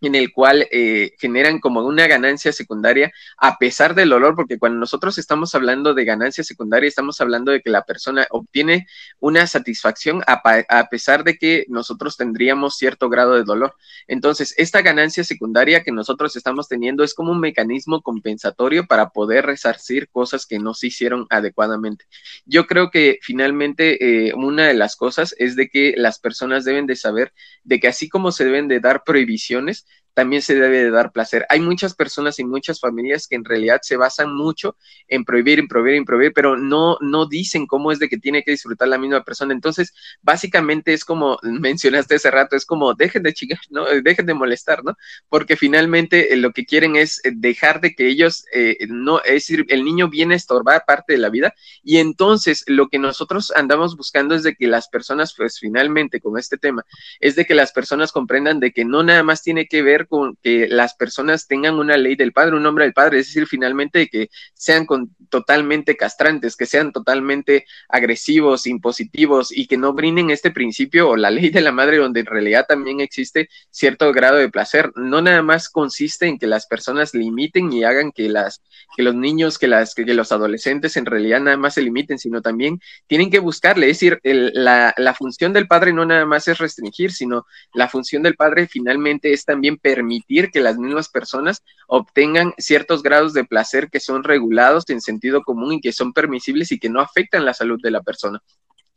en 0.00 0.14
el 0.14 0.32
cual 0.32 0.66
eh, 0.70 1.12
generan 1.18 1.60
como 1.60 1.84
una 1.84 2.06
ganancia 2.06 2.52
secundaria 2.52 3.12
a 3.38 3.58
pesar 3.58 3.94
del 3.94 4.12
olor, 4.12 4.34
porque 4.34 4.58
cuando 4.58 4.78
nosotros 4.78 5.18
estamos 5.18 5.54
hablando 5.54 5.94
de 5.94 6.04
ganancia 6.04 6.44
secundaria, 6.44 6.88
estamos 6.88 7.20
hablando 7.20 7.52
de 7.52 7.60
que 7.60 7.70
la 7.70 7.82
persona 7.82 8.26
obtiene 8.30 8.86
una 9.20 9.46
satisfacción 9.46 10.22
a, 10.26 10.88
pesar 10.90 11.24
de 11.24 11.36
que 11.36 11.64
nosotros 11.68 12.16
tendríamos 12.16 12.76
cierto 12.76 13.08
grado 13.08 13.34
de 13.34 13.44
dolor. 13.44 13.74
Entonces, 14.06 14.54
esta 14.58 14.82
ganancia 14.82 15.24
secundaria 15.24 15.82
que 15.82 15.92
nosotros 15.92 16.36
estamos 16.36 16.68
teniendo 16.68 17.04
es 17.04 17.14
como 17.14 17.32
un 17.32 17.40
mecanismo 17.40 18.02
compensatorio 18.02 18.86
para 18.86 19.10
poder 19.10 19.46
resarcir 19.46 20.08
cosas 20.08 20.46
que 20.46 20.58
no 20.58 20.74
se 20.74 20.88
hicieron 20.88 21.26
adecuadamente. 21.30 22.06
Yo 22.44 22.66
creo 22.66 22.90
que 22.90 23.18
finalmente 23.22 24.28
eh, 24.28 24.34
una 24.34 24.66
de 24.66 24.74
las 24.74 24.96
cosas 24.96 25.34
es 25.38 25.56
de 25.56 25.68
que 25.68 25.94
las 25.96 26.18
personas 26.18 26.64
deben 26.64 26.86
de 26.86 26.96
saber 26.96 27.32
de 27.62 27.80
que 27.80 27.88
así 27.88 28.08
como 28.08 28.32
se 28.32 28.44
deben 28.44 28.68
de 28.68 28.80
dar 28.80 29.04
prohibiciones, 29.04 29.86
también 30.14 30.42
se 30.42 30.54
debe 30.54 30.84
de 30.84 30.90
dar 30.90 31.12
placer. 31.12 31.44
Hay 31.48 31.60
muchas 31.60 31.94
personas 31.94 32.38
y 32.38 32.44
muchas 32.44 32.80
familias 32.80 33.26
que 33.26 33.34
en 33.34 33.44
realidad 33.44 33.80
se 33.82 33.96
basan 33.96 34.34
mucho 34.34 34.76
en 35.08 35.24
prohibir, 35.24 35.58
en 35.58 35.68
prohibir, 35.68 35.94
en 35.94 36.04
prohibir, 36.04 36.32
pero 36.32 36.56
no, 36.56 36.96
no 37.00 37.26
dicen 37.26 37.66
cómo 37.66 37.92
es 37.92 37.98
de 37.98 38.08
que 38.08 38.18
tiene 38.18 38.42
que 38.42 38.52
disfrutar 38.52 38.88
la 38.88 38.98
misma 38.98 39.24
persona. 39.24 39.52
Entonces, 39.52 39.92
básicamente 40.22 40.92
es 40.92 41.04
como 41.04 41.38
mencionaste 41.42 42.14
hace 42.14 42.30
rato, 42.30 42.56
es 42.56 42.64
como 42.64 42.94
dejen 42.94 43.22
de 43.24 43.34
chingar, 43.34 43.60
¿no? 43.70 43.84
Dejen 44.02 44.26
de 44.26 44.34
molestar, 44.34 44.84
¿no? 44.84 44.96
Porque 45.28 45.56
finalmente 45.56 46.32
eh, 46.32 46.36
lo 46.36 46.52
que 46.52 46.64
quieren 46.64 46.96
es 46.96 47.20
eh, 47.24 47.32
dejar 47.34 47.80
de 47.80 47.94
que 47.94 48.06
ellos, 48.06 48.44
eh, 48.52 48.78
no, 48.88 49.20
es 49.22 49.32
decir, 49.32 49.66
el 49.68 49.84
niño 49.84 50.08
viene 50.08 50.34
a 50.34 50.36
estorbar 50.36 50.84
parte 50.86 51.14
de 51.14 51.18
la 51.18 51.28
vida 51.28 51.54
y 51.82 51.98
entonces 51.98 52.64
lo 52.66 52.88
que 52.88 52.98
nosotros 52.98 53.52
andamos 53.56 53.96
buscando 53.96 54.34
es 54.34 54.42
de 54.42 54.54
que 54.54 54.68
las 54.68 54.88
personas, 54.88 55.34
pues 55.36 55.58
finalmente 55.58 56.20
con 56.20 56.38
este 56.38 56.56
tema, 56.56 56.84
es 57.20 57.34
de 57.36 57.44
que 57.44 57.54
las 57.54 57.72
personas 57.72 58.12
comprendan 58.12 58.60
de 58.60 58.72
que 58.72 58.84
no 58.84 59.02
nada 59.02 59.22
más 59.22 59.42
tiene 59.42 59.66
que 59.66 59.82
ver 59.82 60.03
con 60.06 60.36
que 60.42 60.68
las 60.68 60.94
personas 60.94 61.46
tengan 61.46 61.78
una 61.78 61.96
ley 61.96 62.16
del 62.16 62.32
padre, 62.32 62.56
un 62.56 62.62
nombre 62.62 62.84
del 62.84 62.92
padre, 62.92 63.20
es 63.20 63.26
decir, 63.26 63.46
finalmente 63.46 64.08
que 64.08 64.28
sean 64.54 64.86
totalmente 65.28 65.96
castrantes, 65.96 66.56
que 66.56 66.66
sean 66.66 66.92
totalmente 66.92 67.66
agresivos, 67.88 68.66
impositivos 68.66 69.56
y 69.56 69.66
que 69.66 69.76
no 69.76 69.92
brinden 69.92 70.30
este 70.30 70.50
principio 70.50 71.08
o 71.10 71.16
la 71.16 71.30
ley 71.30 71.50
de 71.50 71.60
la 71.60 71.72
madre 71.72 71.98
donde 71.98 72.20
en 72.20 72.26
realidad 72.26 72.66
también 72.68 73.00
existe 73.00 73.48
cierto 73.70 74.12
grado 74.12 74.36
de 74.36 74.48
placer. 74.48 74.92
No 74.96 75.20
nada 75.20 75.42
más 75.42 75.68
consiste 75.68 76.26
en 76.26 76.38
que 76.38 76.46
las 76.46 76.66
personas 76.66 77.14
limiten 77.14 77.72
y 77.72 77.84
hagan 77.84 78.12
que 78.12 78.28
las 78.28 78.62
que 78.96 79.02
los 79.02 79.14
niños, 79.14 79.58
que 79.58 79.68
las 79.68 79.94
que, 79.94 80.04
los 80.04 80.32
adolescentes 80.32 80.96
en 80.96 81.06
realidad 81.06 81.40
nada 81.40 81.56
más 81.56 81.74
se 81.74 81.82
limiten, 81.82 82.18
sino 82.18 82.42
también 82.42 82.80
tienen 83.06 83.30
que 83.30 83.40
buscarle, 83.40 83.90
es 83.90 83.98
decir, 83.98 84.20
la, 84.22 84.94
la 84.96 85.14
función 85.14 85.52
del 85.52 85.66
padre 85.66 85.92
no 85.92 86.04
nada 86.04 86.26
más 86.26 86.46
es 86.48 86.58
restringir, 86.58 87.12
sino 87.12 87.46
la 87.72 87.88
función 87.88 88.22
del 88.22 88.36
padre 88.36 88.68
finalmente 88.68 89.32
es 89.32 89.44
también 89.44 89.78
permitir 89.94 90.50
que 90.50 90.60
las 90.60 90.76
mismas 90.76 91.08
personas 91.08 91.62
obtengan 91.86 92.52
ciertos 92.58 93.02
grados 93.02 93.32
de 93.32 93.44
placer 93.44 93.90
que 93.90 94.00
son 94.00 94.24
regulados 94.24 94.84
en 94.88 95.00
sentido 95.00 95.42
común 95.42 95.74
y 95.74 95.80
que 95.80 95.92
son 95.92 96.12
permisibles 96.12 96.72
y 96.72 96.78
que 96.78 96.90
no 96.90 97.00
afectan 97.00 97.44
la 97.44 97.54
salud 97.54 97.80
de 97.80 97.90
la 97.92 98.02
persona. 98.02 98.42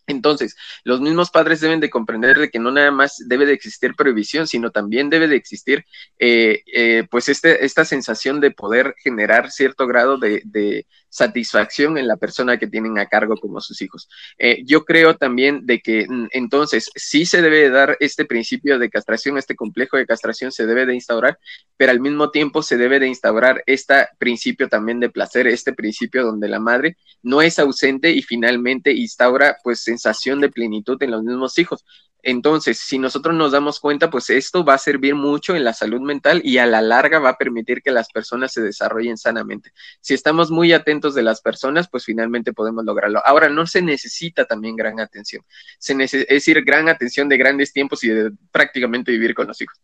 Entonces, 0.07 0.55
los 0.85 1.01
mismos 1.01 1.29
padres 1.29 1.59
deben 1.59 1.81
de 1.81 1.89
comprender 1.89 2.39
de 2.39 2.49
que 2.49 2.59
no 2.59 2.71
nada 2.71 2.91
más 2.91 3.21
debe 3.27 3.45
de 3.45 3.51
existir 3.51 3.93
prohibición, 3.93 4.47
sino 4.47 4.71
también 4.71 5.09
debe 5.09 5.27
de 5.27 5.35
existir, 5.35 5.85
eh, 6.17 6.63
eh, 6.73 7.05
pues, 7.11 7.27
este, 7.27 7.65
esta 7.65 7.83
sensación 7.83 8.39
de 8.39 8.51
poder 8.51 8.95
generar 9.03 9.51
cierto 9.51 9.85
grado 9.85 10.17
de, 10.17 10.85
satisfacción 11.17 11.97
en 11.97 12.07
la 12.07 12.15
persona 12.15 12.57
que 12.57 12.67
tienen 12.67 12.99
a 12.99 13.07
cargo 13.07 13.37
como 13.37 13.59
sus 13.59 13.81
hijos. 13.81 14.07
Eh, 14.37 14.61
yo 14.65 14.85
creo 14.85 15.17
también 15.17 15.65
de 15.65 15.79
que 15.79 16.05
mm, 16.07 16.27
entonces 16.31 16.91
sí 16.95 17.25
se 17.25 17.41
debe 17.41 17.71
dar 17.71 17.97
este 17.99 18.25
principio 18.25 18.77
de 18.77 18.89
castración, 18.91 19.37
este 19.37 19.55
complejo 19.55 19.97
de 19.97 20.05
castración 20.05 20.51
se 20.51 20.67
debe 20.67 20.85
de 20.85 20.93
instaurar, 20.93 21.39
pero 21.75 21.91
al 21.91 21.99
mismo 21.99 22.29
tiempo 22.29 22.61
se 22.61 22.77
debe 22.77 22.99
de 22.99 23.07
instaurar 23.07 23.63
este 23.65 24.07
principio 24.19 24.69
también 24.69 24.99
de 24.99 25.09
placer, 25.09 25.47
este 25.47 25.73
principio 25.73 26.23
donde 26.23 26.49
la 26.49 26.59
madre 26.59 26.97
no 27.23 27.41
es 27.41 27.57
ausente 27.57 28.11
y 28.11 28.21
finalmente 28.21 28.91
instaura 28.93 29.57
pues 29.63 29.79
sensación 29.79 30.39
de 30.39 30.49
plenitud 30.49 31.01
en 31.01 31.11
los 31.11 31.23
mismos 31.23 31.57
hijos. 31.57 31.83
Entonces, 32.23 32.79
si 32.79 32.99
nosotros 32.99 33.35
nos 33.35 33.51
damos 33.51 33.79
cuenta, 33.79 34.09
pues 34.09 34.29
esto 34.29 34.65
va 34.65 34.73
a 34.73 34.77
servir 34.77 35.15
mucho 35.15 35.55
en 35.55 35.63
la 35.63 35.73
salud 35.73 36.01
mental 36.01 36.41
y 36.43 36.57
a 36.57 36.65
la 36.65 36.81
larga 36.81 37.19
va 37.19 37.29
a 37.29 37.37
permitir 37.37 37.81
que 37.81 37.91
las 37.91 38.09
personas 38.09 38.51
se 38.51 38.61
desarrollen 38.61 39.17
sanamente. 39.17 39.71
Si 40.01 40.13
estamos 40.13 40.51
muy 40.51 40.73
atentos 40.73 41.15
de 41.15 41.23
las 41.23 41.41
personas, 41.41 41.87
pues 41.89 42.05
finalmente 42.05 42.53
podemos 42.53 42.83
lograrlo. 42.83 43.21
Ahora, 43.25 43.49
no 43.49 43.65
se 43.67 43.81
necesita 43.81 44.45
también 44.45 44.75
gran 44.75 44.99
atención, 44.99 45.43
se 45.79 45.93
es 46.03 46.11
decir, 46.27 46.63
gran 46.63 46.89
atención 46.89 47.29
de 47.29 47.37
grandes 47.37 47.71
tiempos 47.71 48.03
y 48.03 48.09
de 48.09 48.31
prácticamente 48.51 49.11
vivir 49.11 49.33
con 49.33 49.47
los 49.47 49.61
hijos. 49.61 49.79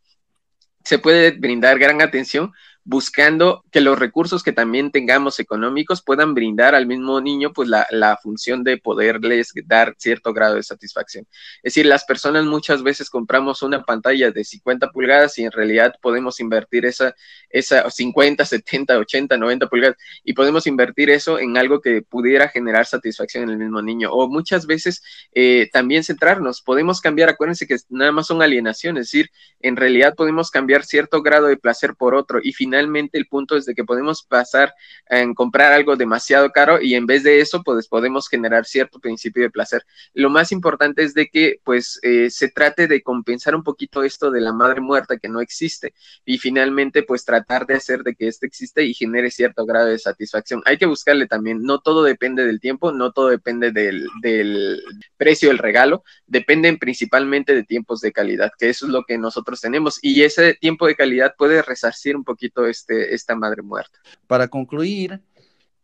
Se 0.84 1.00
puede 1.00 1.32
brindar 1.32 1.80
gran 1.80 2.02
atención 2.02 2.52
buscando 2.86 3.64
que 3.72 3.80
los 3.80 3.98
recursos 3.98 4.44
que 4.44 4.52
también 4.52 4.92
tengamos 4.92 5.40
económicos 5.40 6.02
puedan 6.02 6.34
brindar 6.34 6.76
al 6.76 6.86
mismo 6.86 7.22
niño 7.22 7.54
pues 7.54 7.70
la, 7.70 8.20
función 8.22 8.64
de 8.64 8.78
poderles 8.78 9.54
dar 9.66 9.96
cierto 9.98 10.34
grado 10.34 10.56
de 10.56 10.64
satisfacción. 10.64 11.26
Es 11.58 11.74
decir, 11.74 11.86
las 11.86 12.04
personas 12.06 12.46
muchas 12.46 12.84
veces 12.84 13.10
compramos 13.10 13.62
una 13.64 13.84
pantalla 13.84 14.32
de 14.32 14.44
50 14.44 14.92
pulgadas 14.92 15.38
y 15.38 15.44
en 15.44 15.52
realidad 15.52 15.96
podemos 16.02 16.40
invertir 16.40 16.86
esa, 16.86 17.16
esa 17.50 17.90
50, 17.90 18.46
70, 18.46 18.98
80, 18.98 19.38
90 19.38 19.68
pulgadas 19.68 19.98
y 20.24 20.34
podemos 20.34 20.68
invertir 20.68 21.10
eso 21.10 21.40
en 21.40 21.58
algo 21.58 21.82
que 21.82 22.02
pudiera 22.02 22.50
generar 22.50 22.86
satisfacción 22.86 23.46
en 23.46 23.50
el 23.52 23.58
mismo 23.58 23.82
niño. 23.82 24.12
O 24.12 24.28
muchas 24.28 24.66
veces 24.66 25.02
eh, 25.34 25.70
también 25.72 26.04
centrarnos, 26.04 26.62
podemos 26.62 27.02
cambiar, 27.02 27.30
acuérdense 27.30 27.66
que 27.66 27.78
nada 27.90 28.12
más 28.12 28.28
son 28.28 28.42
alienaciones, 28.42 29.06
es 29.06 29.12
decir, 29.12 29.32
en 29.60 29.76
realidad 29.76 30.16
podemos 30.16 30.52
cambiar 30.52 30.84
cierto 30.84 31.22
grado 31.22 31.48
de 31.48 31.58
placer 31.58 31.96
por 31.96 32.16
otro 32.16 32.40
y 32.44 32.52
finalmente 32.54 32.73
finalmente 32.74 33.20
el 33.20 33.28
punto 33.28 33.56
es 33.56 33.66
de 33.66 33.76
que 33.76 33.84
podemos 33.84 34.24
pasar 34.24 34.74
en 35.08 35.36
comprar 35.36 35.72
algo 35.74 35.96
demasiado 35.96 36.50
caro 36.52 36.82
y 36.82 36.96
en 36.96 37.06
vez 37.06 37.22
de 37.22 37.40
eso, 37.40 37.62
pues 37.62 37.88
podemos 37.88 38.28
generar 38.28 38.66
cierto 38.66 39.00
principio 39.00 39.44
de 39.44 39.52
placer. 39.52 39.86
Lo 40.16 40.32
más 40.32 40.52
importante 40.52 41.04
es 41.04 41.14
de 41.14 41.28
que 41.28 41.60
pues 41.64 42.00
eh, 42.02 42.32
se 42.32 42.50
trate 42.50 42.88
de 42.88 43.04
compensar 43.04 43.54
un 43.54 43.62
poquito 43.62 44.02
esto 44.02 44.32
de 44.32 44.42
la 44.42 44.54
madre 44.54 44.82
muerta 44.82 45.18
que 45.18 45.30
no 45.30 45.40
existe 45.40 45.94
y 46.26 46.40
finalmente 46.40 47.04
pues 47.04 47.26
tratar 47.26 47.68
de 47.68 47.76
hacer 47.76 48.02
de 48.02 48.16
que 48.16 48.28
este 48.28 48.48
existe 48.48 48.84
y 48.84 48.96
genere 48.96 49.30
cierto 49.30 49.68
grado 49.68 49.90
de 49.90 50.00
satisfacción. 50.00 50.64
Hay 50.66 50.80
que 50.80 50.88
buscarle 50.88 51.28
también, 51.28 51.62
no 51.62 51.80
todo 51.80 52.02
depende 52.02 52.44
del 52.44 52.60
tiempo, 52.60 52.92
no 52.92 53.12
todo 53.12 53.28
depende 53.28 53.72
del, 53.72 54.08
del 54.24 54.82
precio 55.16 55.50
del 55.50 55.60
regalo, 55.60 56.04
dependen 56.26 56.80
principalmente 56.80 57.54
de 57.54 57.64
tiempos 57.64 58.02
de 58.02 58.12
calidad, 58.12 58.52
que 58.58 58.70
eso 58.70 58.88
es 58.88 58.92
lo 58.92 59.04
que 59.04 59.20
nosotros 59.20 59.62
tenemos 59.62 60.00
y 60.02 60.24
ese 60.24 60.56
tiempo 60.56 60.88
de 60.88 60.96
calidad 60.96 61.36
puede 61.38 61.62
resarcir 61.62 62.16
un 62.16 62.24
poquito 62.24 62.63
este, 62.66 63.14
esta 63.14 63.36
madre 63.36 63.62
muerta. 63.62 64.00
Para 64.28 64.48
concluir, 64.48 65.22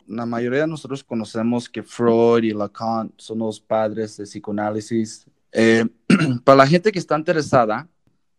la 0.08 0.26
mayoría 0.26 0.62
de 0.62 0.68
nosotros 0.68 1.04
conocemos 1.04 1.70
que 1.70 1.84
Freud 1.84 2.44
y 2.44 2.52
Lacan 2.52 3.14
son 3.18 3.40
los 3.40 3.60
padres 3.60 4.18
de 4.18 4.24
psicoanálisis. 4.24 5.26
Eh, 5.52 5.86
para 6.44 6.58
la 6.58 6.68
gente 6.68 6.92
que 6.92 7.00
está 7.00 7.18
interesada, 7.18 7.88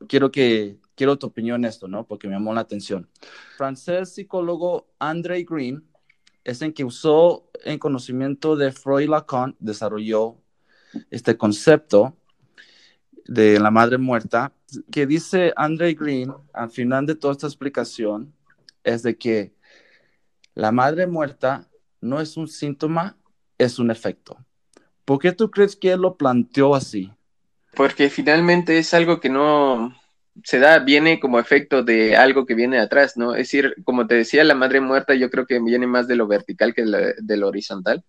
quiero 0.09 0.31
que, 0.31 0.79
quiero 0.95 1.19
tu 1.19 1.29
opinión 1.29 1.65
en 1.65 1.69
esto, 1.69 1.89
¿no? 1.89 2.07
Porque 2.07 2.29
me 2.29 2.35
llamó 2.35 2.53
la 2.53 2.61
atención. 2.61 3.09
El 3.23 3.57
francés 3.57 4.13
psicólogo 4.15 4.89
André 4.99 5.45
Green 5.45 5.85
es 6.45 6.61
en 6.63 6.73
que 6.73 6.85
usó 6.85 7.51
en 7.65 7.79
conocimiento 7.79 8.57
de 8.57 8.73
Freud 8.73 9.09
Lacan, 9.09 9.57
desarrolló 9.61 10.37
este 11.11 11.37
concepto 11.37 12.17
de 13.27 13.61
la 13.61 13.71
madre 13.71 13.99
muerta, 13.99 14.53
que 14.91 15.07
dice 15.07 15.53
Andre 15.57 15.95
Green 15.95 16.33
al 16.53 16.71
final 16.71 17.07
de 17.07 17.15
toda 17.15 17.33
esta 17.33 17.47
explicación, 17.47 18.33
es 18.85 19.03
de 19.03 19.17
que 19.17 19.53
la 20.55 20.73
madre 20.73 21.07
muerta 21.07 21.69
no 22.01 22.21
es 22.21 22.37
un 22.37 22.49
síntoma, 22.49 23.17
es 23.59 23.79
un 23.79 23.91
efecto. 23.91 24.39
¿Por 25.05 25.19
qué 25.19 25.33
tú 25.33 25.51
crees 25.51 25.77
que 25.77 25.93
él 25.93 26.01
lo 26.01 26.17
planteó 26.17 26.75
así? 26.75 27.13
Porque 27.75 28.11
finalmente 28.11 28.79
es 28.79 28.95
algo 28.95 29.21
que 29.21 29.29
no 29.29 29.95
se 30.45 30.59
da, 30.59 30.79
viene 30.79 31.21
como 31.21 31.39
efecto 31.39 31.83
de 31.83 32.17
algo 32.17 32.47
que 32.47 32.55
viene 32.55 32.79
atrás, 32.79 33.17
¿no? 33.17 33.33
Es 33.33 33.49
decir, 33.49 33.75
como 33.85 34.07
te 34.07 34.15
decía, 34.15 34.45
la 34.45 34.55
madre 34.55 34.81
muerta 34.81 35.15
yo 35.15 35.31
creo 35.31 35.47
que 35.47 35.61
viene 35.61 35.87
más 35.87 36.09
de 36.09 36.17
lo 36.17 36.27
vertical 36.27 36.75
que 36.75 36.85
de 36.85 37.37
lo 37.37 37.49
horizontal 37.49 38.05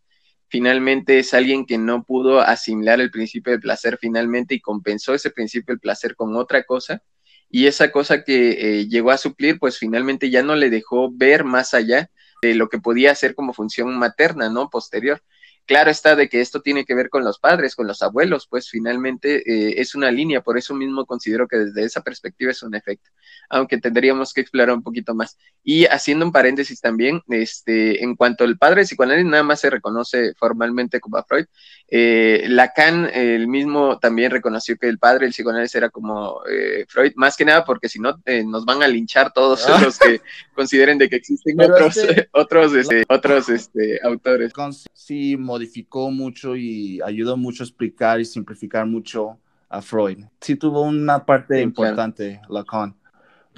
finalmente 0.52 1.18
es 1.18 1.34
alguien 1.34 1.66
que 1.66 1.78
no 1.78 2.04
pudo 2.04 2.41
asimilar 2.41 2.99
el 2.99 3.10
principio 3.10 3.52
del 3.52 3.62
placer 3.62 3.97
finalmente 3.99 4.54
y 4.54 4.60
compensó 4.60 5.14
ese 5.14 5.32
principio 5.32 5.74
del 5.74 5.80
placer 5.80 6.14
con 6.16 6.36
otra 6.36 6.64
cosa 6.64 7.02
y 7.49 7.68
esa 7.68 7.89
cosa 7.91 8.24
que 8.24 8.52
eh, 8.82 8.88
llegó 8.88 9.12
a 9.12 9.18
suplir 9.18 9.60
pues 9.60 9.80
finalmente 9.80 10.30
ya 10.30 10.43
no 10.43 10.56
le 10.56 10.70
dejó 10.70 11.10
ver 11.10 11.45
más 11.45 11.74
allá 11.74 12.12
de 12.41 12.54
lo 12.54 12.68
que 12.68 12.80
podía 12.80 13.12
hacer 13.12 13.34
como 13.34 13.54
función 13.54 13.97
materna, 13.97 14.49
¿no? 14.49 14.70
Posterior. 14.70 15.22
Claro 15.66 15.89
está 15.89 16.16
de 16.16 16.28
que 16.28 16.41
esto 16.41 16.62
tiene 16.62 16.84
que 16.84 16.95
ver 16.95 17.10
con 17.10 17.24
los 17.24 17.39
padres, 17.39 17.76
con 17.76 17.88
los 17.88 18.02
abuelos, 18.02 18.47
pues 18.49 18.70
finalmente 18.70 19.38
eh, 19.49 19.76
es 19.80 19.95
una 19.95 20.12
línea, 20.12 20.41
por 20.41 20.58
eso 20.58 20.74
mismo 20.74 21.06
considero 21.06 21.47
que 21.47 21.58
desde 21.58 21.86
esa 21.86 22.02
perspectiva 22.02 22.52
es 22.52 22.62
un 22.64 22.76
efecto, 22.76 23.10
aunque 23.52 23.78
tendríamos 23.78 24.34
que 24.34 24.41
explorar 24.41 24.76
un 24.76 24.82
poquito 24.82 25.14
más. 25.14 25.38
Y 25.64 25.86
haciendo 25.86 26.26
un 26.26 26.32
paréntesis 26.32 26.80
también, 26.80 27.22
este, 27.28 28.04
en 28.04 28.16
cuanto 28.16 28.45
al 28.45 28.58
padre 28.58 28.84
psicoanálisis, 28.84 29.30
nada 29.30 29.43
más 29.43 29.60
se 29.60 29.70
reconoce 29.70 30.34
formalmente 30.36 30.99
como 30.99 31.18
a 31.18 31.24
Freud. 31.24 31.45
Eh, 31.89 32.45
Lacan, 32.47 33.10
el 33.14 33.47
mismo, 33.47 33.99
también 33.99 34.32
reconoció 34.32 34.78
que 34.78 34.88
el 34.88 34.97
padre 34.97 35.26
del 35.26 35.34
psicoanálisis 35.34 35.76
era 35.76 35.89
como 35.89 36.41
eh, 36.49 36.86
Freud, 36.88 37.12
más 37.16 37.36
que 37.36 37.43
nada 37.43 37.66
porque 37.66 37.89
si 37.89 37.99
no 37.99 38.22
eh, 38.26 38.43
nos 38.45 38.64
van 38.64 38.82
a 38.82 38.88
linchar 38.88 39.34
todos 39.34 39.66
ah. 39.70 39.82
los 39.84 39.99
que 39.99 40.22
consideren 40.56 40.97
de 40.97 41.10
que 41.10 41.18
existen 41.18 41.60
otros, 41.60 41.97
este, 41.97 42.30
otros, 42.32 42.74
este, 42.74 43.04
otros 43.10 43.49
este, 43.49 43.99
autores. 44.04 44.54
Sí, 44.93 45.36
modificó 45.36 46.10
mucho 46.10 46.56
y 46.56 47.02
ayudó 47.02 47.36
mucho 47.36 47.64
a 47.64 47.66
explicar 47.66 48.22
y 48.22 48.26
simplificar 48.26 48.86
mucho 48.86 49.38
a 49.68 49.82
Freud. 49.82 50.20
Sí 50.39 50.56
tuvo 50.56 50.84
una 50.84 51.26
parte 51.26 51.62
importante, 51.62 52.41
Lacan. 52.49 52.95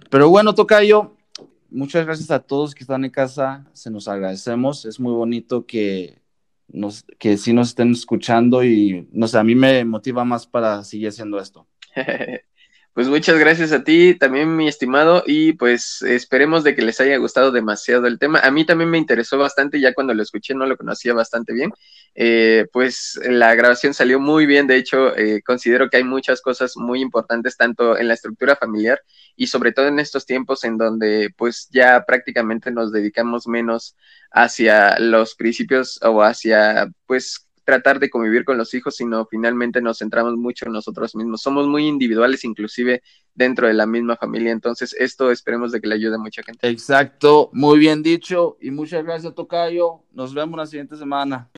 Pero 0.10 0.30
bueno, 0.30 0.54
Tocayo, 0.54 1.14
muchas 1.70 2.06
gracias 2.06 2.32
a 2.32 2.40
todos 2.40 2.76
que 2.76 2.84
están 2.84 3.04
en 3.04 3.12
casa, 3.12 3.66
se 3.74 3.90
nos 3.90 4.08
agradecemos, 4.08 4.86
es 4.86 5.00
muy 5.00 5.14
bonito 5.14 5.66
que 5.66 6.22
nos, 6.68 7.04
que 7.20 7.38
sí 7.38 7.54
nos 7.54 7.70
estén 7.70 7.92
escuchando 7.92 8.64
y 8.64 9.08
no 9.12 9.28
sé, 9.28 9.38
a 9.38 9.44
mí 9.44 9.56
me 9.56 9.84
motiva 9.86 10.24
más 10.24 10.48
para 10.48 10.84
seguir 10.84 11.10
haciendo 11.10 11.40
esto. 11.40 11.68
Pues 12.94 13.08
muchas 13.08 13.40
gracias 13.40 13.72
a 13.72 13.84
ti, 13.84 14.14
también 14.14 14.56
mi 14.56 14.68
estimado, 14.68 15.24
y 15.26 15.54
pues 15.54 16.04
esperemos 16.04 16.64
de 16.64 16.76
que 16.76 16.84
les 16.84 17.00
haya 17.02 17.18
gustado 17.18 17.52
demasiado 17.52 18.06
el 18.06 18.20
tema. 18.20 18.38
A 18.40 18.52
mí 18.52 18.68
también 18.68 18.92
me 18.92 19.00
interesó 19.00 19.40
bastante, 19.40 19.80
ya 19.80 19.96
cuando 19.96 20.14
lo 20.14 20.22
escuché 20.22 20.54
no 20.54 20.68
lo 20.68 20.78
conocía 20.78 21.16
bastante 21.16 21.54
bien. 21.54 21.72
Eh, 22.14 22.68
pues 22.72 23.20
la 23.24 23.56
grabación 23.56 23.96
salió 23.96 24.20
muy 24.20 24.46
bien, 24.46 24.68
de 24.68 24.76
hecho 24.76 25.16
eh, 25.18 25.42
considero 25.44 25.90
que 25.90 25.98
hay 25.98 26.04
muchas 26.04 26.40
cosas 26.42 26.78
muy 26.78 27.02
importantes 27.02 27.58
tanto 27.58 27.98
en 27.98 28.08
la 28.08 28.14
estructura 28.14 28.56
familiar 28.56 29.02
y 29.36 29.48
sobre 29.48 29.72
todo 29.72 29.88
en 29.88 29.98
estos 29.98 30.28
tiempos 30.28 30.64
en 30.64 30.78
donde 30.78 31.32
pues 31.36 31.70
ya 31.72 32.04
prácticamente 32.06 32.70
nos 32.70 32.92
dedicamos 32.92 33.48
menos 33.48 33.96
hacia 34.32 35.00
los 35.00 35.34
principios 35.34 36.00
o 36.04 36.22
hacia 36.22 36.88
pues 37.08 37.48
tratar 37.64 38.00
de 38.00 38.10
convivir 38.10 38.46
con 38.46 38.58
los 38.58 38.74
hijos, 38.74 38.96
sino 38.96 39.26
finalmente 39.26 39.82
nos 39.82 40.00
centramos 40.00 40.36
mucho 40.36 40.66
en 40.66 40.74
nosotros 40.74 41.16
mismos. 41.16 41.42
Somos 41.42 41.68
muy 41.68 41.88
individuales, 41.88 42.44
inclusive 42.44 43.02
dentro 43.34 43.68
de 43.68 43.74
la 43.74 43.86
misma 43.86 44.16
familia. 44.16 44.52
Entonces, 44.52 44.94
esto 45.00 45.32
esperemos 45.32 45.72
de 45.72 45.82
que 45.82 45.88
le 45.88 45.96
ayude 45.96 46.16
a 46.16 46.20
mucha 46.20 46.44
gente. 46.44 46.68
Exacto, 46.68 47.50
muy 47.54 47.80
bien 47.80 48.04
dicho 48.04 48.58
y 48.62 48.72
muchas 48.72 49.04
gracias, 49.04 49.34
Tocayo. 49.34 50.02
Nos 50.12 50.34
vemos 50.34 50.58
la 50.58 50.66
siguiente 50.66 50.96
semana. 50.98 51.50